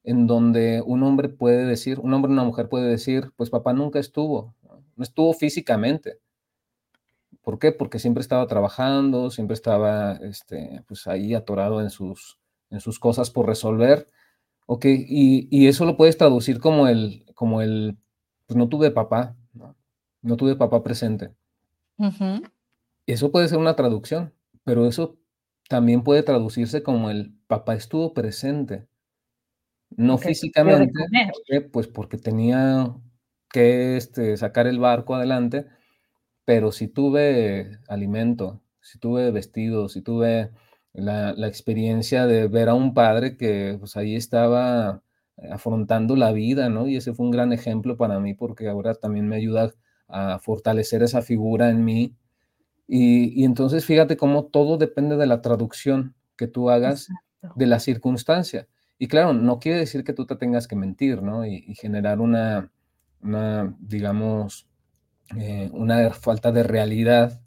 en 0.03 0.27
donde 0.27 0.81
un 0.85 1.03
hombre 1.03 1.29
puede 1.29 1.65
decir, 1.65 1.99
un 1.99 2.13
hombre 2.13 2.29
o 2.29 2.33
una 2.33 2.43
mujer 2.43 2.67
puede 2.67 2.89
decir, 2.89 3.31
pues 3.37 3.49
papá 3.49 3.73
nunca 3.73 3.99
estuvo, 3.99 4.55
no 4.95 5.03
estuvo 5.03 5.33
físicamente. 5.33 6.19
¿Por 7.41 7.59
qué? 7.59 7.71
Porque 7.71 7.99
siempre 7.99 8.21
estaba 8.21 8.45
trabajando, 8.47 9.31
siempre 9.31 9.53
estaba 9.53 10.13
este, 10.13 10.83
pues 10.87 11.07
ahí 11.07 11.33
atorado 11.33 11.81
en 11.81 11.89
sus, 11.89 12.39
en 12.69 12.79
sus 12.79 12.99
cosas 12.99 13.29
por 13.31 13.47
resolver 13.47 14.07
Ok, 14.73 14.85
y, 14.85 15.67
eso 15.67 15.83
lo 15.83 15.97
puedes 15.97 16.17
traducir 16.17 16.59
como 16.59 16.87
el, 16.87 17.25
como 17.35 17.61
el, 17.61 17.97
pues 18.47 18.55
no 18.55 18.69
tuve 18.69 18.89
papá, 18.89 19.35
no, 20.21 20.37
tuve 20.37 20.55
papá 20.55 20.83
presente. 20.83 21.31
Eso 23.05 23.31
puede 23.31 23.47
ser 23.47 23.57
una 23.57 23.75
traducción, 23.75 24.33
pero 24.63 24.87
eso 24.87 25.17
también 25.67 26.03
puede 26.03 26.23
traducirse 26.23 26.83
como 26.83 27.09
el 27.09 27.33
papá 27.47 27.75
estuvo 27.75 28.13
presente. 28.13 28.87
No 29.89 30.17
físicamente, 30.17 30.91
pues 31.71 31.87
porque 31.87 32.17
tenía 32.17 32.95
que 33.49 33.97
este, 33.97 34.37
sacar 34.37 34.67
el 34.67 34.79
barco 34.79 35.15
adelante, 35.15 35.65
pero 36.45 36.71
si 36.71 36.87
tuve 36.87 37.79
alimento, 37.87 38.61
si 38.79 38.99
tuve 38.99 39.31
vestido, 39.31 39.89
si 39.89 40.01
tuve 40.01 40.51
la, 40.93 41.31
experiencia 41.47 42.25
de 42.25 42.47
ver 42.47 42.69
a 42.69 42.73
un 42.73 42.93
padre 42.93 43.37
que 43.37 43.75
pues 43.79 43.97
ahí 43.97 44.15
estaba 44.15 45.03
afrontando 45.51 46.15
la 46.15 46.31
vida, 46.31 46.69
¿no? 46.69 46.87
Y 46.87 46.97
ese 46.97 47.13
fue 47.13 47.25
un 47.25 47.31
gran 47.31 47.53
ejemplo 47.53 47.97
para 47.97 48.19
mí 48.19 48.33
porque 48.33 48.67
ahora 48.69 48.95
también 48.95 49.27
me 49.27 49.35
ayuda 49.35 49.73
a 50.11 50.39
fortalecer 50.39 51.03
esa 51.03 51.21
figura 51.21 51.69
en 51.69 51.83
mí. 51.83 52.15
Y, 52.87 53.43
entonces 53.45 53.85
fíjate 53.85 54.17
cómo 54.17 54.45
todo 54.45 54.77
depende 54.77 55.15
de 55.17 55.27
la 55.27 55.41
traducción 55.41 56.15
que 56.35 56.47
tú 56.47 56.69
hagas 56.69 57.07
de 57.55 57.65
la 57.65 57.79
circunstancia. 57.79 58.67
Y 58.97 59.07
claro, 59.07 59.33
no 59.33 59.59
quiere 59.59 59.79
decir 59.79 60.03
que 60.03 60.13
tú 60.13 60.25
te 60.25 60.35
tengas 60.35 60.67
que 60.67 60.75
mentir, 60.75 61.21
¿no? 61.23 61.45
Y, 61.45 61.73
generar 61.75 62.19
una, 62.19 62.71
una, 63.21 63.75
digamos, 63.79 64.67
eh, 65.37 65.69
una 65.73 66.11
falta 66.11 66.51
de 66.51 66.63
realidad 66.63 67.41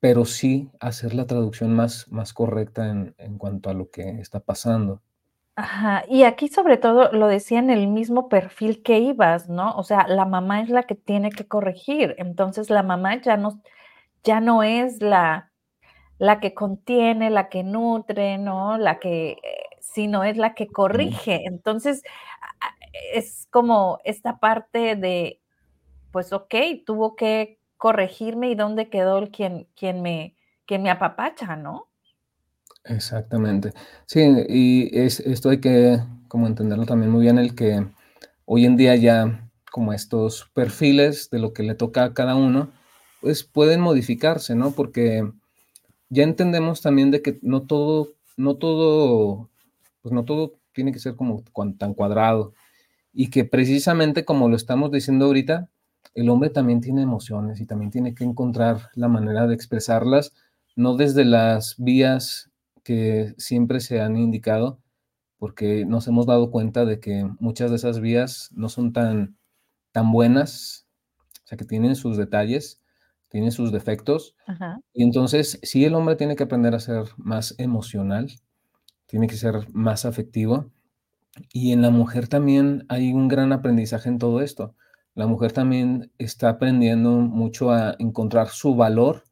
pero 0.00 0.24
sí 0.24 0.70
hacer 0.80 1.14
la 1.14 1.26
traducción 1.26 1.74
más, 1.74 2.10
más 2.10 2.32
correcta 2.32 2.88
en, 2.88 3.14
en, 3.18 3.36
cuanto 3.38 3.68
a 3.68 3.74
lo 3.74 3.90
que 3.90 4.20
está 4.20 4.40
pasando. 4.40 5.02
Ajá, 5.62 6.04
y 6.08 6.22
aquí 6.22 6.48
sobre 6.48 6.78
todo 6.78 7.12
lo 7.12 7.26
decía 7.26 7.58
en 7.58 7.68
el 7.68 7.86
mismo 7.86 8.30
perfil 8.30 8.82
que 8.82 8.98
ibas, 8.98 9.50
¿no? 9.50 9.72
O 9.76 9.82
sea, 9.84 10.06
la 10.08 10.24
mamá 10.24 10.62
es 10.62 10.70
la 10.70 10.84
que 10.84 10.94
tiene 10.94 11.30
que 11.30 11.46
corregir, 11.46 12.14
entonces 12.18 12.70
la 12.70 12.82
mamá 12.82 13.20
ya 13.20 13.36
no, 13.36 13.60
ya 14.24 14.40
no 14.40 14.62
es 14.62 15.02
la, 15.02 15.52
la 16.18 16.40
que 16.40 16.54
contiene, 16.54 17.30
la 17.30 17.50
que 17.50 17.64
nutre, 17.64 18.38
¿no? 18.38 18.78
La 18.78 19.00
que, 19.00 19.32
eh, 19.32 19.38
sino 19.80 20.24
es 20.24 20.38
la 20.38 20.54
que 20.54 20.68
corrige. 20.68 21.42
Entonces, 21.46 22.02
es 23.14 23.46
como 23.50 24.00
esta 24.04 24.40
parte 24.40 24.96
de, 24.96 25.42
pues 26.12 26.32
ok, 26.32 26.54
tuvo 26.86 27.16
que 27.16 27.60
corregirme 27.78 28.50
y 28.50 28.56
dónde 28.56 28.90
quedó 28.90 29.18
el 29.18 29.30
quien, 29.30 29.68
quien, 29.76 30.02
me, 30.02 30.36
quien 30.66 30.82
me 30.84 30.90
apapacha, 30.90 31.56
¿no? 31.56 31.89
Exactamente. 32.84 33.72
Sí, 34.06 34.20
y 34.48 34.90
es, 34.98 35.20
esto 35.20 35.50
hay 35.50 35.60
que 35.60 35.98
como 36.28 36.46
entenderlo 36.46 36.86
también 36.86 37.10
muy 37.10 37.22
bien, 37.22 37.38
el 37.38 37.54
que 37.54 37.86
hoy 38.46 38.64
en 38.66 38.76
día 38.76 38.94
ya 38.96 39.50
como 39.70 39.92
estos 39.92 40.48
perfiles 40.54 41.28
de 41.30 41.38
lo 41.40 41.52
que 41.52 41.62
le 41.62 41.74
toca 41.74 42.04
a 42.04 42.14
cada 42.14 42.34
uno, 42.36 42.70
pues 43.20 43.44
pueden 43.44 43.80
modificarse, 43.80 44.54
¿no? 44.54 44.72
Porque 44.72 45.30
ya 46.10 46.24
entendemos 46.24 46.82
también 46.82 47.10
de 47.10 47.22
que 47.22 47.38
no 47.42 47.62
todo, 47.62 48.08
no 48.36 48.56
todo, 48.56 49.50
pues 50.02 50.12
no 50.14 50.24
todo 50.24 50.54
tiene 50.74 50.92
que 50.92 51.00
ser 51.00 51.16
como 51.16 51.44
tan 51.78 51.94
cuadrado 51.94 52.54
y 53.14 53.30
que 53.30 53.44
precisamente 53.44 54.24
como 54.24 54.48
lo 54.48 54.56
estamos 54.56 54.92
diciendo 54.92 55.26
ahorita, 55.26 55.68
el 56.14 56.30
hombre 56.30 56.50
también 56.50 56.80
tiene 56.82 57.02
emociones 57.02 57.60
y 57.60 57.66
también 57.66 57.90
tiene 57.92 58.14
que 58.14 58.24
encontrar 58.24 58.90
la 58.94 59.08
manera 59.08 59.46
de 59.46 59.54
expresarlas, 59.54 60.34
no 60.76 60.96
desde 60.96 61.24
las 61.24 61.76
vías 61.78 62.49
que 62.90 63.34
siempre 63.38 63.80
se 63.80 64.00
han 64.00 64.16
indicado, 64.16 64.80
porque 65.38 65.84
nos 65.86 66.06
hemos 66.08 66.26
dado 66.26 66.50
cuenta 66.50 66.84
de 66.84 67.00
que 67.00 67.28
muchas 67.38 67.70
de 67.70 67.76
esas 67.76 68.00
vías 68.00 68.50
no 68.52 68.68
son 68.68 68.92
tan, 68.92 69.36
tan 69.92 70.12
buenas, 70.12 70.86
o 71.44 71.46
sea, 71.46 71.58
que 71.58 71.64
tienen 71.64 71.96
sus 71.96 72.16
detalles, 72.16 72.82
tienen 73.28 73.52
sus 73.52 73.72
defectos. 73.72 74.34
Y 74.92 75.02
entonces, 75.04 75.60
sí, 75.62 75.84
el 75.84 75.94
hombre 75.94 76.16
tiene 76.16 76.36
que 76.36 76.42
aprender 76.42 76.74
a 76.74 76.80
ser 76.80 77.04
más 77.16 77.54
emocional, 77.58 78.30
tiene 79.06 79.26
que 79.26 79.36
ser 79.36 79.68
más 79.72 80.04
afectivo. 80.04 80.70
Y 81.52 81.72
en 81.72 81.82
la 81.82 81.90
mujer 81.90 82.28
también 82.28 82.84
hay 82.88 83.12
un 83.12 83.28
gran 83.28 83.52
aprendizaje 83.52 84.08
en 84.08 84.18
todo 84.18 84.40
esto 84.40 84.74
la 85.14 85.26
mujer 85.26 85.52
también 85.52 86.12
está 86.18 86.50
aprendiendo 86.50 87.10
mucho 87.10 87.72
a 87.72 87.96
encontrar 87.98 88.48
su 88.48 88.74
valor 88.76 89.24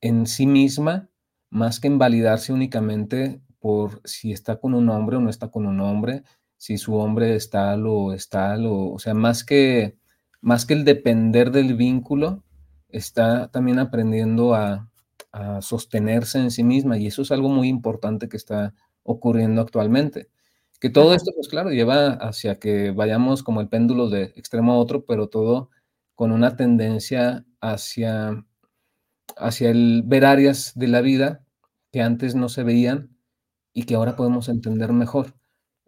en 0.00 0.26
sí 0.26 0.46
misma, 0.46 1.08
más 1.54 1.78
que 1.78 1.86
invalidarse 1.86 2.52
únicamente 2.52 3.40
por 3.60 4.00
si 4.04 4.32
está 4.32 4.56
con 4.58 4.74
un 4.74 4.88
hombre 4.90 5.16
o 5.16 5.20
no 5.20 5.30
está 5.30 5.52
con 5.52 5.66
un 5.66 5.80
hombre, 5.80 6.24
si 6.56 6.78
su 6.78 6.96
hombre 6.96 7.36
es 7.36 7.48
tal 7.48 7.86
o 7.86 8.12
es 8.12 8.28
tal, 8.28 8.66
o, 8.66 8.92
o 8.92 8.98
sea, 8.98 9.14
más 9.14 9.44
que, 9.44 9.96
más 10.40 10.66
que 10.66 10.74
el 10.74 10.84
depender 10.84 11.52
del 11.52 11.74
vínculo, 11.76 12.42
está 12.88 13.48
también 13.52 13.78
aprendiendo 13.78 14.54
a, 14.54 14.90
a 15.30 15.62
sostenerse 15.62 16.40
en 16.40 16.50
sí 16.50 16.64
misma 16.64 16.98
y 16.98 17.06
eso 17.06 17.22
es 17.22 17.30
algo 17.30 17.48
muy 17.48 17.68
importante 17.68 18.28
que 18.28 18.36
está 18.36 18.74
ocurriendo 19.04 19.62
actualmente. 19.62 20.28
Que 20.80 20.90
todo 20.90 21.14
esto, 21.14 21.30
pues 21.36 21.46
claro, 21.48 21.70
lleva 21.70 22.14
hacia 22.14 22.58
que 22.58 22.90
vayamos 22.90 23.44
como 23.44 23.60
el 23.60 23.68
péndulo 23.68 24.10
de 24.10 24.24
extremo 24.34 24.72
a 24.72 24.78
otro, 24.78 25.04
pero 25.06 25.28
todo 25.28 25.70
con 26.16 26.32
una 26.32 26.56
tendencia 26.56 27.44
hacia, 27.60 28.44
hacia 29.36 29.70
el 29.70 30.02
ver 30.04 30.24
áreas 30.24 30.72
de 30.74 30.88
la 30.88 31.00
vida 31.00 31.43
que 31.94 32.02
antes 32.02 32.34
no 32.34 32.50
se 32.50 32.64
veían 32.64 33.16
y 33.72 33.84
que 33.84 33.94
ahora 33.96 34.16
podemos 34.16 34.48
entender 34.50 34.92
mejor. 34.92 35.34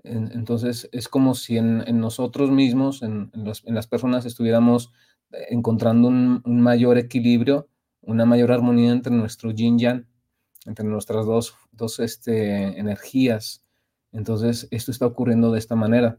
En- 0.05 0.33
entonces, 0.33 0.89
es 0.93 1.09
como 1.09 1.35
si 1.35 1.59
en, 1.59 1.85
en 1.89 2.01
nosotros 2.01 2.51
mismos, 2.53 3.03
en, 3.03 3.31
en 3.35 3.45
los- 3.45 3.65
en 3.67 3.75
las 3.77 3.89
personas, 3.89 4.27
estuviéramos 4.27 4.93
eh, 5.33 5.47
encontrando 5.51 6.09
un, 6.09 6.43
un 6.45 6.61
mayor 6.63 6.99
equilibrio, 6.99 7.69
una 8.03 8.27
mayor 8.27 8.53
armonía 8.53 8.93
entre 8.93 9.13
nuestro 9.15 9.51
yin 9.53 9.79
yang, 9.81 10.07
entre 10.67 10.87
nuestras 10.87 11.27
dos, 11.27 11.55
dos 11.73 12.01
este, 12.01 12.79
energías. 12.81 13.65
Entonces, 14.13 14.69
esto 14.73 14.93
está 14.93 15.07
ocurriendo 15.07 15.53
de 15.53 15.59
esta 15.61 15.77
manera. 15.77 16.19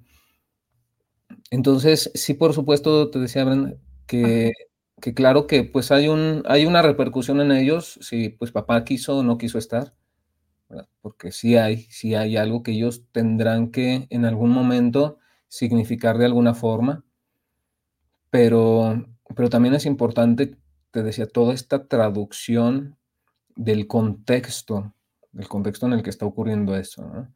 Entonces, 1.52 2.12
sí, 2.14 2.34
por 2.34 2.54
supuesto, 2.54 3.10
te 3.10 3.20
decía, 3.20 3.44
Brenda, 3.46 3.76
que, 4.06 4.52
que 5.02 5.14
claro 5.14 5.48
que 5.48 5.64
pues 5.64 5.91
hay, 5.91 6.08
un, 6.08 6.43
hay 6.48 6.66
una 6.66 6.82
repercusión 6.82 7.41
en 7.41 7.52
ellos, 7.52 8.00
si 8.02 8.30
pues 8.30 8.52
papá 8.52 8.84
quiso 8.84 9.18
o 9.18 9.24
no 9.24 9.38
quiso 9.38 9.58
estar. 9.58 9.93
Porque 11.02 11.32
sí 11.32 11.56
hay, 11.56 11.84
sí 11.84 12.16
hay 12.16 12.36
algo 12.36 12.62
que 12.62 12.72
ellos 12.72 13.06
tendrán 13.12 13.72
que 13.72 14.08
en 14.10 14.26
algún 14.26 14.50
momento 14.50 15.18
significar 15.48 16.18
de 16.18 16.26
alguna 16.26 16.54
forma, 16.54 17.06
pero, 18.30 19.06
pero 19.34 19.50
también 19.50 19.76
es 19.76 19.86
importante, 19.86 20.58
te 20.91 21.04
decía, 21.04 21.28
toda 21.28 21.54
esta 21.54 21.88
traducción 21.88 22.98
del 23.56 23.88
contexto, 23.88 24.93
del 25.32 25.48
contexto 25.48 25.86
en 25.86 25.93
el 25.93 26.04
que 26.04 26.10
está 26.10 26.26
ocurriendo 26.26 26.76
eso, 26.76 27.08
¿no? 27.08 27.34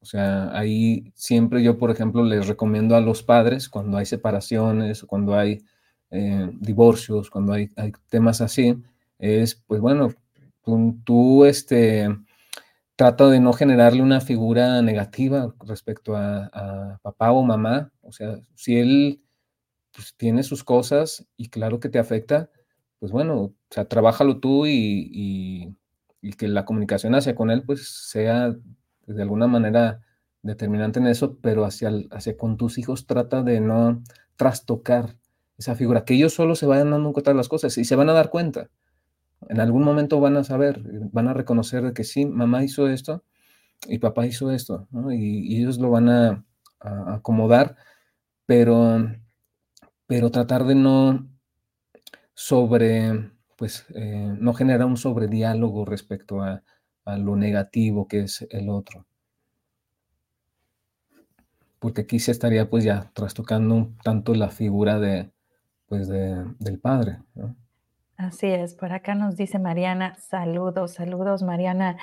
O 0.00 0.06
sea, 0.06 0.56
ahí 0.56 1.12
siempre 1.16 1.62
yo, 1.62 1.76
por 1.76 1.90
ejemplo, 1.90 2.22
les 2.22 2.46
recomiendo 2.46 2.94
a 2.94 3.00
los 3.00 3.24
padres 3.24 3.68
cuando 3.68 3.98
hay 3.98 4.06
separaciones, 4.06 5.02
cuando 5.02 5.36
hay 5.36 5.64
eh, 6.10 6.50
divorcios, 6.60 7.30
cuando 7.30 7.52
hay, 7.52 7.68
temas 8.08 8.40
así, 8.40 8.76
es, 9.18 9.56
pues 9.66 9.80
bueno, 9.80 10.12
tú, 11.04 11.44
este, 11.44 12.08
trata 12.96 13.28
de 13.28 13.40
no 13.40 13.52
generarle 13.52 14.02
una 14.02 14.20
figura 14.20 14.82
negativa 14.82 15.54
respecto 15.66 16.16
a, 16.16 16.98
papá 17.02 17.32
o 17.32 17.42
mamá. 17.42 17.92
O 18.02 18.12
sea, 18.12 18.40
si 18.54 18.78
él 18.78 19.22
pues, 19.92 20.14
tiene 20.16 20.42
sus 20.42 20.64
cosas 20.64 21.26
y 21.36 21.48
claro 21.48 21.80
que 21.80 21.88
te 21.88 21.98
afecta, 21.98 22.50
pues 22.98 23.12
bueno, 23.12 23.40
o 23.42 23.54
sea, 23.70 23.86
trabájalo 23.86 24.40
tú 24.40 24.66
y, 24.66 25.76
que 26.36 26.48
la 26.48 26.64
comunicación 26.64 27.14
hacia 27.14 27.34
con 27.34 27.50
él 27.50 27.62
pues 27.64 27.88
sea 28.10 28.54
de 29.06 29.22
alguna 29.22 29.46
manera 29.46 30.00
determinante 30.42 31.00
en 31.00 31.06
eso, 31.06 31.38
pero 31.40 31.64
hacia, 31.64 31.90
hacia 32.10 32.36
con 32.36 32.56
tus 32.56 32.78
hijos 32.78 33.06
trata 33.06 33.42
de 33.42 33.60
no 33.60 34.02
trastocar 34.36 35.16
esa 35.58 35.74
figura, 35.74 36.04
que 36.04 36.14
ellos 36.14 36.32
solo 36.32 36.54
se 36.54 36.66
vayan 36.66 36.90
dando 36.92 37.12
cuenta 37.12 37.32
de 37.32 37.36
las 37.36 37.48
cosas 37.48 37.76
y 37.78 37.84
se 37.84 37.96
van 37.96 38.08
a 38.08 38.12
dar 38.12 38.30
cuenta. 38.30 38.70
En 39.48 39.60
algún 39.60 39.82
momento 39.84 40.20
van 40.20 40.36
a 40.36 40.44
saber, 40.44 40.80
van 41.12 41.28
a 41.28 41.34
reconocer 41.34 41.92
que 41.92 42.04
sí, 42.04 42.26
mamá 42.26 42.64
hizo 42.64 42.88
esto 42.88 43.24
y 43.88 43.98
papá 43.98 44.26
hizo 44.26 44.50
esto, 44.52 44.88
¿no? 44.90 45.12
y, 45.12 45.56
ellos 45.56 45.78
lo 45.78 45.90
van 45.90 46.08
a, 46.08 46.44
acomodar, 46.80 47.76
pero, 48.46 48.98
pero 50.06 50.30
tratar 50.30 50.64
de 50.64 50.76
no 50.76 51.28
sobre, 52.34 53.32
pues, 53.56 53.86
eh, 53.94 54.36
no 54.38 54.54
genera 54.54 54.86
un 54.86 54.96
sobrediálogo 54.96 55.84
respecto 55.84 56.40
a, 56.42 56.62
a, 57.04 57.18
lo 57.18 57.36
negativo 57.36 58.06
que 58.08 58.20
es 58.20 58.46
el 58.50 58.68
otro. 58.70 59.06
Porque 61.80 62.02
aquí 62.02 62.20
se 62.20 62.32
estaría 62.32 62.70
pues 62.70 62.84
ya 62.84 63.10
trastocando 63.14 63.74
un 63.74 63.96
tanto 63.98 64.34
la 64.34 64.50
figura 64.50 64.98
de, 65.00 65.32
pues 65.88 66.08
de, 66.08 66.44
del 66.58 66.78
padre. 66.78 67.18
¿no? 67.34 67.56
Así 68.16 68.46
es, 68.46 68.74
por 68.74 68.92
acá 68.92 69.14
nos 69.14 69.36
dice 69.36 69.58
Mariana, 69.58 70.16
saludos, 70.16 70.94
saludos 70.94 71.42
Mariana. 71.42 71.96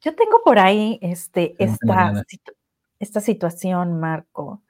Yo 0.00 0.14
tengo 0.14 0.42
por 0.44 0.58
ahí 0.58 0.98
este, 1.02 1.54
esta, 1.58 2.24
situ 2.26 2.52
esta 2.98 3.20
situación, 3.20 3.98
Marco. 3.98 4.62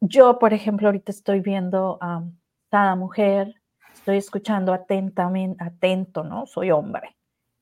Yo, 0.00 0.38
por 0.38 0.52
ejemplo, 0.52 0.88
ahorita 0.88 1.12
estoy 1.12 1.40
viendo 1.40 1.98
a 2.00 2.18
um, 2.18 2.36
cada 2.70 2.96
mujer, 2.96 3.54
estoy 3.92 4.18
escuchando 4.18 4.72
atentamente, 4.72 5.62
atento, 5.62 6.24
¿no? 6.24 6.46
Soy 6.46 6.70
hombre, 6.70 7.16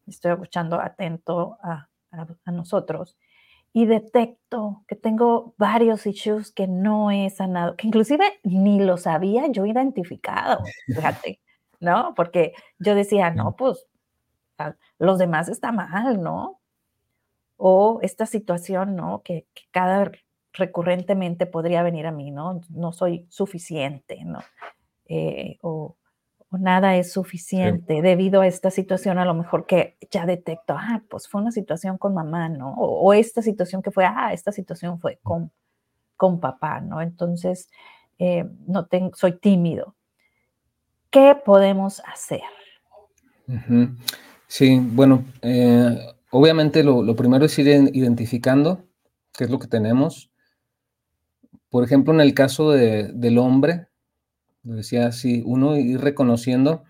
estoy 0.07 0.33
escuchando 0.33 0.81
atento 0.81 1.59
a, 1.63 1.89
a, 2.13 2.27
a 2.45 2.53
nosotros 2.53 3.17
y 3.75 3.85
detecto 3.85 4.85
que 4.89 4.97
tengo 4.97 5.55
varios 5.59 6.07
issues 6.07 6.53
que 6.53 6.67
no 6.67 7.11
he 7.11 7.29
sanado, 7.29 7.77
que 7.77 7.87
inclusive 7.87 8.25
ni 8.45 8.81
los 8.81 9.07
había 9.07 9.49
yo 9.49 9.67
identificado, 9.67 10.63
fíjate. 10.87 11.41
¿no? 11.85 12.15
Porque 12.17 12.55
yo 12.79 12.95
decía, 12.95 13.31
no, 13.31 13.55
pues 13.57 13.87
los 14.99 15.19
demás 15.19 15.49
está 15.49 15.71
mal, 15.71 16.23
¿no? 16.23 16.61
O 17.57 18.01
esta 18.03 18.27
situación, 18.27 18.97
¿no? 18.97 19.23
Que, 19.23 19.47
que, 19.55 19.65
cada 19.71 20.11
recurrentemente 20.53 21.47
podría 21.47 21.83
venir 21.83 22.07
a 22.07 22.13
mí, 22.13 22.31
¿no? 22.31 22.61
No 22.71 22.93
soy 22.93 23.27
suficiente, 23.29 24.25
¿no? 24.25 24.41
Eh, 25.07 25.59
o, 25.63 25.97
o, 26.55 26.59
nada 26.59 26.97
es 26.97 27.13
suficiente 27.13 27.97
sí. 27.97 28.01
debido 28.01 28.41
a 28.41 28.47
esta 28.47 28.71
situación, 28.71 29.19
a 29.19 29.25
lo 29.25 29.35
mejor 29.35 29.67
que 29.67 29.97
ya 30.11 30.27
detecto, 30.27 30.75
ah, 30.77 31.03
pues 31.09 31.29
fue 31.29 31.41
una 31.41 31.53
situación 31.53 31.99
con 31.99 32.15
mamá, 32.15 32.49
¿no? 32.49 32.75
O, 32.75 33.01
o 33.01 33.13
esta 33.13 33.43
situación 33.43 33.83
que 33.83 33.91
fue, 33.91 34.05
ah, 34.05 34.33
esta 34.33 34.53
situación 34.53 34.99
fue 34.99 35.19
con, 35.23 35.51
con 36.17 36.41
papá, 36.41 36.81
¿no? 36.81 37.01
Entonces, 37.01 37.69
eh, 38.19 38.45
no 38.67 38.87
tengo, 38.87 39.15
soy 39.15 39.39
tímido. 39.39 39.95
¿Qué 41.11 41.37
podemos 41.45 42.03
hacer? 42.07 42.43
Uh 43.47 43.53
-huh. 43.53 43.97
Sí, 44.47 44.81
bueno, 44.81 45.25
eh, 45.43 45.99
obviamente 46.31 46.83
lo, 46.83 47.03
lo, 47.03 47.17
primero 47.17 47.45
es 47.45 47.59
ir 47.59 47.69
identificando 47.93 48.85
qué 49.33 49.45
es 49.45 49.51
lo 49.51 49.59
que 49.59 49.67
tenemos. 49.67 50.31
Por 51.71 51.85
ejemplo, 51.85 52.15
en 52.15 52.21
el 52.21 52.35
caso 52.35 52.71
de, 52.71 53.11
del 53.13 53.39
hombre, 53.39 53.89
decía 54.65 55.07
así, 55.07 55.43
uno 55.47 55.77
ir 55.77 56.01
reconociendo 56.01 56.85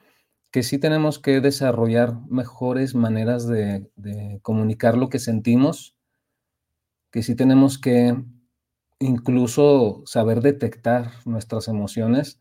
que 0.50 0.62
sí 0.62 0.78
tenemos 0.78 1.18
que 1.18 1.40
desarrollar 1.40 2.14
mejores 2.28 2.94
maneras 2.94 3.48
de, 3.48 3.90
comunicar 4.42 4.96
lo 4.96 5.08
que 5.08 5.18
sentimos, 5.18 5.96
que 7.10 7.22
sí 7.22 7.34
tenemos 7.34 7.78
que 7.78 8.16
incluso 9.00 10.02
saber 10.06 10.40
detectar 10.40 11.10
nuestras 11.26 11.68
emociones 11.68 12.38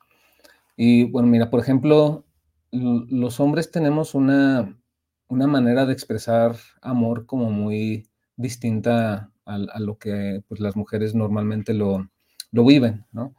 y 0.76 1.06
bueno, 1.06 1.28
mira, 1.28 1.50
por 1.50 1.60
ejemplo, 1.60 2.26
los 2.72 3.40
hombres 3.40 3.72
tenemos 3.72 4.16
una, 4.16 4.80
una 5.28 5.48
manera 5.48 5.86
de 5.86 5.94
expresar 5.94 6.56
amor 6.82 7.26
como 7.26 7.52
muy 7.52 8.10
distinta 8.36 9.32
a, 9.46 9.80
lo 9.80 9.98
que 9.98 10.44
pues, 10.48 10.60
las 10.60 10.76
mujeres 10.76 11.14
normalmente 11.16 11.74
lo, 11.74 12.10
lo 12.52 12.66
viven, 12.66 13.06
¿no? 13.12 13.36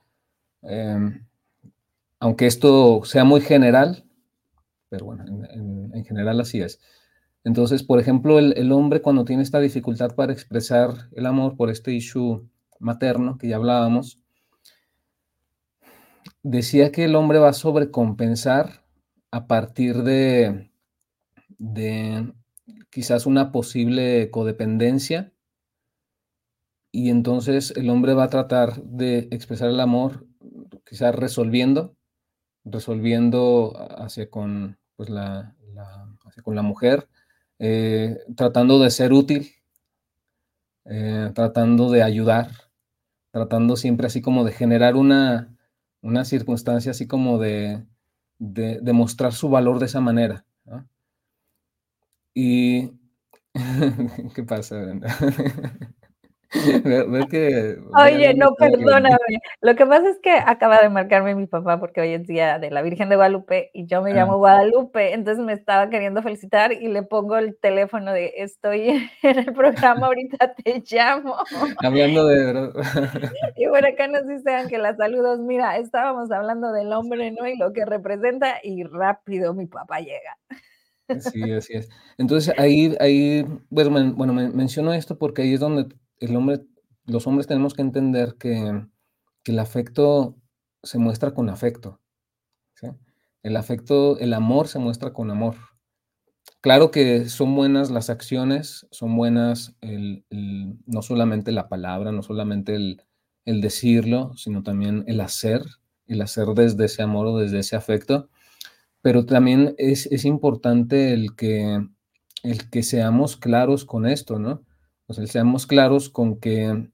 Eh, 0.62 1.20
aunque 2.24 2.46
esto 2.46 3.02
sea 3.04 3.22
muy 3.24 3.42
general, 3.42 4.02
pero 4.88 5.04
bueno, 5.04 5.26
en, 5.26 5.44
en, 5.44 5.94
en 5.94 6.04
general 6.06 6.40
así 6.40 6.62
es. 6.62 6.80
Entonces, 7.44 7.82
por 7.82 8.00
ejemplo, 8.00 8.38
el, 8.38 8.56
el, 8.56 8.72
hombre 8.72 9.02
cuando 9.02 9.26
tiene 9.26 9.42
esta 9.42 9.60
dificultad 9.60 10.14
para 10.14 10.32
expresar 10.32 11.10
el 11.12 11.26
amor 11.26 11.54
por 11.54 11.68
este 11.68 11.92
issue 11.92 12.48
materno 12.80 13.36
que 13.36 13.48
ya 13.48 13.56
hablábamos, 13.56 14.22
decía 16.42 16.90
que 16.90 17.04
el 17.04 17.14
hombre 17.14 17.40
va 17.40 17.50
a 17.50 17.52
sobrecompensar 17.52 18.86
a 19.30 19.46
partir 19.46 20.02
de, 20.02 20.70
de 21.58 22.32
quizás 22.88 23.26
una 23.26 23.52
posible 23.52 24.30
codependencia 24.30 25.34
y 26.90 27.10
entonces 27.10 27.74
el 27.76 27.90
hombre 27.90 28.14
va 28.14 28.24
a 28.24 28.30
tratar 28.30 28.82
de 28.82 29.28
expresar 29.30 29.68
el 29.68 29.80
amor 29.80 30.26
quizás 30.86 31.14
resolviendo, 31.14 31.93
resolviendo 32.64 33.72
hacia 33.98 34.30
con, 34.30 34.78
pues 34.96 35.10
la, 35.10 35.54
hacia 36.24 36.42
con 36.42 36.54
la 36.54 36.62
mujer, 36.62 37.08
eh, 37.58 38.18
tratando 38.36 38.78
de 38.78 38.90
ser 38.90 39.12
útil, 39.12 39.50
eh, 40.86 41.30
tratando 41.34 41.90
de 41.90 42.02
ayudar, 42.02 42.50
tratando 43.30 43.76
siempre 43.76 44.06
así 44.06 44.20
como 44.20 44.44
de 44.44 44.52
generar 44.52 44.96
una, 44.96 45.56
una 46.02 46.24
circunstancia 46.24 46.90
así 46.90 47.06
como 47.06 47.38
de, 47.38 47.84
de, 48.38 48.92
mostrar 48.92 49.32
su 49.32 49.48
valor 49.48 49.78
de 49.78 49.86
esa 49.86 50.00
manera. 50.00 50.44
Y 52.34 52.90
¿Qué 54.34 54.42
pasa, 54.42 54.76
Que 57.30 57.76
Oye, 57.96 58.34
no, 58.34 58.54
perdóname. 58.56 59.16
Lo 59.60 59.74
que 59.76 59.86
pasa 59.86 60.08
es 60.10 60.18
que 60.20 60.30
acaba 60.32 60.78
de 60.80 60.88
marcarme 60.88 61.34
mi 61.34 61.46
papá, 61.46 61.78
porque 61.78 62.00
hoy 62.00 62.14
es 62.14 62.26
día 62.26 62.58
de 62.58 62.70
la 62.70 62.82
Virgen 62.82 63.08
de 63.08 63.16
Guadalupe 63.16 63.70
y 63.72 63.86
yo 63.86 64.02
me 64.02 64.12
Ah. 64.12 64.14
llamo 64.14 64.38
Guadalupe, 64.38 65.12
entonces 65.14 65.44
me 65.44 65.52
estaba 65.52 65.88
queriendo 65.90 66.22
felicitar 66.22 66.72
y 66.72 66.88
le 66.88 67.02
pongo 67.04 67.36
el 67.36 67.56
teléfono 67.58 68.12
de: 68.12 68.32
"Estoy 68.38 68.88
en 69.22 69.38
el 69.38 69.52
programa, 69.54 70.06
ahorita 70.08 70.54
te 70.54 70.82
llamo". 70.90 71.36
Hablando 71.82 72.26
de 72.26 72.44
verdad. 72.46 72.72
Y 73.56 73.68
por 73.68 73.86
acá 73.86 74.08
nos 74.08 74.26
dice 74.26 74.54
Ángela: 74.54 74.96
"Saludos, 74.96 75.40
mira, 75.40 75.76
estábamos 75.78 76.30
hablando 76.32 76.72
del 76.72 76.92
hombre, 76.92 77.30
¿no? 77.32 77.46
Y 77.48 77.56
lo 77.56 77.72
que 77.72 77.84
representa", 77.84 78.58
y 78.62 78.84
rápido 78.84 79.54
mi 79.54 79.66
papá 79.66 80.00
llega. 80.00 80.38
Sí, 81.20 81.52
así 81.52 81.74
es. 81.74 81.88
Entonces, 82.18 82.54
ahí 82.58 82.94
ahí, 83.00 83.44
bueno, 83.70 83.90
men 83.90 84.16
bueno, 84.16 84.32
men 84.32 84.56
menciono 84.56 84.92
esto 84.94 85.18
porque 85.18 85.42
ahí 85.42 85.54
es 85.54 85.60
donde 85.60 85.94
los 86.28 87.26
hombres 87.26 87.46
tenemos 87.46 87.74
que 87.74 87.82
entender 87.82 88.36
que 88.38 88.86
el 89.44 89.58
afecto 89.58 90.36
se 90.82 90.98
muestra 90.98 91.32
con 91.32 91.48
afecto. 91.48 92.00
El 93.42 93.56
afecto 93.56 94.18
el 94.18 94.32
amor 94.32 94.68
se 94.68 94.78
muestra 94.78 95.12
con 95.12 95.30
amor. 95.30 95.56
Claro 96.60 96.90
que 96.90 97.28
son 97.28 97.54
buenas 97.54 97.90
las 97.90 98.08
acciones, 98.08 98.86
son 98.90 99.16
buenas 99.16 99.76
no 100.30 101.02
solamente 101.02 101.52
la 101.52 101.68
palabra, 101.68 102.10
no 102.10 102.22
solamente 102.22 102.74
el 102.76 103.60
decirlo, 103.60 104.32
sino 104.36 104.62
también 104.62 105.04
el 105.06 105.20
hacer, 105.20 105.62
el 106.06 106.22
hacer 106.22 106.48
desde 106.54 106.86
ese 106.86 107.02
amor 107.02 107.26
o 107.26 107.38
desde 107.38 107.58
ese 107.58 107.76
afecto, 107.76 108.30
pero 109.02 109.26
también 109.26 109.74
es 109.76 110.24
importante 110.24 111.14
que 111.36 111.86
el 112.42 112.70
que 112.70 112.82
seamos 112.82 113.36
claros 113.36 113.84
con 113.84 114.06
esto, 114.06 114.38
¿no? 114.38 114.62
Seamos 115.08 115.66
claros 115.66 116.08
con 116.08 116.40
que 116.40 116.90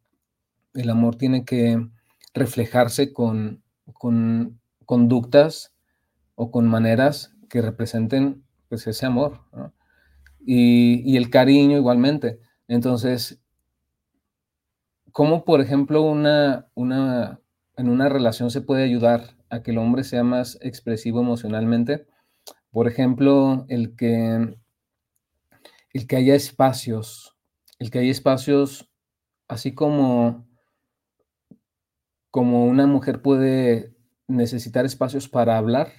el 0.75 0.91
amor 0.91 1.17
tiene 1.17 1.45
que 1.45 1.89
reflejarse 2.35 3.13
con 3.13 3.63
con 3.93 4.61
conductas 4.87 5.75
o 6.37 6.51
con 6.51 6.69
maneras 6.69 7.35
que 7.49 7.63
representen, 7.63 8.45
pues, 8.69 8.87
ese 8.87 9.07
amor. 9.07 9.41
Y 10.41 11.03
y 11.11 11.17
el 11.17 11.31
cariño 11.31 11.79
igualmente. 11.79 12.41
Entonces 12.69 13.41
¿cómo, 15.13 15.45
por 15.45 15.61
ejemplo, 15.61 16.03
una 16.03 16.69
una 16.75 17.41
en 17.77 17.89
una 17.89 18.09
relación 18.09 18.51
se 18.51 18.61
puede 18.61 18.85
ayudar 18.85 19.37
a 19.49 19.63
que 19.63 19.71
el 19.73 19.79
hombre 19.79 20.05
sea 20.05 20.25
más 20.25 20.59
expresivo 20.63 21.21
emocionalmente? 21.21 22.07
Por 22.71 22.89
ejemplo, 22.89 23.67
el 23.69 23.97
que 23.97 24.57
el 25.93 26.07
que 26.07 26.17
haya 26.17 26.35
espacios, 26.35 27.37
el 27.81 27.91
que 27.91 27.99
haya 27.99 28.13
espacios, 28.13 28.89
así 29.49 29.75
como 29.75 30.49
como 32.31 32.67
una 32.67 32.87
mujer 32.87 33.23
puede 33.23 33.93
necesitar 34.29 34.85
espacios 34.85 35.29
para 35.29 35.59
hablar 35.59 35.93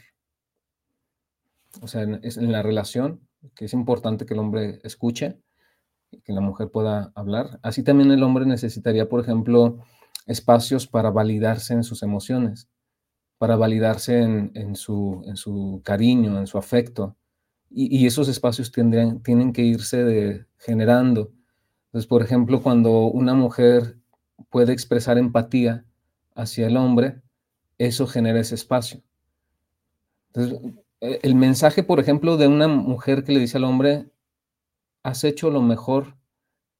o 1.81 1.87
sea, 1.87 2.01
en 2.03 2.51
la 2.51 2.61
relación, 2.61 3.21
que 3.55 3.65
es 3.65 3.73
importante 3.73 4.25
que 4.25 4.33
el 4.33 4.39
hombre 4.39 4.79
escuche, 4.83 5.39
y 6.11 6.21
que 6.21 6.33
la 6.33 6.41
mujer 6.41 6.69
pueda 6.69 7.11
hablar. 7.15 7.59
Así 7.63 7.83
también 7.83 8.11
el 8.11 8.23
hombre 8.23 8.45
necesitaría, 8.45 9.07
por 9.07 9.21
ejemplo, 9.21 9.79
espacios 10.25 10.87
para 10.87 11.09
validarse 11.09 11.73
en 11.73 11.83
sus 11.83 12.03
emociones, 12.03 12.69
para 13.37 13.55
validarse 13.55 14.19
en 14.21 14.75
su 14.75 15.23
en 15.25 15.37
su 15.37 15.81
cariño, 15.83 16.37
en 16.37 16.47
su 16.47 16.57
afecto, 16.57 17.17
y 17.69 18.05
esos 18.05 18.27
espacios 18.27 18.71
tendrían 18.71 19.23
tienen 19.23 19.53
que 19.53 19.63
irse 19.63 20.45
generando. 20.57 21.31
Entonces, 21.93 22.07
por 22.07 22.21
ejemplo, 22.23 22.61
cuando 22.63 23.07
una 23.07 23.33
mujer 23.33 23.97
puede 24.49 24.71
expresar 24.71 25.17
empatía 25.17 25.85
hacia 26.35 26.67
el 26.67 26.77
hombre, 26.77 27.21
eso 27.77 28.07
genera 28.07 28.39
ese 28.39 28.55
espacio. 28.55 29.03
Entonces, 30.33 30.59
e 31.01 31.19
el 31.23 31.35
mensaje, 31.35 31.83
por 31.83 31.99
ejemplo, 31.99 32.37
de 32.37 32.47
una 32.47 32.67
mujer 32.67 33.23
que 33.23 33.31
le 33.33 33.39
dice 33.39 33.57
al 33.57 33.63
hombre: 33.65 34.11
"Has 35.03 35.23
hecho 35.25 35.51
lo 35.51 35.61
mejor 35.61 36.17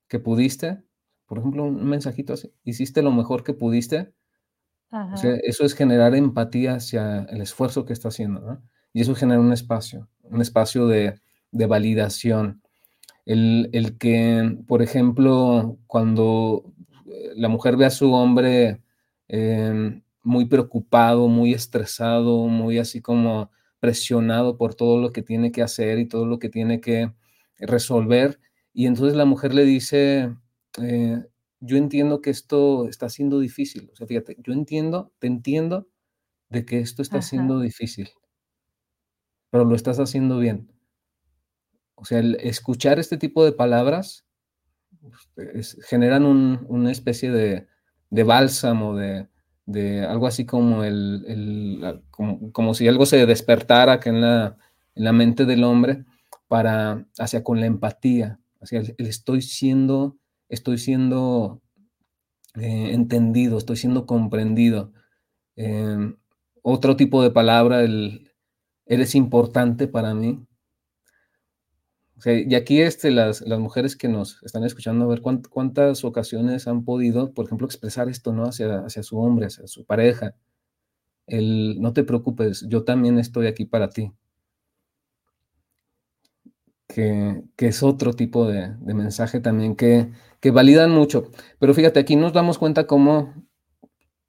que 0.10 0.20
pudiste", 0.20 0.84
por 1.28 1.40
ejemplo, 1.40 1.66
un 1.66 1.86
mensajito 1.88 2.34
así: 2.34 2.54
"Hiciste 2.66 3.02
lo 3.04 3.12
mejor 3.12 3.44
que 3.44 3.54
pudiste", 3.54 4.14
o 5.14 5.18
sea, 5.18 5.36
eso 5.44 5.66
es 5.66 5.74
generar 5.76 6.16
empatía 6.16 6.76
hacia 6.76 7.24
el 7.26 7.42
esfuerzo 7.42 7.86
que 7.86 7.94
está 7.94 8.08
haciendo, 8.10 8.40
¿no? 8.42 8.64
Y 8.94 9.02
eso 9.02 9.16
genera 9.16 9.42
un 9.42 9.52
espacio, 9.54 10.10
un 10.24 10.42
espacio 10.42 10.88
de 10.88 11.20
de 11.54 11.66
validación. 11.66 12.62
El 13.28 13.70
el 13.74 13.98
que, 13.98 14.58
por 14.68 14.82
ejemplo, 14.82 15.78
cuando, 15.88 16.74
eh, 17.08 17.32
la 17.36 17.50
mujer 17.50 17.78
ve 17.78 17.86
a 17.86 17.90
su 17.92 18.12
hombre, 18.14 18.82
em, 19.28 20.02
muy 20.24 20.46
preocupado, 20.46 21.28
muy 21.28 21.54
estresado, 21.54 22.48
muy 22.48 22.80
así 22.80 23.02
como 23.02 23.52
presionado 23.80 24.58
por 24.58 24.76
todo 24.76 25.00
lo 25.00 25.12
que 25.12 25.22
tiene 25.24 25.52
que 25.52 25.62
hacer 25.62 26.00
y 26.00 26.08
todo 26.08 26.26
lo 26.26 26.40
que 26.40 26.50
tiene 26.50 26.82
que 26.82 27.12
resolver, 27.60 28.40
y 28.74 28.88
entonces 28.88 29.16
la 29.16 29.26
mujer 29.26 29.54
le 29.54 29.66
dice, 29.66 30.36
eh: 30.82 31.24
"Yo 31.60 31.78
entiendo 31.78 32.22
que 32.22 32.32
esto 32.32 32.88
está 32.88 33.08
siendo 33.10 33.40
difícil", 33.40 33.90
o 33.94 33.96
sea, 33.96 34.08
fíjate, 34.08 34.38
yo 34.44 34.54
entiendo, 34.54 35.12
te 35.20 35.28
entiendo 35.28 35.88
de 36.50 36.66
que 36.66 36.80
esto 36.80 37.02
está 37.04 37.20
Ajá. 37.20 37.22
siendo 37.22 37.60
difícil 37.62 38.10
pero 39.54 39.66
lo 39.66 39.76
estás 39.76 40.00
haciendo 40.00 40.40
bien. 40.40 40.72
O 42.02 42.06
sea, 42.06 42.20
el 42.20 42.36
escuchar 42.42 43.00
este 43.00 43.18
tipo 43.18 43.46
de 43.46 43.52
palabras, 43.52 44.26
es 45.36 45.78
generan 45.88 46.26
un 46.26 46.66
una 46.68 46.92
especie 46.92 47.32
de 47.32 48.24
bálsamo, 48.24 48.96
de 48.96 50.06
algo 50.06 50.28
así 50.28 50.46
como 50.46 50.84
el 50.84 52.04
como 52.10 52.74
si 52.74 52.88
algo 52.88 53.06
se 53.06 53.26
despertara 53.26 53.94
acá 53.94 54.10
en 54.10 54.22
la 54.22 54.58
en 54.96 55.04
la 55.06 55.14
mente 55.14 55.46
del 55.46 55.64
hombre 55.64 56.06
para 56.48 57.06
hacia 57.18 57.44
con 57.44 57.60
la 57.62 57.68
empatía, 57.68 58.40
hacia 58.60 58.80
el 58.80 58.96
estoy 58.98 59.42
siendo 59.42 60.18
estoy 60.52 60.78
siendo, 60.78 61.62
eh, 62.56 62.92
entendido, 62.94 63.58
estoy 63.58 63.78
siendo 63.78 64.06
comprendido. 64.06 64.94
Em, 65.56 66.18
otro 66.62 66.96
tipo 66.98 67.24
de 67.24 67.32
palabra, 67.32 67.84
el 67.84 68.30
eres 68.86 69.16
importante 69.16 69.88
para 69.88 70.14
mí. 70.14 70.46
Y 72.26 72.56
aquí, 72.56 72.82
este, 72.82 73.10
las 73.12 73.42
las 73.42 73.60
mujeres 73.60 73.96
que 73.96 74.08
nos 74.08 74.42
están 74.44 74.64
escuchando, 74.64 75.06
a 75.06 75.08
ver 75.08 75.22
cuán 75.22 75.42
cuántas 75.50 76.04
ocasiones 76.04 76.68
han 76.68 76.84
podido, 76.86 77.34
por 77.34 77.46
ejemplo, 77.46 77.66
expresar 77.66 78.10
esto, 78.10 78.34
¿no? 78.34 78.44
Hacia 78.46 78.80
hacia 78.86 79.04
su 79.04 79.18
hombre, 79.20 79.48
hacia 79.48 79.66
su 79.68 79.86
pareja. 79.86 80.36
El: 81.28 81.82
"No 81.82 81.94
te 81.94 82.04
preocupes, 82.06 82.66
yo 82.70 82.84
también 82.86 83.20
estoy 83.20 83.48
aquí 83.48 83.66
para 83.66 83.90
ti". 83.90 84.14
Que 86.90 87.44
que 87.56 87.68
es 87.68 87.84
otro 87.84 88.14
tipo 88.14 88.48
de 88.48 88.76
de 88.80 88.94
mensaje 88.94 89.40
también 89.40 89.76
que 89.76 90.12
que 90.42 90.52
validan 90.52 90.92
mucho. 90.92 91.32
Pero 91.60 91.74
fíjate, 91.74 92.00
aquí 92.00 92.16
nos 92.16 92.34
damos 92.34 92.58
cuenta 92.58 92.86
cómo 92.88 93.34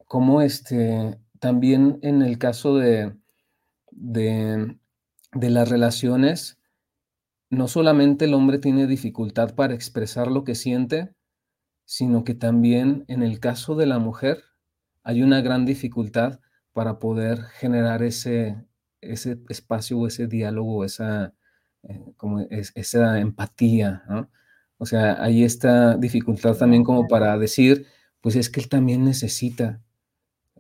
cómo, 0.06 0.42
este, 0.42 1.18
también 1.40 1.98
en 2.02 2.22
el 2.22 2.38
caso 2.38 2.76
de 2.76 3.14
de 3.92 4.76
de 5.34 5.50
las 5.50 5.70
relaciones, 5.70 6.58
no 7.52 7.68
solamente 7.68 8.24
el 8.24 8.32
hombre 8.32 8.58
tiene 8.58 8.86
dificultad 8.86 9.54
para 9.54 9.74
expresar 9.74 10.28
lo 10.28 10.42
que 10.42 10.54
siente, 10.54 11.14
sino 11.84 12.24
que 12.24 12.34
también 12.34 13.04
en 13.08 13.22
el 13.22 13.40
caso 13.40 13.76
de 13.76 13.84
la 13.84 13.98
mujer 13.98 14.42
hay 15.02 15.22
una 15.22 15.42
gran 15.42 15.66
dificultad 15.66 16.40
para 16.72 16.98
poder 16.98 17.42
generar 17.42 18.02
ese 18.02 18.64
ese 19.02 19.38
espacio 19.50 19.98
o 19.98 20.06
ese 20.06 20.28
diálogo 20.28 20.84
esa, 20.84 21.34
eh, 21.82 22.14
como 22.16 22.40
es 22.40 22.72
esa 22.74 23.20
empatía, 23.20 24.04
¿no? 24.08 24.30
O 24.78 24.86
sea, 24.86 25.22
hay 25.22 25.44
esta 25.44 25.96
dificultad 25.98 26.56
también 26.56 26.84
como 26.84 27.06
para 27.06 27.36
decir, 27.36 27.86
pues 28.22 28.36
es 28.36 28.48
que 28.48 28.60
él 28.60 28.68
también 28.70 29.04
necesita 29.04 29.82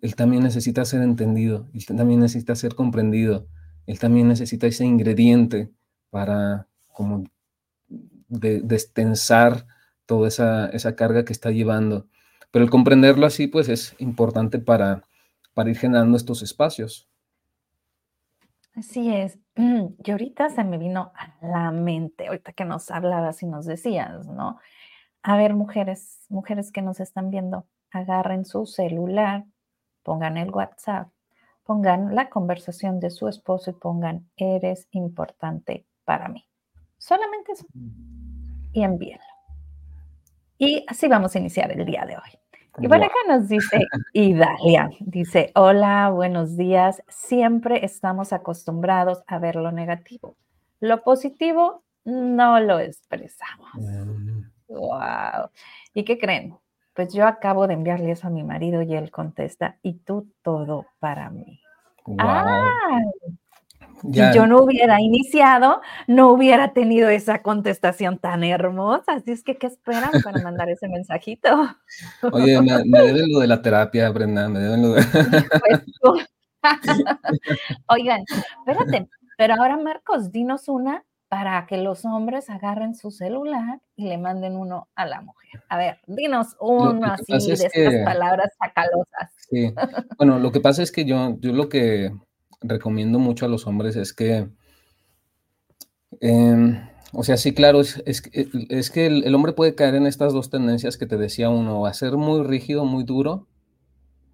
él 0.02 0.14
también 0.14 0.42
necesita 0.42 0.84
ser 0.84 1.00
entendido, 1.02 1.70
él 1.72 1.86
también 1.86 2.20
necesita 2.20 2.54
ser 2.54 2.74
comprendido, 2.74 3.48
él 3.86 3.98
también 3.98 4.28
necesita 4.28 4.66
ese 4.66 4.84
ingrediente 4.84 5.72
para 6.10 6.68
como 6.92 7.24
de 8.28 8.60
destensar 8.62 9.66
toda 10.06 10.28
esa 10.28 10.68
esa 10.68 10.96
carga 10.96 11.24
que 11.24 11.32
está 11.32 11.50
llevando. 11.50 12.06
Pero 12.50 12.64
el 12.64 12.70
comprenderlo 12.70 13.26
así, 13.26 13.46
pues, 13.46 13.68
es 13.68 13.94
importante 13.98 14.58
para 14.58 15.02
para 15.54 15.70
ir 15.70 15.78
generando 15.78 16.16
estos 16.16 16.42
espacios. 16.42 17.08
Así 18.74 19.14
es. 19.14 19.38
Y 20.04 20.10
ahorita 20.10 20.48
se 20.50 20.64
me 20.64 20.78
vino 20.78 21.12
a 21.14 21.46
la 21.46 21.70
mente, 21.70 22.28
ahorita 22.28 22.52
que 22.52 22.64
nos 22.64 22.90
hablabas 22.90 23.42
y 23.42 23.46
nos 23.46 23.66
decías, 23.66 24.26
¿no? 24.26 24.58
A 25.22 25.36
ver, 25.36 25.54
mujeres 25.54 26.26
mujeres 26.30 26.72
que 26.72 26.82
nos 26.82 27.00
están 27.00 27.30
viendo, 27.30 27.66
agarren 27.90 28.44
su 28.44 28.66
celular, 28.66 29.44
pongan 30.02 30.36
el 30.38 30.50
WhatsApp, 30.50 31.08
pongan 31.64 32.14
la 32.14 32.30
conversación 32.30 33.00
de 33.00 33.10
su 33.10 33.28
esposo 33.28 33.70
y 33.70 33.74
pongan: 33.74 34.30
"Eres 34.36 34.88
importante 34.92 35.86
para 36.04 36.28
mí". 36.28 36.46
Solamente 37.02 37.50
eso. 37.50 37.66
y 38.72 38.84
envíenlo. 38.84 39.24
Y 40.56 40.84
así 40.86 41.08
vamos 41.08 41.34
a 41.34 41.40
iniciar 41.40 41.72
el 41.72 41.84
día 41.84 42.06
de 42.06 42.14
hoy. 42.14 42.38
Y 42.78 42.86
bueno, 42.86 43.06
acá 43.06 43.16
nos 43.26 43.48
dice 43.48 43.80
Idalia, 44.12 44.88
dice, 45.00 45.50
hola, 45.56 46.10
buenos 46.10 46.56
días, 46.56 47.02
siempre 47.08 47.84
estamos 47.84 48.32
acostumbrados 48.32 49.24
a 49.26 49.40
ver 49.40 49.56
lo 49.56 49.72
negativo. 49.72 50.36
Lo 50.78 51.02
positivo 51.02 51.82
no 52.04 52.60
lo 52.60 52.78
expresamos. 52.78 53.72
Wow. 54.68 55.46
Mm. 55.46 55.48
¿Y 55.94 56.04
qué 56.04 56.18
creen? 56.18 56.56
Pues 56.94 57.12
yo 57.12 57.26
acabo 57.26 57.66
de 57.66 57.74
enviarle 57.74 58.12
eso 58.12 58.28
a 58.28 58.30
mi 58.30 58.44
marido 58.44 58.80
y 58.80 58.94
él 58.94 59.10
contesta, 59.10 59.76
y 59.82 59.94
tú 59.94 60.28
todo 60.42 60.86
para 61.00 61.30
mí. 61.30 61.60
Ah, 62.18 63.00
si 64.02 64.20
yo 64.34 64.46
no 64.46 64.62
hubiera 64.62 65.00
iniciado, 65.00 65.80
no 66.06 66.30
hubiera 66.30 66.72
tenido 66.72 67.08
esa 67.08 67.42
contestación 67.42 68.18
tan 68.18 68.44
hermosa. 68.44 69.12
Así 69.14 69.32
es 69.32 69.42
que, 69.42 69.56
¿qué 69.56 69.66
esperan 69.66 70.10
para 70.22 70.42
mandar 70.42 70.68
ese 70.68 70.88
mensajito? 70.88 71.68
Oye, 72.32 72.60
me, 72.60 72.84
me 72.84 73.02
deben 73.02 73.32
lo 73.32 73.40
de 73.40 73.46
la 73.46 73.62
terapia, 73.62 74.10
Brenda, 74.10 74.48
me 74.48 74.58
deben 74.58 74.82
lo 74.82 74.94
de... 74.94 75.02
Oigan, 77.88 78.24
espérate, 78.66 79.08
pero 79.36 79.54
ahora 79.54 79.76
Marcos, 79.76 80.30
dinos 80.30 80.68
una 80.68 81.04
para 81.28 81.66
que 81.66 81.78
los 81.78 82.04
hombres 82.04 82.50
agarren 82.50 82.94
su 82.94 83.10
celular 83.10 83.80
y 83.96 84.06
le 84.06 84.18
manden 84.18 84.54
uno 84.54 84.88
a 84.94 85.06
la 85.06 85.22
mujer. 85.22 85.62
A 85.70 85.78
ver, 85.78 85.98
dinos 86.06 86.56
uno 86.60 87.06
así 87.06 87.32
de 87.46 87.54
estas 87.54 88.04
palabras 88.04 88.50
sacalosas. 88.62 89.32
Sí, 89.48 89.72
bueno, 90.18 90.38
lo 90.38 90.52
que 90.52 90.60
pasa 90.60 90.82
es 90.82 90.92
que 90.92 91.06
yo, 91.06 91.38
yo 91.40 91.52
lo 91.52 91.70
que 91.70 92.12
recomiendo 92.62 93.18
mucho 93.18 93.46
a 93.46 93.48
los 93.48 93.66
hombres 93.66 93.96
es 93.96 94.12
que, 94.12 94.48
em, 96.20 96.78
o 97.12 97.24
sea, 97.24 97.36
sí, 97.36 97.52
claro, 97.52 97.80
es, 97.80 98.02
es, 98.06 98.90
que 98.90 99.06
el, 99.06 99.34
hombre 99.34 99.52
puede 99.52 99.74
caer 99.74 99.94
en 99.94 100.06
estas 100.06 100.32
dos 100.32 100.50
tendencias 100.50 100.96
que 100.96 101.06
te 101.06 101.18
decía 101.18 101.50
uno, 101.50 101.84
a 101.86 101.92
ser 101.92 102.16
muy 102.16 102.42
rígido, 102.42 102.84
muy 102.84 103.04
duro, 103.04 103.46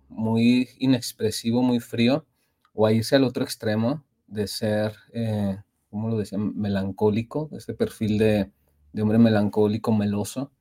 muy 0.09 0.69
inexpresivo, 0.79 1.63
muy 1.63 1.81
frío, 1.81 2.25
o 2.73 2.87
a 2.87 2.93
irse 2.93 3.17
al 3.17 3.25
otro 3.25 3.43
extremo 3.43 4.05
de 4.29 4.47
ser, 4.47 4.95
eh, 5.13 5.59
¿cómo 5.91 6.09
lo 6.09 6.19
decía? 6.19 6.39
Melancólico, 6.39 7.51
este 7.53 7.75
perfil 7.75 8.19
de, 8.19 8.53
hombre 9.01 9.19
melancólico, 9.19 9.93
meloso, 9.93 10.53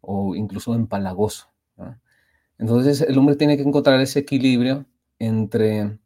o 0.00 0.34
incluso 0.34 0.74
empalagoso. 0.74 1.48
Entonces, 2.58 3.00
el 3.00 3.16
hombre 3.18 3.36
tiene 3.36 3.56
que 3.56 3.62
encontrar 3.62 4.00
ese 4.00 4.20
equilibrio 4.20 4.86
entre 5.18 5.98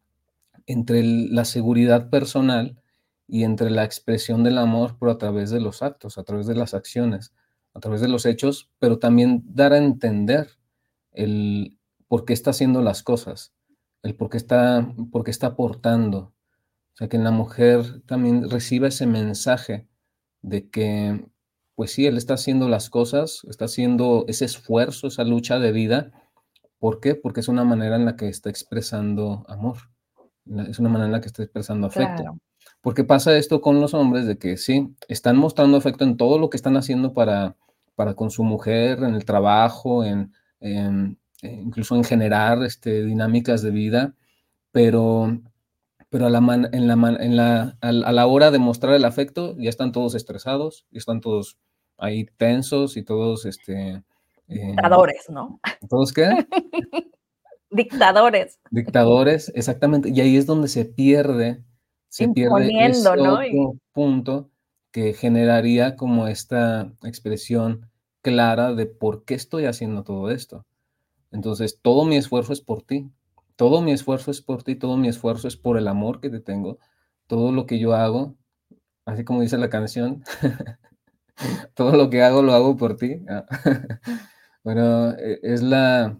entre 0.67 1.03
la 1.03 1.45
seguridad 1.45 2.11
personal 2.11 2.81
y 3.29 3.45
entre 3.45 3.71
la 3.71 3.85
expresión 3.85 4.45
del 4.45 4.59
amor, 4.59 4.97
pero 4.99 5.13
a 5.13 5.19
través 5.19 5.51
de 5.51 5.61
los 5.61 5.83
actos, 5.83 6.19
a 6.19 6.25
través 6.25 6.47
de 6.47 6.55
las 6.55 6.75
acciones, 6.75 7.33
a 7.75 7.81
través 7.81 8.01
de 8.01 8.09
los 8.09 8.27
hechos, 8.27 8.71
pero 8.79 8.99
también 8.99 9.43
dar 9.47 9.73
a 9.73 9.79
entender 9.79 10.51
el 11.13 11.79
por 12.09 12.25
qué 12.25 12.33
está 12.33 12.51
haciendo 12.51 12.83
las 12.83 13.03
cosas, 13.03 13.53
el 14.03 14.15
por 14.15 14.31
qué 14.31 14.37
está, 14.37 14.93
por 15.11 15.25
qué 15.25 15.31
está 15.31 15.49
aportando. 15.49 16.33
O 16.95 16.97
sea, 16.97 17.09
que 17.09 17.19
la 17.19 17.31
mujer 17.31 18.03
también 18.07 18.49
reciba 18.49 18.89
ese 18.89 19.07
mensaje 19.07 19.89
de 20.43 20.71
que, 20.71 21.27
pues 21.75 21.93
sí, 21.93 22.07
él 22.07 22.17
está 22.17 22.35
haciendo 22.35 22.69
las 22.69 22.91
cosas, 22.91 23.43
está 23.49 23.67
haciendo 23.67 24.25
ese 24.29 24.47
esfuerzo, 24.47 25.09
esa 25.09 25.25
lucha 25.25 25.59
de 25.59 25.73
vida. 25.73 26.13
¿Por 26.79 27.01
qué? 27.01 27.15
Porque 27.15 27.41
es 27.41 27.49
una 27.49 27.65
manera 27.65 27.97
en 27.97 28.07
la 28.07 28.17
que 28.17 28.29
está 28.29 28.49
expresando 28.51 29.45
amor 29.49 29.79
es 30.69 30.79
una 30.79 30.89
manera 30.89 31.07
en 31.07 31.13
la 31.13 31.21
que 31.21 31.29
está 31.29 31.43
expresando 31.43 31.87
afecto. 31.87 32.39
Porque 32.81 33.05
pasa 33.05 33.37
esto 33.37 33.61
con 33.61 33.81
los 33.81 33.95
hombres 33.95 34.27
de 34.27 34.39
que 34.39 34.57
sí, 34.57 34.95
están 35.09 35.37
mostrando 35.37 35.77
afecto 35.77 36.05
en 36.05 36.17
todo 36.17 36.39
lo 36.39 36.51
que 36.51 36.57
están 36.57 36.77
haciendo 36.77 37.13
para, 37.13 37.57
para 37.95 38.15
con 38.15 38.31
su 38.31 38.45
mujer, 38.45 39.03
en 39.03 39.15
el 39.15 39.25
trabajo, 39.25 40.05
en, 40.05 40.33
eh, 40.61 41.19
incluso 41.43 41.97
en 41.97 42.05
generar 42.05 42.63
este, 42.63 43.05
dinámicas 43.05 43.63
de 43.63 43.71
vida, 43.71 44.15
pero, 44.71 45.39
pero 46.11 46.27
a, 46.27 46.31
la 46.31 46.39
en 46.73 46.87
la, 46.87 47.17
en 47.21 47.37
la, 47.37 47.77
a, 47.81 47.93
la 47.93 48.27
hora 48.27 48.51
de 48.51 48.59
mostrar 48.59 48.95
el 48.95 49.05
afecto 49.05 49.57
ya 49.59 49.69
están 49.69 49.93
todos 49.93 50.15
estresados, 50.15 50.87
y 50.91 50.99
están 50.99 51.21
todos 51.21 51.59
ahí 51.99 52.27
tensos 52.37 52.97
y 52.97 53.03
todos... 53.03 53.47
Este, 53.47 54.03
eh, 54.49 54.77
¿no? 55.29 55.61
¿Todos 55.89 56.13
qué? 56.13 56.47
Dictadores. 57.71 58.59
Dictadores, 58.71 59.53
exactamente. 59.55 60.11
Y 60.11 60.21
ahí 60.21 60.37
es 60.37 60.47
donde 60.47 60.69
se 60.69 60.85
pierde, 60.85 61.63
se 62.09 62.29
pierde 62.29 62.87
ese 62.87 63.11
punto 63.93 64.51
que 64.93 65.13
generaría 65.13 65.97
como 65.97 66.29
esta 66.29 66.93
expresión 67.03 67.91
clara 68.23 68.73
de 68.75 68.87
por 68.87 69.25
qué 69.25 69.35
estoy 69.35 69.67
haciendo 69.67 70.05
todo 70.05 70.31
esto. 70.31 70.65
Entonces, 71.31 71.81
todo 71.83 72.05
mi 72.05 72.17
esfuerzo 72.17 72.53
es 72.53 72.61
por 72.61 72.83
ti. 72.83 73.11
Todo 73.57 73.81
mi 73.81 73.93
esfuerzo 73.93 74.31
es 74.31 74.43
por 74.43 74.63
ti, 74.63 74.77
todo 74.77 74.97
mi 74.97 75.09
esfuerzo 75.09 75.49
es 75.49 75.57
por 75.57 75.79
el 75.79 75.89
amor 75.89 76.21
que 76.21 76.31
te 76.31 76.41
tengo. 76.41 76.79
Todo 77.27 77.53
lo 77.53 77.67
que 77.67 77.79
yo 77.79 77.95
hago, 77.95 78.37
así 79.07 79.25
como 79.25 79.41
dice 79.41 79.59
la 79.59 79.71
canción, 79.71 80.23
todo 81.75 81.97
lo 81.97 82.11
que 82.11 82.23
hago 82.23 82.43
lo 82.43 82.53
hago 82.53 82.77
por 82.77 82.97
ti. 82.97 83.23
bueno, 84.63 85.11
e, 85.19 85.41
es 85.43 85.63
la, 85.63 86.19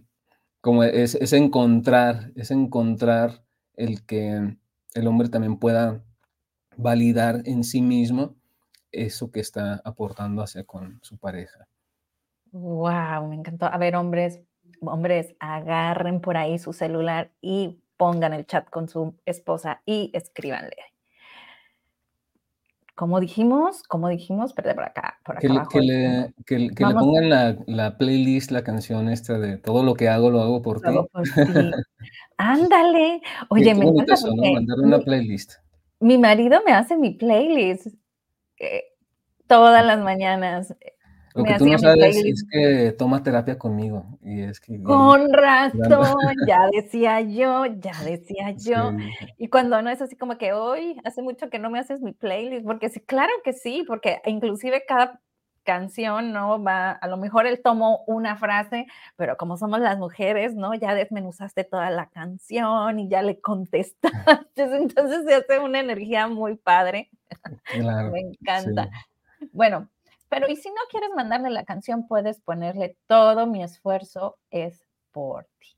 como 0.67 0.83
es, 0.83 1.15
encontrar, 1.33 2.33
es 2.35 2.51
encontrar 2.51 3.45
el 3.77 4.05
que 4.05 4.57
el 4.95 5.07
hombre 5.07 5.29
también 5.29 5.61
pueda 5.61 6.03
validar 6.77 7.43
en 7.45 7.63
sí 7.63 7.81
mismo 7.81 8.35
eso 8.91 9.31
que 9.31 9.39
está 9.39 9.81
aportando 9.85 10.43
hacia 10.43 10.65
con 10.65 10.99
su 11.03 11.19
pareja. 11.19 11.69
Wow, 12.51 13.29
me 13.29 13.37
encantó. 13.37 13.67
A 13.67 13.79
ver, 13.79 13.95
hombres, 13.95 14.41
hombres, 14.81 15.37
agarren 15.39 16.21
por 16.21 16.37
ahí 16.37 16.59
su 16.59 16.73
celular 16.73 17.31
y 17.41 17.81
pongan 17.97 18.33
el 18.33 18.45
chat 18.45 18.69
con 18.69 18.89
su 18.89 19.15
esposa 19.25 19.83
y 19.87 20.11
escríbanle 20.15 20.96
como 22.97 23.21
dijimos, 23.21 23.83
como 23.83 24.09
dijimos, 24.09 24.55
perdón, 24.55 24.77
por 24.77 24.85
acá, 24.85 25.19
por 25.23 25.37
acá 25.37 25.47
que, 25.47 25.53
abajo. 25.53 25.69
Que 25.69 25.81
le, 25.83 26.35
que, 26.47 26.59
le 26.59 26.95
pongan 26.95 27.29
la, 27.29 27.57
la, 27.67 27.99
playlist, 27.99 28.51
la 28.51 28.65
canción 28.65 29.11
esta 29.11 29.39
de 29.39 29.59
todo 29.59 29.85
lo 29.85 29.95
que 29.95 30.09
hago, 30.09 30.31
lo 30.31 30.41
hago 30.41 30.63
por 30.63 30.81
ti. 30.81 30.89
Ándale. 32.39 33.21
Oye, 33.51 33.75
me 33.75 33.85
encanta 33.85 34.15
eso, 34.15 34.35
¿no? 34.35 34.51
Mandarle 34.51 34.87
una 34.87 34.99
playlist. 35.01 35.53
Mi 36.01 36.17
marido 36.17 36.61
me 36.65 36.73
hace 36.73 36.97
mi 36.97 37.11
playlist 37.11 37.89
eh, 38.59 38.85
todas 39.47 39.85
las 39.85 40.01
mañanas. 40.01 40.75
Lo 41.37 41.45
que 41.45 41.55
tú 41.59 41.67
no 41.67 41.79
sabes 41.79 42.17
es 42.17 42.47
que 42.51 42.93
toma 42.93 43.23
terapia 43.23 43.59
conmigo. 43.59 44.07
Y 44.23 44.41
es 44.41 44.59
que, 44.59 44.83
Con 44.83 45.33
razón, 45.33 46.17
ya 46.47 46.67
decía 46.73 47.21
yo, 47.21 47.67
ya 47.67 47.93
decía 48.05 48.51
yo. 48.57 48.93
Y 49.37 49.49
cuando 49.49 49.81
no 49.83 49.91
es 49.91 50.01
así 50.01 50.17
como 50.17 50.39
que 50.39 50.55
hoy, 50.55 50.99
hace 51.05 51.21
mucho 51.21 51.51
que 51.51 51.59
no 51.59 51.69
me 51.69 51.79
haces 51.79 52.01
mi 52.01 52.13
playlist, 52.13 52.65
porque 52.65 52.89
sí, 52.89 53.01
claro 53.01 53.33
que 53.45 53.53
sí, 53.53 53.85
porque 53.87 54.21
inclusive 54.25 54.85
cada 54.89 55.21
canción, 55.67 56.33
¿no? 56.33 56.63
Va, 56.63 56.93
a 56.93 57.09
lo 57.09 57.19
mejor 57.19 57.47
él 57.47 57.61
tomó 57.63 58.05
una 58.07 58.37
frase, 58.37 58.87
pero 59.17 59.37
como 59.37 59.59
somos 59.59 59.81
las 59.81 59.99
mujeres, 59.99 60.55
¿no? 60.55 60.73
Ya 60.73 60.95
desmenuzaste 60.95 61.65
toda 61.65 61.91
la 61.91 62.09
canción 62.09 62.99
y 62.99 63.09
ya 63.09 63.21
le 63.21 63.41
contestaste, 63.41 64.01
entonces 64.57 65.25
se 65.27 65.35
hace 65.35 65.59
una 65.59 65.81
energía 65.81 66.29
muy 66.29 66.57
padre. 66.57 67.11
Claro, 67.65 68.13
me 68.13 68.21
encanta. 68.21 68.89
Bueno, 69.53 69.89
pero 70.29 70.49
y 70.49 70.57
si 70.57 70.69
no 70.69 70.81
quieres 70.91 71.11
mandarle 71.15 71.51
la 71.51 71.65
canción, 71.65 72.07
puedes 72.07 72.41
ponerle 72.41 72.97
todo 73.07 73.47
mi 73.47 73.63
esfuerzo 73.63 74.39
es 74.51 74.87
por 75.13 75.47
ti. 75.59 75.69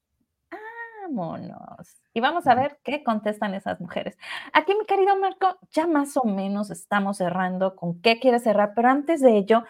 Vámonos. 1.02 2.02
Y 2.12 2.20
vamos 2.20 2.46
a 2.46 2.54
ver 2.54 2.80
qué 2.82 3.02
contestan 3.02 3.54
esas 3.54 3.80
mujeres. 3.80 4.18
Aquí, 4.52 4.74
mi 4.74 4.84
querido 4.84 5.16
Marco, 5.16 5.58
ya 5.70 5.86
más 5.86 6.16
o 6.16 6.24
menos 6.24 6.70
estamos 6.70 7.18
cerrando 7.18 7.76
con 7.76 8.00
qué 8.00 8.18
quieres 8.18 8.42
cerrar, 8.42 8.72
pero 8.74 8.88
antes 8.88 9.20
de 9.20 9.36
ello, 9.36 9.64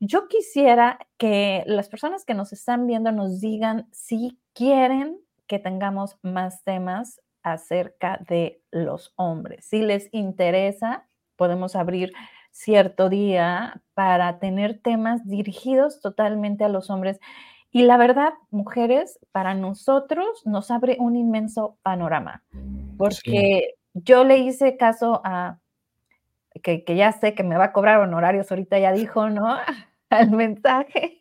yo 0.00 0.28
quisiera 0.28 0.98
que 1.16 1.64
las 1.66 1.88
personas 1.88 2.24
que 2.24 2.34
nos 2.34 2.52
están 2.52 2.86
viendo 2.86 3.10
nos 3.10 3.40
digan 3.40 3.88
si 3.92 4.38
quieren 4.52 5.18
que 5.46 5.58
tengamos 5.58 6.18
más 6.22 6.62
temas 6.62 7.20
acerca 7.42 8.20
de 8.28 8.62
los 8.70 9.12
hombres. 9.16 9.64
Si 9.64 9.82
les 9.82 10.08
interesa, 10.12 11.08
podemos 11.36 11.74
abrir 11.74 12.12
cierto 12.50 13.08
día 13.08 13.82
para 13.94 14.38
tener 14.38 14.80
temas 14.80 15.26
dirigidos 15.26 16.00
totalmente 16.00 16.64
a 16.64 16.68
los 16.68 16.90
hombres. 16.90 17.20
Y 17.70 17.82
la 17.82 17.96
verdad, 17.96 18.32
mujeres, 18.50 19.18
para 19.32 19.54
nosotros 19.54 20.42
nos 20.46 20.70
abre 20.70 20.96
un 20.98 21.16
inmenso 21.16 21.76
panorama, 21.82 22.42
porque 22.96 23.74
yo 23.94 24.24
le 24.24 24.38
hice 24.38 24.76
caso 24.76 25.20
a, 25.24 25.58
que, 26.62 26.84
ya 26.88 27.12
sé 27.12 27.34
que 27.34 27.42
me 27.42 27.56
va 27.56 27.66
a 27.66 27.72
cobrar 27.72 28.00
honorarios, 28.00 28.50
ahorita 28.50 28.78
ya 28.78 28.92
dijo, 28.92 29.28
¿no? 29.30 29.56
Al 30.10 30.30
mensaje. 30.30 31.20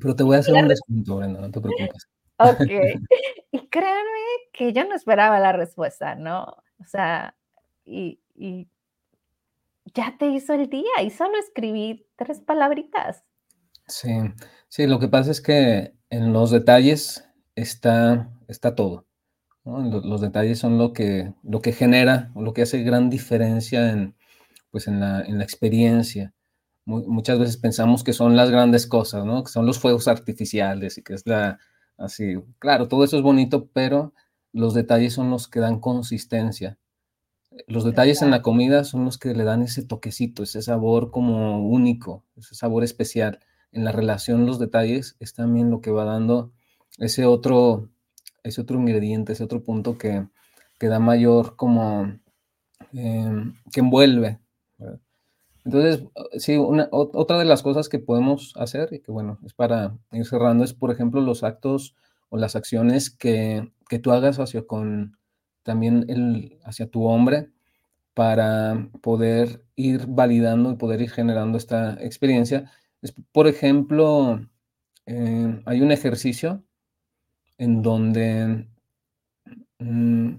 Pero 0.00 0.16
te 0.16 0.24
voy 0.24 0.36
a 0.36 0.38
hacer 0.40 0.54
un 0.54 0.68
descuento, 0.68 1.16
Brenda, 1.16 1.40
no 1.40 1.50
te 1.50 1.60
preocupes. 1.60 2.08
Ok. 2.38 2.60
Y 3.52 3.68
créanme 3.68 4.20
que 4.52 4.72
yo 4.72 4.84
no 4.84 4.96
esperaba 4.96 5.38
la 5.38 5.52
respuesta, 5.52 6.16
¿no? 6.16 6.42
O 6.80 6.84
sea, 6.84 7.36
y, 7.84 8.18
y 8.34 8.66
ya 9.94 10.16
te 10.18 10.26
hizo 10.26 10.54
el 10.54 10.68
día 10.68 11.02
y 11.02 11.10
solo 11.10 11.38
escribí 11.38 12.06
tres 12.16 12.40
palabritas. 12.40 13.24
Sí, 13.86 14.10
sí, 14.68 14.86
lo 14.86 14.98
que 14.98 15.08
pasa 15.08 15.30
es 15.30 15.40
que 15.40 15.94
en 16.10 16.32
los 16.32 16.50
detalles 16.50 17.28
está, 17.54 18.30
está 18.48 18.74
todo. 18.74 19.06
Los, 19.64 20.20
detalles 20.20 20.58
son 20.58 20.76
lo 20.76 20.92
que, 20.92 21.32
lo 21.42 21.62
que 21.62 21.72
genera, 21.72 22.30
lo 22.36 22.52
que 22.52 22.62
hace 22.62 22.82
gran 22.82 23.08
diferencia 23.08 23.90
en, 23.90 24.14
pues 24.70 24.88
en, 24.88 25.00
la, 25.00 25.22
en 25.22 25.38
la 25.38 25.44
experiencia. 25.44 26.34
muchas 26.84 27.38
veces 27.38 27.56
pensamos 27.56 28.04
que 28.04 28.12
son 28.12 28.36
las 28.36 28.50
grandes 28.50 28.86
cosas, 28.86 29.24
¿no? 29.24 29.42
Que 29.42 29.50
son 29.50 29.64
los 29.64 29.78
fuegos 29.78 30.06
artificiales 30.06 30.98
y 30.98 31.02
que 31.02 31.14
es 31.14 31.26
la, 31.26 31.58
así, 31.96 32.34
claro, 32.58 32.88
todo 32.88 33.04
eso 33.04 33.16
es 33.16 33.22
bonito, 33.22 33.70
pero 33.72 34.12
los 34.52 34.74
detalles 34.74 35.14
son 35.14 35.30
los 35.30 35.48
que 35.48 35.60
dan 35.60 35.80
consistencia. 35.80 36.78
Los 37.66 37.84
detalles 37.84 38.22
en 38.22 38.30
la 38.30 38.42
comida 38.42 38.84
son 38.84 39.04
los 39.04 39.18
que 39.18 39.34
le 39.34 39.44
dan 39.44 39.62
ese 39.62 39.82
toquecito, 39.82 40.42
ese 40.42 40.62
sabor 40.62 41.10
como 41.10 41.66
único, 41.66 42.24
ese 42.36 42.54
sabor 42.54 42.84
especial. 42.84 43.40
En 43.72 43.84
la 43.84 43.92
relación, 43.92 44.46
los 44.46 44.58
detalles 44.58 45.16
es 45.20 45.34
también 45.34 45.70
lo 45.70 45.80
que 45.80 45.90
va 45.90 46.04
dando 46.04 46.52
ese 46.98 47.26
otro, 47.26 47.88
ese 48.42 48.60
otro 48.60 48.78
ingrediente, 48.78 49.32
ese 49.32 49.44
otro 49.44 49.62
punto 49.62 49.98
que, 49.98 50.26
que 50.78 50.88
da 50.88 50.98
mayor 50.98 51.56
como, 51.56 52.18
em, 52.92 53.54
que 53.72 53.80
envuelve. 53.80 54.40
Entonces, 55.64 56.04
sí, 56.36 56.56
una, 56.56 56.88
otra 56.90 57.38
de 57.38 57.46
las 57.46 57.62
cosas 57.62 57.88
que 57.88 57.98
podemos 57.98 58.52
hacer, 58.56 58.92
y 58.92 59.00
que 59.00 59.10
bueno, 59.10 59.38
es 59.46 59.54
para 59.54 59.96
ir 60.12 60.26
cerrando, 60.26 60.62
es 60.62 60.74
por 60.74 60.90
ejemplo 60.90 61.22
los 61.22 61.42
actos 61.42 61.94
o 62.28 62.36
las 62.36 62.54
acciones 62.54 63.10
que, 63.10 63.72
que 63.88 63.98
tú 63.98 64.12
hagas 64.12 64.38
hacia 64.38 64.66
con 64.66 65.16
también 65.64 66.06
el, 66.08 66.58
hacia 66.64 66.88
tu 66.88 67.04
hombre 67.04 67.50
para 68.14 68.88
poder 69.02 69.64
ir 69.74 70.06
validando 70.06 70.70
y 70.70 70.76
poder 70.76 71.02
ir 71.02 71.10
generando 71.10 71.58
esta 71.58 71.94
experiencia. 72.00 72.70
Es, 73.02 73.12
por 73.32 73.48
ejemplo, 73.48 74.40
eh, 75.06 75.62
hay 75.66 75.80
un 75.80 75.90
ejercicio 75.90 76.64
en 77.58 77.82
donde 77.82 78.68
mm, 79.78 80.34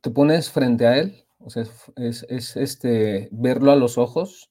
te 0.00 0.10
pones 0.10 0.50
frente 0.50 0.86
a 0.86 0.98
él, 0.98 1.24
o 1.38 1.50
sea, 1.50 1.64
es, 1.96 2.56
este, 2.56 3.28
verlo 3.32 3.72
a 3.72 3.76
los 3.76 3.98
ojos, 3.98 4.50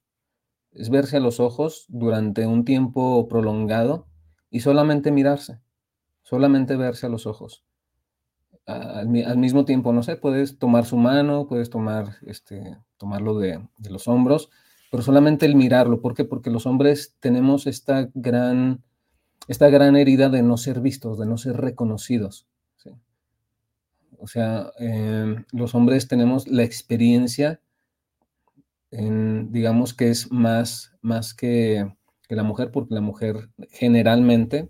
es 0.71 0.89
verse 0.89 1.17
a 1.17 1.19
los 1.19 1.39
ojos 1.39 1.85
durante 1.87 2.45
un 2.45 2.65
tiempo 2.65 3.27
prolongado 3.27 4.07
y 4.49 4.59
solamente 4.59 5.11
mirarse, 5.11 5.59
solamente 6.23 6.75
verse 6.75 7.05
a 7.05 7.09
los 7.09 7.25
ojos. 7.25 7.63
Al, 8.65 9.07
mismo 9.07 9.65
tiempo, 9.65 9.91
no 9.91 10.03
sé, 10.03 10.15
puedes 10.15 10.57
tomar 10.57 10.85
su 10.85 10.97
mano, 10.97 11.47
puedes 11.47 11.69
tomar, 11.69 12.17
este, 12.25 12.77
tomarlo 12.97 13.37
de, 13.37 13.59
de 13.77 13.89
los 13.89 14.07
hombros, 14.07 14.49
pero 14.89 15.03
solamente 15.03 15.45
el 15.45 15.55
mirarlo. 15.55 16.01
¿Por 16.01 16.13
qué? 16.13 16.23
Porque 16.23 16.49
los 16.49 16.65
hombres 16.65 17.15
tenemos 17.19 17.67
esta 17.67 18.09
gran 18.13 18.81
esta 19.47 19.69
gran 19.69 19.95
herida 19.95 20.29
de 20.29 20.41
no 20.41 20.57
ser 20.57 20.79
vistos, 20.81 21.19
de 21.19 21.25
no 21.25 21.37
ser 21.37 21.57
reconocidos. 21.57 22.47
O 24.17 24.27
sea, 24.27 24.71
em, 24.77 25.43
los 25.51 25.75
hombres 25.75 26.07
tenemos 26.07 26.47
la 26.47 26.63
experiencia, 26.63 27.59
en, 28.89 29.51
digamos 29.51 29.93
que 29.93 30.09
es 30.09 30.31
más, 30.31 30.93
más 31.01 31.33
que, 31.33 31.93
la 32.29 32.43
mujer, 32.43 32.71
porque 32.71 32.95
la 32.95 33.01
mujer 33.01 33.49
generalmente, 33.69 34.69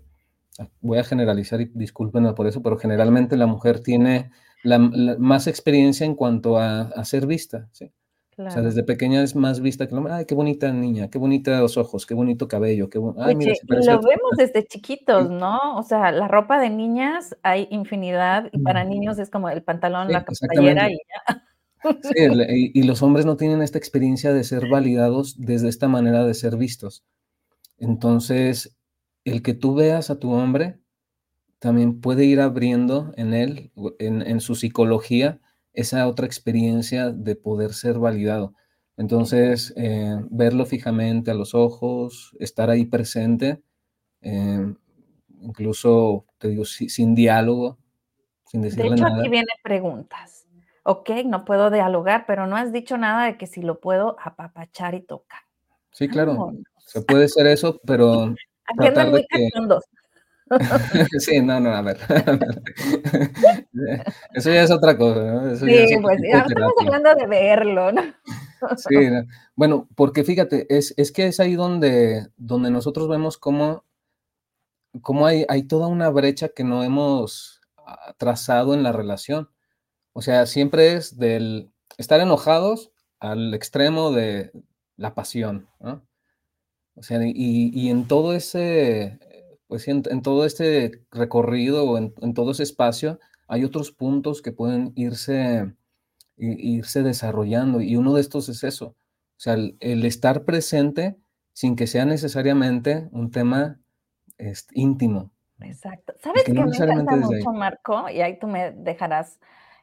voy 0.80 0.98
a 0.98 1.04
generalizar 1.04 1.60
y 1.60 1.70
discúlpenme 1.74 2.32
por 2.34 2.46
eso, 2.46 2.62
pero 2.62 2.78
generalmente 2.78 3.36
la 3.36 3.46
mujer 3.46 3.80
tiene 3.80 4.30
la, 4.62 4.78
más 4.78 5.46
experiencia 5.46 6.06
en 6.06 6.14
cuanto 6.14 6.58
a, 6.58 6.82
a 6.82 7.04
ser 7.04 7.26
vista. 7.26 7.68
¿sí? 7.72 7.92
O 8.36 8.50
sea, 8.50 8.62
desde 8.62 8.82
pequeña 8.82 9.22
es 9.22 9.36
más 9.36 9.60
vista 9.60 9.86
que 9.86 9.92
el 9.92 9.98
hombre. 9.98 10.12
Ay, 10.12 10.24
qué 10.24 10.34
bonita 10.34 10.72
niña, 10.72 11.08
qué 11.08 11.18
bonitos 11.18 11.76
ojos, 11.76 12.04
qué 12.04 12.14
bonito 12.14 12.48
cabello. 12.48 12.88
Qué 12.90 13.00
Ay, 13.18 13.36
mira, 13.36 13.54
lo 13.68 14.00
vemos 14.00 14.32
desde 14.36 14.66
chiquitos, 14.66 15.30
¿no? 15.30 15.78
O 15.78 15.82
sea, 15.84 16.10
la 16.10 16.26
ropa 16.26 16.58
de 16.58 16.68
niñas 16.68 17.36
hay 17.42 17.68
infinidad 17.70 18.48
y 18.52 18.58
para 18.58 18.84
niños 18.84 19.18
es 19.18 19.30
como 19.30 19.50
el 19.50 19.62
pantalón, 19.62 20.10
la 20.10 20.24
cabellera 20.24 20.90
y 20.90 20.94
ya. 20.94 21.44
Sí, 22.02 22.70
y, 22.74 22.82
los 22.84 23.02
hombres 23.02 23.26
no 23.26 23.36
tienen 23.36 23.60
esta 23.60 23.76
experiencia 23.76 24.32
de 24.32 24.42
ser 24.42 24.70
validados 24.70 25.36
desde 25.38 25.68
esta 25.68 25.86
manera 25.86 26.24
de 26.24 26.32
ser 26.32 26.56
vistos. 26.56 27.04
Entonces, 27.78 28.73
el 29.24 29.42
que 29.42 29.54
tú 29.54 29.74
veas 29.74 30.10
a 30.10 30.18
tu 30.18 30.32
hombre 30.32 30.78
también 31.58 32.00
puede 32.00 32.24
ir 32.24 32.40
abriendo 32.40 33.12
en 33.16 33.32
él, 33.32 33.72
en, 33.98 34.22
en 34.22 34.40
su 34.40 34.54
psicología, 34.54 35.40
esa 35.72 36.06
otra 36.06 36.26
experiencia 36.26 37.10
de 37.10 37.36
poder 37.36 37.72
ser 37.72 37.98
validado. 37.98 38.54
Entonces, 38.96 39.74
eh, 39.76 40.16
verlo 40.30 40.66
fijamente 40.66 41.30
a 41.30 41.34
los 41.34 41.54
ojos, 41.54 42.36
estar 42.38 42.70
ahí 42.70 42.84
presente, 42.84 43.62
eh, 44.20 44.72
incluso, 45.40 46.26
te 46.38 46.48
digo, 46.48 46.64
sin 46.64 47.14
diálogo, 47.14 47.78
sin 48.46 48.62
decirle 48.62 48.90
De 48.90 48.96
hecho, 48.96 49.06
aquí 49.06 49.28
vienen 49.28 49.46
preguntas. 49.62 50.46
Ok, 50.84 51.10
no 51.24 51.44
puedo 51.44 51.70
dialogar, 51.70 52.24
pero 52.26 52.46
no 52.46 52.56
has 52.56 52.72
dicho 52.72 52.96
nada 52.96 53.26
de 53.26 53.36
que 53.36 53.46
si 53.46 53.62
lo 53.62 53.80
puedo 53.80 54.16
apapachar 54.22 54.94
y 54.94 55.00
tocar. 55.00 55.40
Sí, 55.90 56.08
claro, 56.08 56.52
se 56.78 57.02
puede 57.02 57.28
ser 57.28 57.46
eso, 57.46 57.80
pero... 57.84 58.34
Aquí 58.66 58.88
andan 58.88 59.10
muy 59.10 59.26
que... 59.28 59.50
sí, 61.18 61.40
no, 61.40 61.58
no, 61.58 61.74
a 61.74 61.82
ver. 61.82 61.98
Eso 64.34 64.50
ya 64.50 64.62
es 64.62 64.70
otra 64.70 64.96
cosa, 64.96 65.20
¿no? 65.20 65.56
sí, 65.56 65.96
pues 66.02 66.20
estamos 66.22 66.72
hablando 66.80 67.14
de 67.14 67.26
verlo, 67.26 67.92
¿no? 67.92 68.02
sí, 68.76 68.96
bueno, 69.54 69.88
porque 69.94 70.24
fíjate, 70.24 70.66
es, 70.74 70.94
es, 70.96 71.12
que 71.12 71.26
es 71.26 71.40
ahí 71.40 71.54
donde, 71.54 72.28
donde 72.36 72.70
nosotros 72.70 73.08
vemos 73.08 73.38
cómo, 73.38 73.84
cómo 75.00 75.26
hay, 75.26 75.44
hay 75.48 75.64
toda 75.64 75.86
una 75.86 76.10
brecha 76.10 76.48
que 76.48 76.64
no 76.64 76.84
hemos 76.84 77.60
ah, 77.78 78.14
trazado 78.18 78.74
en 78.74 78.82
la 78.82 78.92
relación. 78.92 79.50
O 80.12 80.22
sea, 80.22 80.46
siempre 80.46 80.94
es 80.94 81.18
del 81.18 81.72
estar 81.96 82.20
enojados 82.20 82.92
al 83.18 83.54
extremo 83.54 84.12
de 84.12 84.52
la 84.96 85.14
pasión, 85.14 85.68
¿no? 85.80 86.06
O 86.94 87.02
sea, 87.02 87.20
y, 87.24 87.70
y 87.74 87.90
en 87.90 88.06
todo 88.06 88.34
ese, 88.34 89.18
pues 89.66 89.88
en, 89.88 90.02
todo 90.22 90.44
este 90.44 91.02
recorrido 91.10 91.84
o 91.84 91.98
en, 91.98 92.34
todo 92.34 92.52
ese 92.52 92.62
espacio 92.62 93.18
hay 93.48 93.64
otros 93.64 93.90
puntos 93.90 94.42
que 94.42 94.52
pueden 94.52 94.92
irse, 94.94 95.74
irse 96.36 97.02
desarrollando 97.02 97.80
y 97.80 97.96
uno 97.96 98.14
de 98.14 98.20
estos 98.20 98.48
es 98.48 98.62
eso, 98.62 98.86
o 98.86 98.96
sea, 99.36 99.54
el, 99.54 100.04
estar 100.04 100.44
presente 100.44 101.16
sin 101.52 101.76
que 101.76 101.86
sea 101.86 102.04
necesariamente 102.04 103.08
un 103.12 103.30
tema 103.30 103.80
este, 104.38 104.78
íntimo. 104.78 105.32
Exacto. 105.60 106.14
¿Sabes 106.22 106.44
qué 106.44 106.52
me 106.52 106.62
encanta 106.62 107.16
mucho, 107.16 107.52
Marco? 107.52 108.08
Y 108.10 108.20
ahí 108.20 108.38
tú 108.38 108.46
me 108.46 108.72
dejarás 108.72 109.38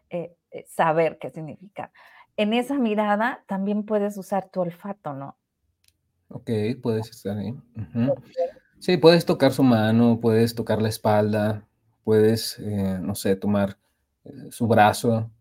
eh, 0.09 0.35
eh, 0.51 0.65
saber 0.67 1.17
qué 1.19 1.29
significa. 1.29 1.91
En 2.37 2.53
esa 2.53 2.77
mirada 2.77 3.43
también 3.47 3.83
puedes 3.83 4.17
usar 4.17 4.49
tu 4.49 4.61
olfato, 4.61 5.13
¿no? 5.13 5.37
Ok, 6.31 6.49
puedes 6.81 7.09
estar 7.09 7.37
ahí. 7.37 7.55
Sí, 8.79 8.97
puedes 8.97 9.25
tocar 9.25 9.51
su 9.53 9.63
mano, 9.63 10.19
puedes 10.19 10.55
tocar 10.55 10.81
la 10.81 10.89
espalda, 10.89 11.67
puedes, 12.03 12.57
eh, 12.59 12.97
no 13.01 13.15
sé, 13.15 13.35
tomar 13.35 13.77
eh, 14.23 14.47
su 14.49 14.67
brazo. 14.67 15.31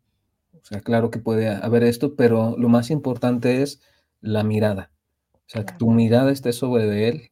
O 0.52 0.64
sea, 0.64 0.80
claro 0.80 1.10
que 1.10 1.18
puede 1.18 1.48
haber 1.48 1.84
esto, 1.84 2.16
pero 2.16 2.56
lo 2.58 2.68
más 2.68 2.90
importante 2.90 3.62
es 3.62 3.80
la 4.20 4.44
mirada. 4.44 4.90
O 5.34 5.52
sea, 5.52 5.64
que 5.64 5.72
tu 5.74 5.90
mirada 5.90 6.30
esté 6.30 6.52
sobre 6.52 7.08
él, 7.08 7.30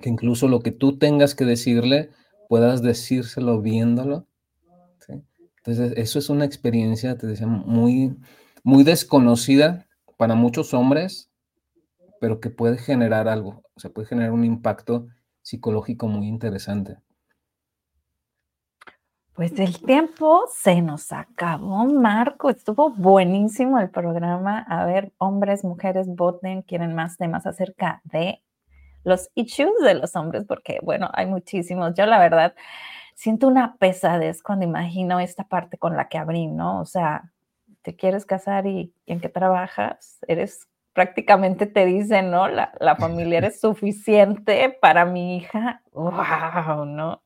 que 0.00 0.08
incluso 0.08 0.48
lo 0.48 0.60
que 0.60 0.72
tú 0.72 0.98
tengas 0.98 1.34
que 1.34 1.44
decirle, 1.44 2.10
puedas 2.48 2.82
decírselo 2.82 3.60
viéndolo. 3.60 4.26
Entonces, 5.64 5.92
eso 5.96 6.18
es 6.18 6.28
una 6.28 6.44
experiencia, 6.44 7.16
te 7.16 7.28
decía, 7.28 7.46
muy, 7.46 8.16
muy 8.64 8.82
desconocida 8.82 9.86
para 10.16 10.34
muchos 10.34 10.74
hombres, 10.74 11.30
pero 12.22 12.38
que 12.38 12.50
puede 12.50 12.78
generar 12.78 13.26
algo, 13.26 13.64
o 13.74 13.80
sea, 13.80 13.90
puede 13.90 14.06
generar 14.06 14.30
un 14.30 14.44
impacto 14.44 15.08
psicológico 15.42 16.06
muy 16.06 16.28
interesante. 16.28 16.98
Pues 19.34 19.58
el 19.58 19.80
tiempo 19.80 20.44
se 20.48 20.82
nos 20.82 21.10
acabó, 21.10 21.84
Marco. 21.86 22.48
Estuvo 22.48 22.90
buenísimo 22.90 23.80
el 23.80 23.90
programa. 23.90 24.60
A 24.68 24.86
ver, 24.86 25.10
hombres, 25.18 25.64
mujeres, 25.64 26.06
voten, 26.06 26.62
quieren 26.62 26.94
más 26.94 27.16
temas 27.16 27.44
acerca 27.44 28.00
de 28.04 28.40
los 29.02 29.28
issues 29.34 29.82
de 29.82 29.94
los 29.94 30.14
hombres, 30.14 30.44
porque 30.46 30.78
bueno, 30.80 31.10
hay 31.14 31.26
muchísimos. 31.26 31.92
Yo 31.96 32.06
la 32.06 32.20
verdad 32.20 32.54
siento 33.16 33.48
una 33.48 33.74
pesadez 33.78 34.44
cuando 34.44 34.64
imagino 34.64 35.18
esta 35.18 35.42
parte 35.42 35.76
con 35.76 35.96
la 35.96 36.08
que 36.08 36.18
abrí, 36.18 36.46
¿no? 36.46 36.82
O 36.82 36.84
sea, 36.84 37.32
te 37.82 37.96
quieres 37.96 38.26
casar 38.26 38.68
y, 38.68 38.94
y 39.06 39.12
en 39.12 39.18
qué 39.18 39.28
trabajas, 39.28 40.20
eres 40.28 40.68
prácticamente 40.92 41.66
te 41.66 41.86
dicen, 41.86 42.30
¿no? 42.30 42.48
La, 42.48 42.72
la 42.80 42.96
familia 42.96 43.40
es 43.40 43.60
suficiente 43.60 44.76
para 44.80 45.04
mi 45.04 45.36
hija. 45.36 45.82
¡Wow! 45.92 46.84
¿No? 46.86 47.22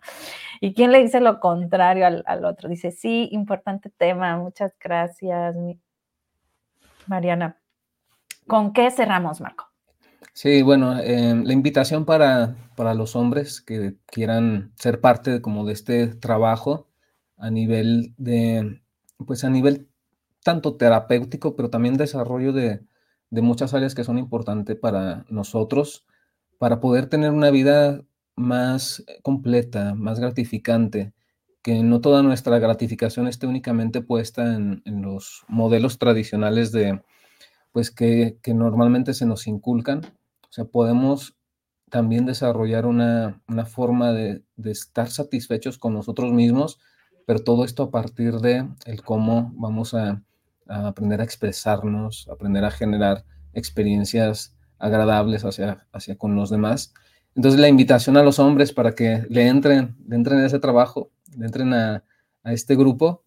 ¿Y 0.60 0.74
quién 0.74 0.92
le 0.92 1.02
dice 1.02 1.20
lo 1.20 1.40
contrario 1.40 2.06
al, 2.06 2.24
al 2.26 2.44
otro? 2.44 2.68
Dice, 2.68 2.90
sí, 2.90 3.28
importante 3.32 3.90
tema, 3.90 4.36
muchas 4.38 4.72
gracias, 4.80 5.54
Mariana. 7.06 7.58
¿Con 8.46 8.72
qué 8.72 8.90
cerramos, 8.90 9.40
Marco? 9.40 9.66
Sí, 10.32 10.62
bueno, 10.62 10.98
em, 11.00 11.44
la 11.44 11.52
invitación 11.52 12.04
para 12.04 12.54
para 12.76 12.94
los 12.94 13.16
hombres 13.16 13.60
que 13.60 13.96
quieran 14.06 14.72
ser 14.76 15.00
parte 15.00 15.40
como 15.40 15.64
de 15.64 15.72
este 15.72 16.08
trabajo 16.08 16.88
a 17.38 17.50
nivel 17.50 18.14
de, 18.18 18.82
pues, 19.26 19.44
a 19.44 19.50
nivel 19.50 19.88
tanto 20.44 20.76
terapéutico, 20.76 21.56
pero 21.56 21.70
también 21.70 21.96
desarrollo 21.96 22.52
de 22.52 22.82
de 23.30 23.42
muchas 23.42 23.74
áreas 23.74 23.94
que 23.94 24.04
son 24.04 24.18
importantes 24.18 24.76
para 24.76 25.24
nosotros, 25.28 26.06
para 26.58 26.80
poder 26.80 27.08
tener 27.08 27.32
una 27.32 27.50
vida 27.50 28.02
más 28.36 29.04
completa, 29.22 29.94
más 29.94 30.20
gratificante, 30.20 31.12
que 31.62 31.82
no 31.82 32.00
toda 32.00 32.22
nuestra 32.22 32.58
gratificación 32.58 33.26
esté 33.28 33.46
únicamente 33.46 34.00
puesta 34.02 34.54
en 34.54 34.82
en 34.84 35.02
los 35.02 35.44
modelos 35.48 35.98
tradicionales 35.98 36.72
de, 36.72 37.02
pues, 37.72 37.90
que 37.90 38.38
que 38.42 38.54
normalmente 38.54 39.14
se 39.14 39.26
nos 39.26 39.46
inculcan. 39.46 40.00
O 40.48 40.52
sea, 40.52 40.64
podemos 40.66 41.36
también 41.90 42.26
desarrollar 42.26 42.86
una 42.86 43.42
una 43.48 43.66
forma 43.66 44.12
de 44.12 44.44
de 44.56 44.72
estar 44.72 45.10
satisfechos 45.10 45.78
con 45.78 45.94
nosotros 45.94 46.32
mismos, 46.32 46.78
pero 47.26 47.40
todo 47.40 47.64
esto 47.64 47.84
a 47.84 47.90
partir 47.90 48.34
de 48.40 48.68
el 48.86 49.02
cómo 49.02 49.52
vamos 49.56 49.94
a 49.94 50.22
a 50.68 50.88
aprender 50.88 51.20
a 51.20 51.24
expresarnos, 51.24 52.28
aprender 52.30 52.64
a 52.64 52.70
generar 52.70 53.24
experiencias 53.52 54.54
agradables 54.78 55.44
hacia 55.44 55.86
hacia 55.92 56.16
con 56.16 56.36
los 56.36 56.50
demás. 56.50 56.92
Entonces, 57.34 57.60
la 57.60 57.68
invitación 57.68 58.16
a 58.16 58.22
los 58.22 58.38
hombres 58.38 58.72
para 58.72 58.94
que 58.94 59.26
le 59.28 59.48
entren 59.48 59.96
le 60.06 60.16
entren 60.16 60.40
a 60.40 60.46
ese 60.46 60.58
trabajo, 60.58 61.10
le 61.36 61.46
entren 61.46 61.72
a 61.74 62.04
a 62.46 62.52
este 62.52 62.76
grupo. 62.76 63.24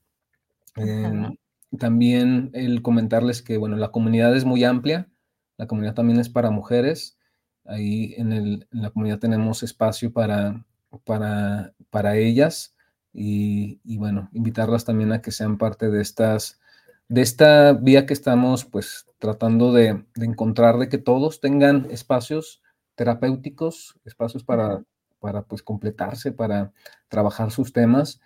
Em, 0.77 1.35
también 1.77 2.51
el 2.53 2.81
comentarles 2.81 3.41
que, 3.41 3.57
bueno, 3.57 3.75
la 3.75 3.91
comunidad 3.91 4.35
es 4.35 4.45
muy 4.45 4.63
amplia, 4.63 5.09
la 5.57 5.67
comunidad 5.67 5.93
también 5.93 6.21
es 6.21 6.29
para 6.29 6.51
mujeres. 6.51 7.17
Ahí 7.65 8.15
en 8.17 8.31
el 8.31 8.67
en 8.71 8.81
la 8.81 8.89
comunidad 8.91 9.19
tenemos 9.19 9.61
espacio 9.61 10.13
para 10.13 10.65
para 11.03 11.73
para 11.89 12.15
ellas 12.15 12.75
y 13.13 13.81
y 13.83 13.97
bueno, 13.97 14.29
invitarlas 14.31 14.85
también 14.85 15.11
a 15.11 15.21
que 15.21 15.31
sean 15.31 15.57
parte 15.57 15.89
de 15.89 16.01
estas 16.01 16.61
de 17.09 17.21
esta 17.23 17.73
vía 17.73 18.05
que 18.05 18.13
estamos, 18.13 18.65
pues, 18.65 19.07
tratando 19.19 19.73
de 19.73 20.05
de 20.15 20.25
encontrar, 20.27 20.77
de 20.79 20.89
que 20.89 20.97
todos 20.99 21.41
tengan 21.41 21.87
espacios 21.91 22.61
terapéuticos, 22.95 23.97
espacios 24.05 24.43
para 24.45 24.83
para, 25.19 25.43
pues, 25.43 25.63
completarse, 25.63 26.31
para 26.33 26.73
trabajar 27.09 27.51
sus 27.51 27.73
temas. 27.73 28.21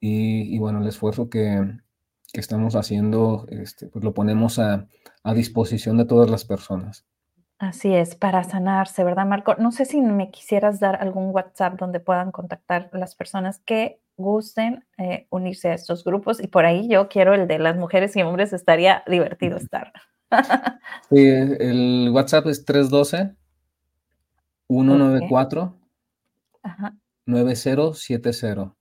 Y 0.00 0.54
y 0.56 0.58
bueno, 0.60 0.80
el 0.82 0.88
esfuerzo 0.88 1.30
que 1.30 1.78
que 2.34 2.40
estamos 2.40 2.76
haciendo, 2.76 3.46
este, 3.50 3.88
pues, 3.88 4.04
lo 4.04 4.14
ponemos 4.14 4.58
a 4.60 4.88
a 5.24 5.34
disposición 5.34 5.98
de 5.98 6.06
todas 6.06 6.30
las 6.30 6.44
personas. 6.46 7.04
Así 7.62 7.94
es, 7.94 8.16
para 8.16 8.42
sanarse, 8.42 9.04
¿verdad, 9.04 9.24
Marco? 9.24 9.54
No 9.56 9.70
sé 9.70 9.84
si 9.84 10.00
me 10.00 10.32
quisieras 10.32 10.80
dar 10.80 10.96
algún 11.00 11.30
WhatsApp 11.32 11.78
donde 11.78 12.00
puedan 12.00 12.32
contactar 12.32 12.90
las 12.92 13.14
personas 13.14 13.60
que 13.60 14.00
gusten, 14.16 14.84
eh, 14.98 15.28
unirse 15.30 15.68
a 15.68 15.74
estos 15.74 16.02
grupos, 16.02 16.42
y 16.42 16.48
por 16.48 16.64
ahí 16.66 16.88
yo 16.88 17.08
quiero 17.08 17.34
el 17.34 17.46
de 17.46 17.60
las 17.60 17.76
mujeres 17.76 18.16
y 18.16 18.22
hombres, 18.22 18.52
estaría 18.52 19.04
divertido 19.06 19.58
estar. 19.58 19.92
Sí, 21.10 21.18
el 21.26 22.10
WhatsApp 22.12 22.46
es 22.48 22.64
312 22.64 23.36
uno 24.70 24.96
nueve 24.96 25.18
Okey. 25.18 25.28
cuatro 25.28 25.78
Ajá. 26.62 26.94
9070. 27.26 28.74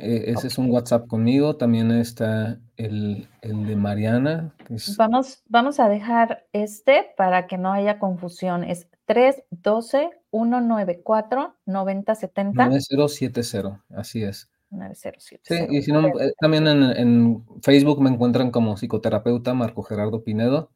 E 0.00 0.32
ese 0.32 0.48
es 0.48 0.58
un. 0.58 0.70
WhatsApp 0.70 1.06
conmigo, 1.06 1.56
también 1.56 1.90
está 1.90 2.58
el 2.76 3.28
el 3.42 3.66
de 3.66 3.76
Mariana, 3.76 4.54
que 4.66 4.74
es 4.74 4.96
Vamos 4.96 5.42
vamos 5.48 5.80
a 5.80 5.88
dejar 5.88 6.46
este 6.52 7.06
para 7.16 7.46
que 7.46 7.58
no 7.58 7.72
haya 7.72 7.98
confusión, 7.98 8.64
es 8.64 8.88
312-194-9070. 9.06 11.54
9070, 11.66 13.82
así 13.90 14.22
es. 14.22 14.50
nueve 14.70 14.94
cero 14.96 15.16
siete 15.18 15.42
Sí, 15.44 15.54
cero, 15.58 15.72
y 15.72 15.82
si 15.82 15.92
no, 15.92 16.06
eh, 16.06 16.32
también 16.40 16.66
en 16.66 16.82
en 16.82 17.44
Facebook 17.62 18.00
me 18.00 18.10
encuentran 18.10 18.50
como 18.50 18.76
psicoterapeuta 18.76 19.54
Marco 19.54 19.82
Gerardo 19.82 20.22
Pinedo, 20.22 20.70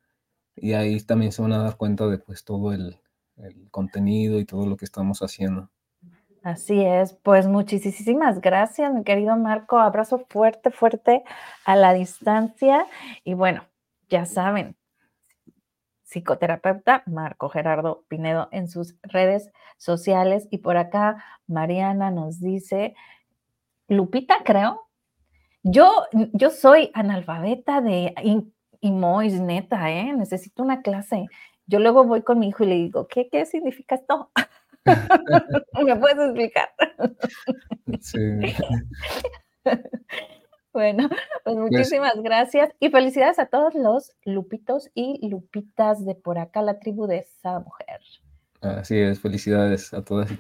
y 0.57 0.73
ahí 0.75 1.01
también 1.01 1.33
se 1.33 1.43
van 1.43 1.53
a 1.53 1.63
dar 1.63 1.77
cuenta 1.77 2.07
de, 2.09 2.19
pues, 2.19 2.45
todo 2.45 2.73
el 2.73 2.99
el 3.37 3.69
contenido 3.71 4.39
y 4.39 4.45
todo 4.45 4.67
lo 4.67 4.77
que 4.77 4.85
estamos 4.85 5.21
haciendo. 5.21 5.71
Así 6.45 6.85
es, 6.85 7.15
pues, 7.23 7.47
muchisisísimas 7.49 8.43
gracias, 8.43 8.93
mi 8.93 9.03
querido 9.03 9.35
Marco, 9.35 9.79
abrazo 9.79 10.19
fuerte, 10.29 10.71
fuerte 10.71 11.25
a 11.65 11.75
la 11.75 11.95
distancia. 11.95 12.87
Y 13.25 13.33
bueno, 13.33 13.65
ya 14.11 14.27
saben 14.27 14.77
psicoterapeuta 16.07 17.03
Marco 17.07 17.49
Gerardo 17.49 18.05
Pinedo 18.09 18.49
en 18.53 18.69
sus 18.69 18.95
redes 19.03 19.51
sociales. 19.79 20.47
Y 20.51 20.59
por 20.59 20.77
acá 20.77 21.25
Mariana 21.47 22.11
nos 22.11 22.41
dice 22.41 22.95
Lupita, 23.89 24.37
creo. 24.45 24.83
Yo 25.65 25.93
yo 26.35 26.51
soy 26.51 26.91
analfabeta 26.95 27.81
de 27.83 28.15
IMOIS, 28.83 29.41
neta, 29.41 29.91
¿eh? 29.93 30.13
Necesito 30.15 30.63
una 30.63 30.83
clase. 30.83 31.27
Yo 31.67 31.81
luego 31.81 32.05
voy 32.05 32.23
con 32.23 32.39
mi 32.41 32.49
hijo 32.49 32.65
y 32.65 32.69
le 32.69 32.75
digo: 32.77 33.09
"¿Qué 33.09 33.29
qué 33.31 33.47
significa 33.47 33.97
esto? 33.97 34.31
¿Me 35.85 35.97
puedes 35.97 36.19
explicar?". 36.19 36.69
Sí. 38.01 38.19
Bueno, 40.73 41.09
pues, 41.09 41.21
Pues 41.45 41.57
muchísimas 41.57 42.15
gracias 42.23 42.71
y 42.81 42.91
felicidades 42.91 43.39
a 43.39 43.47
todos 43.47 43.75
los 43.75 44.13
Lupitos 44.25 44.91
y 44.95 45.29
Lupitas 45.29 46.05
de 46.05 46.17
por 46.17 46.39
acá, 46.39 46.63
la 46.63 46.81
tribu 46.81 47.07
de 47.07 47.19
esa 47.19 47.61
mujer. 47.61 48.01
Así 48.61 48.99
es, 48.99 49.21
felicidades 49.21 49.93
a 49.93 50.03
todas 50.03 50.27
y 50.27 50.33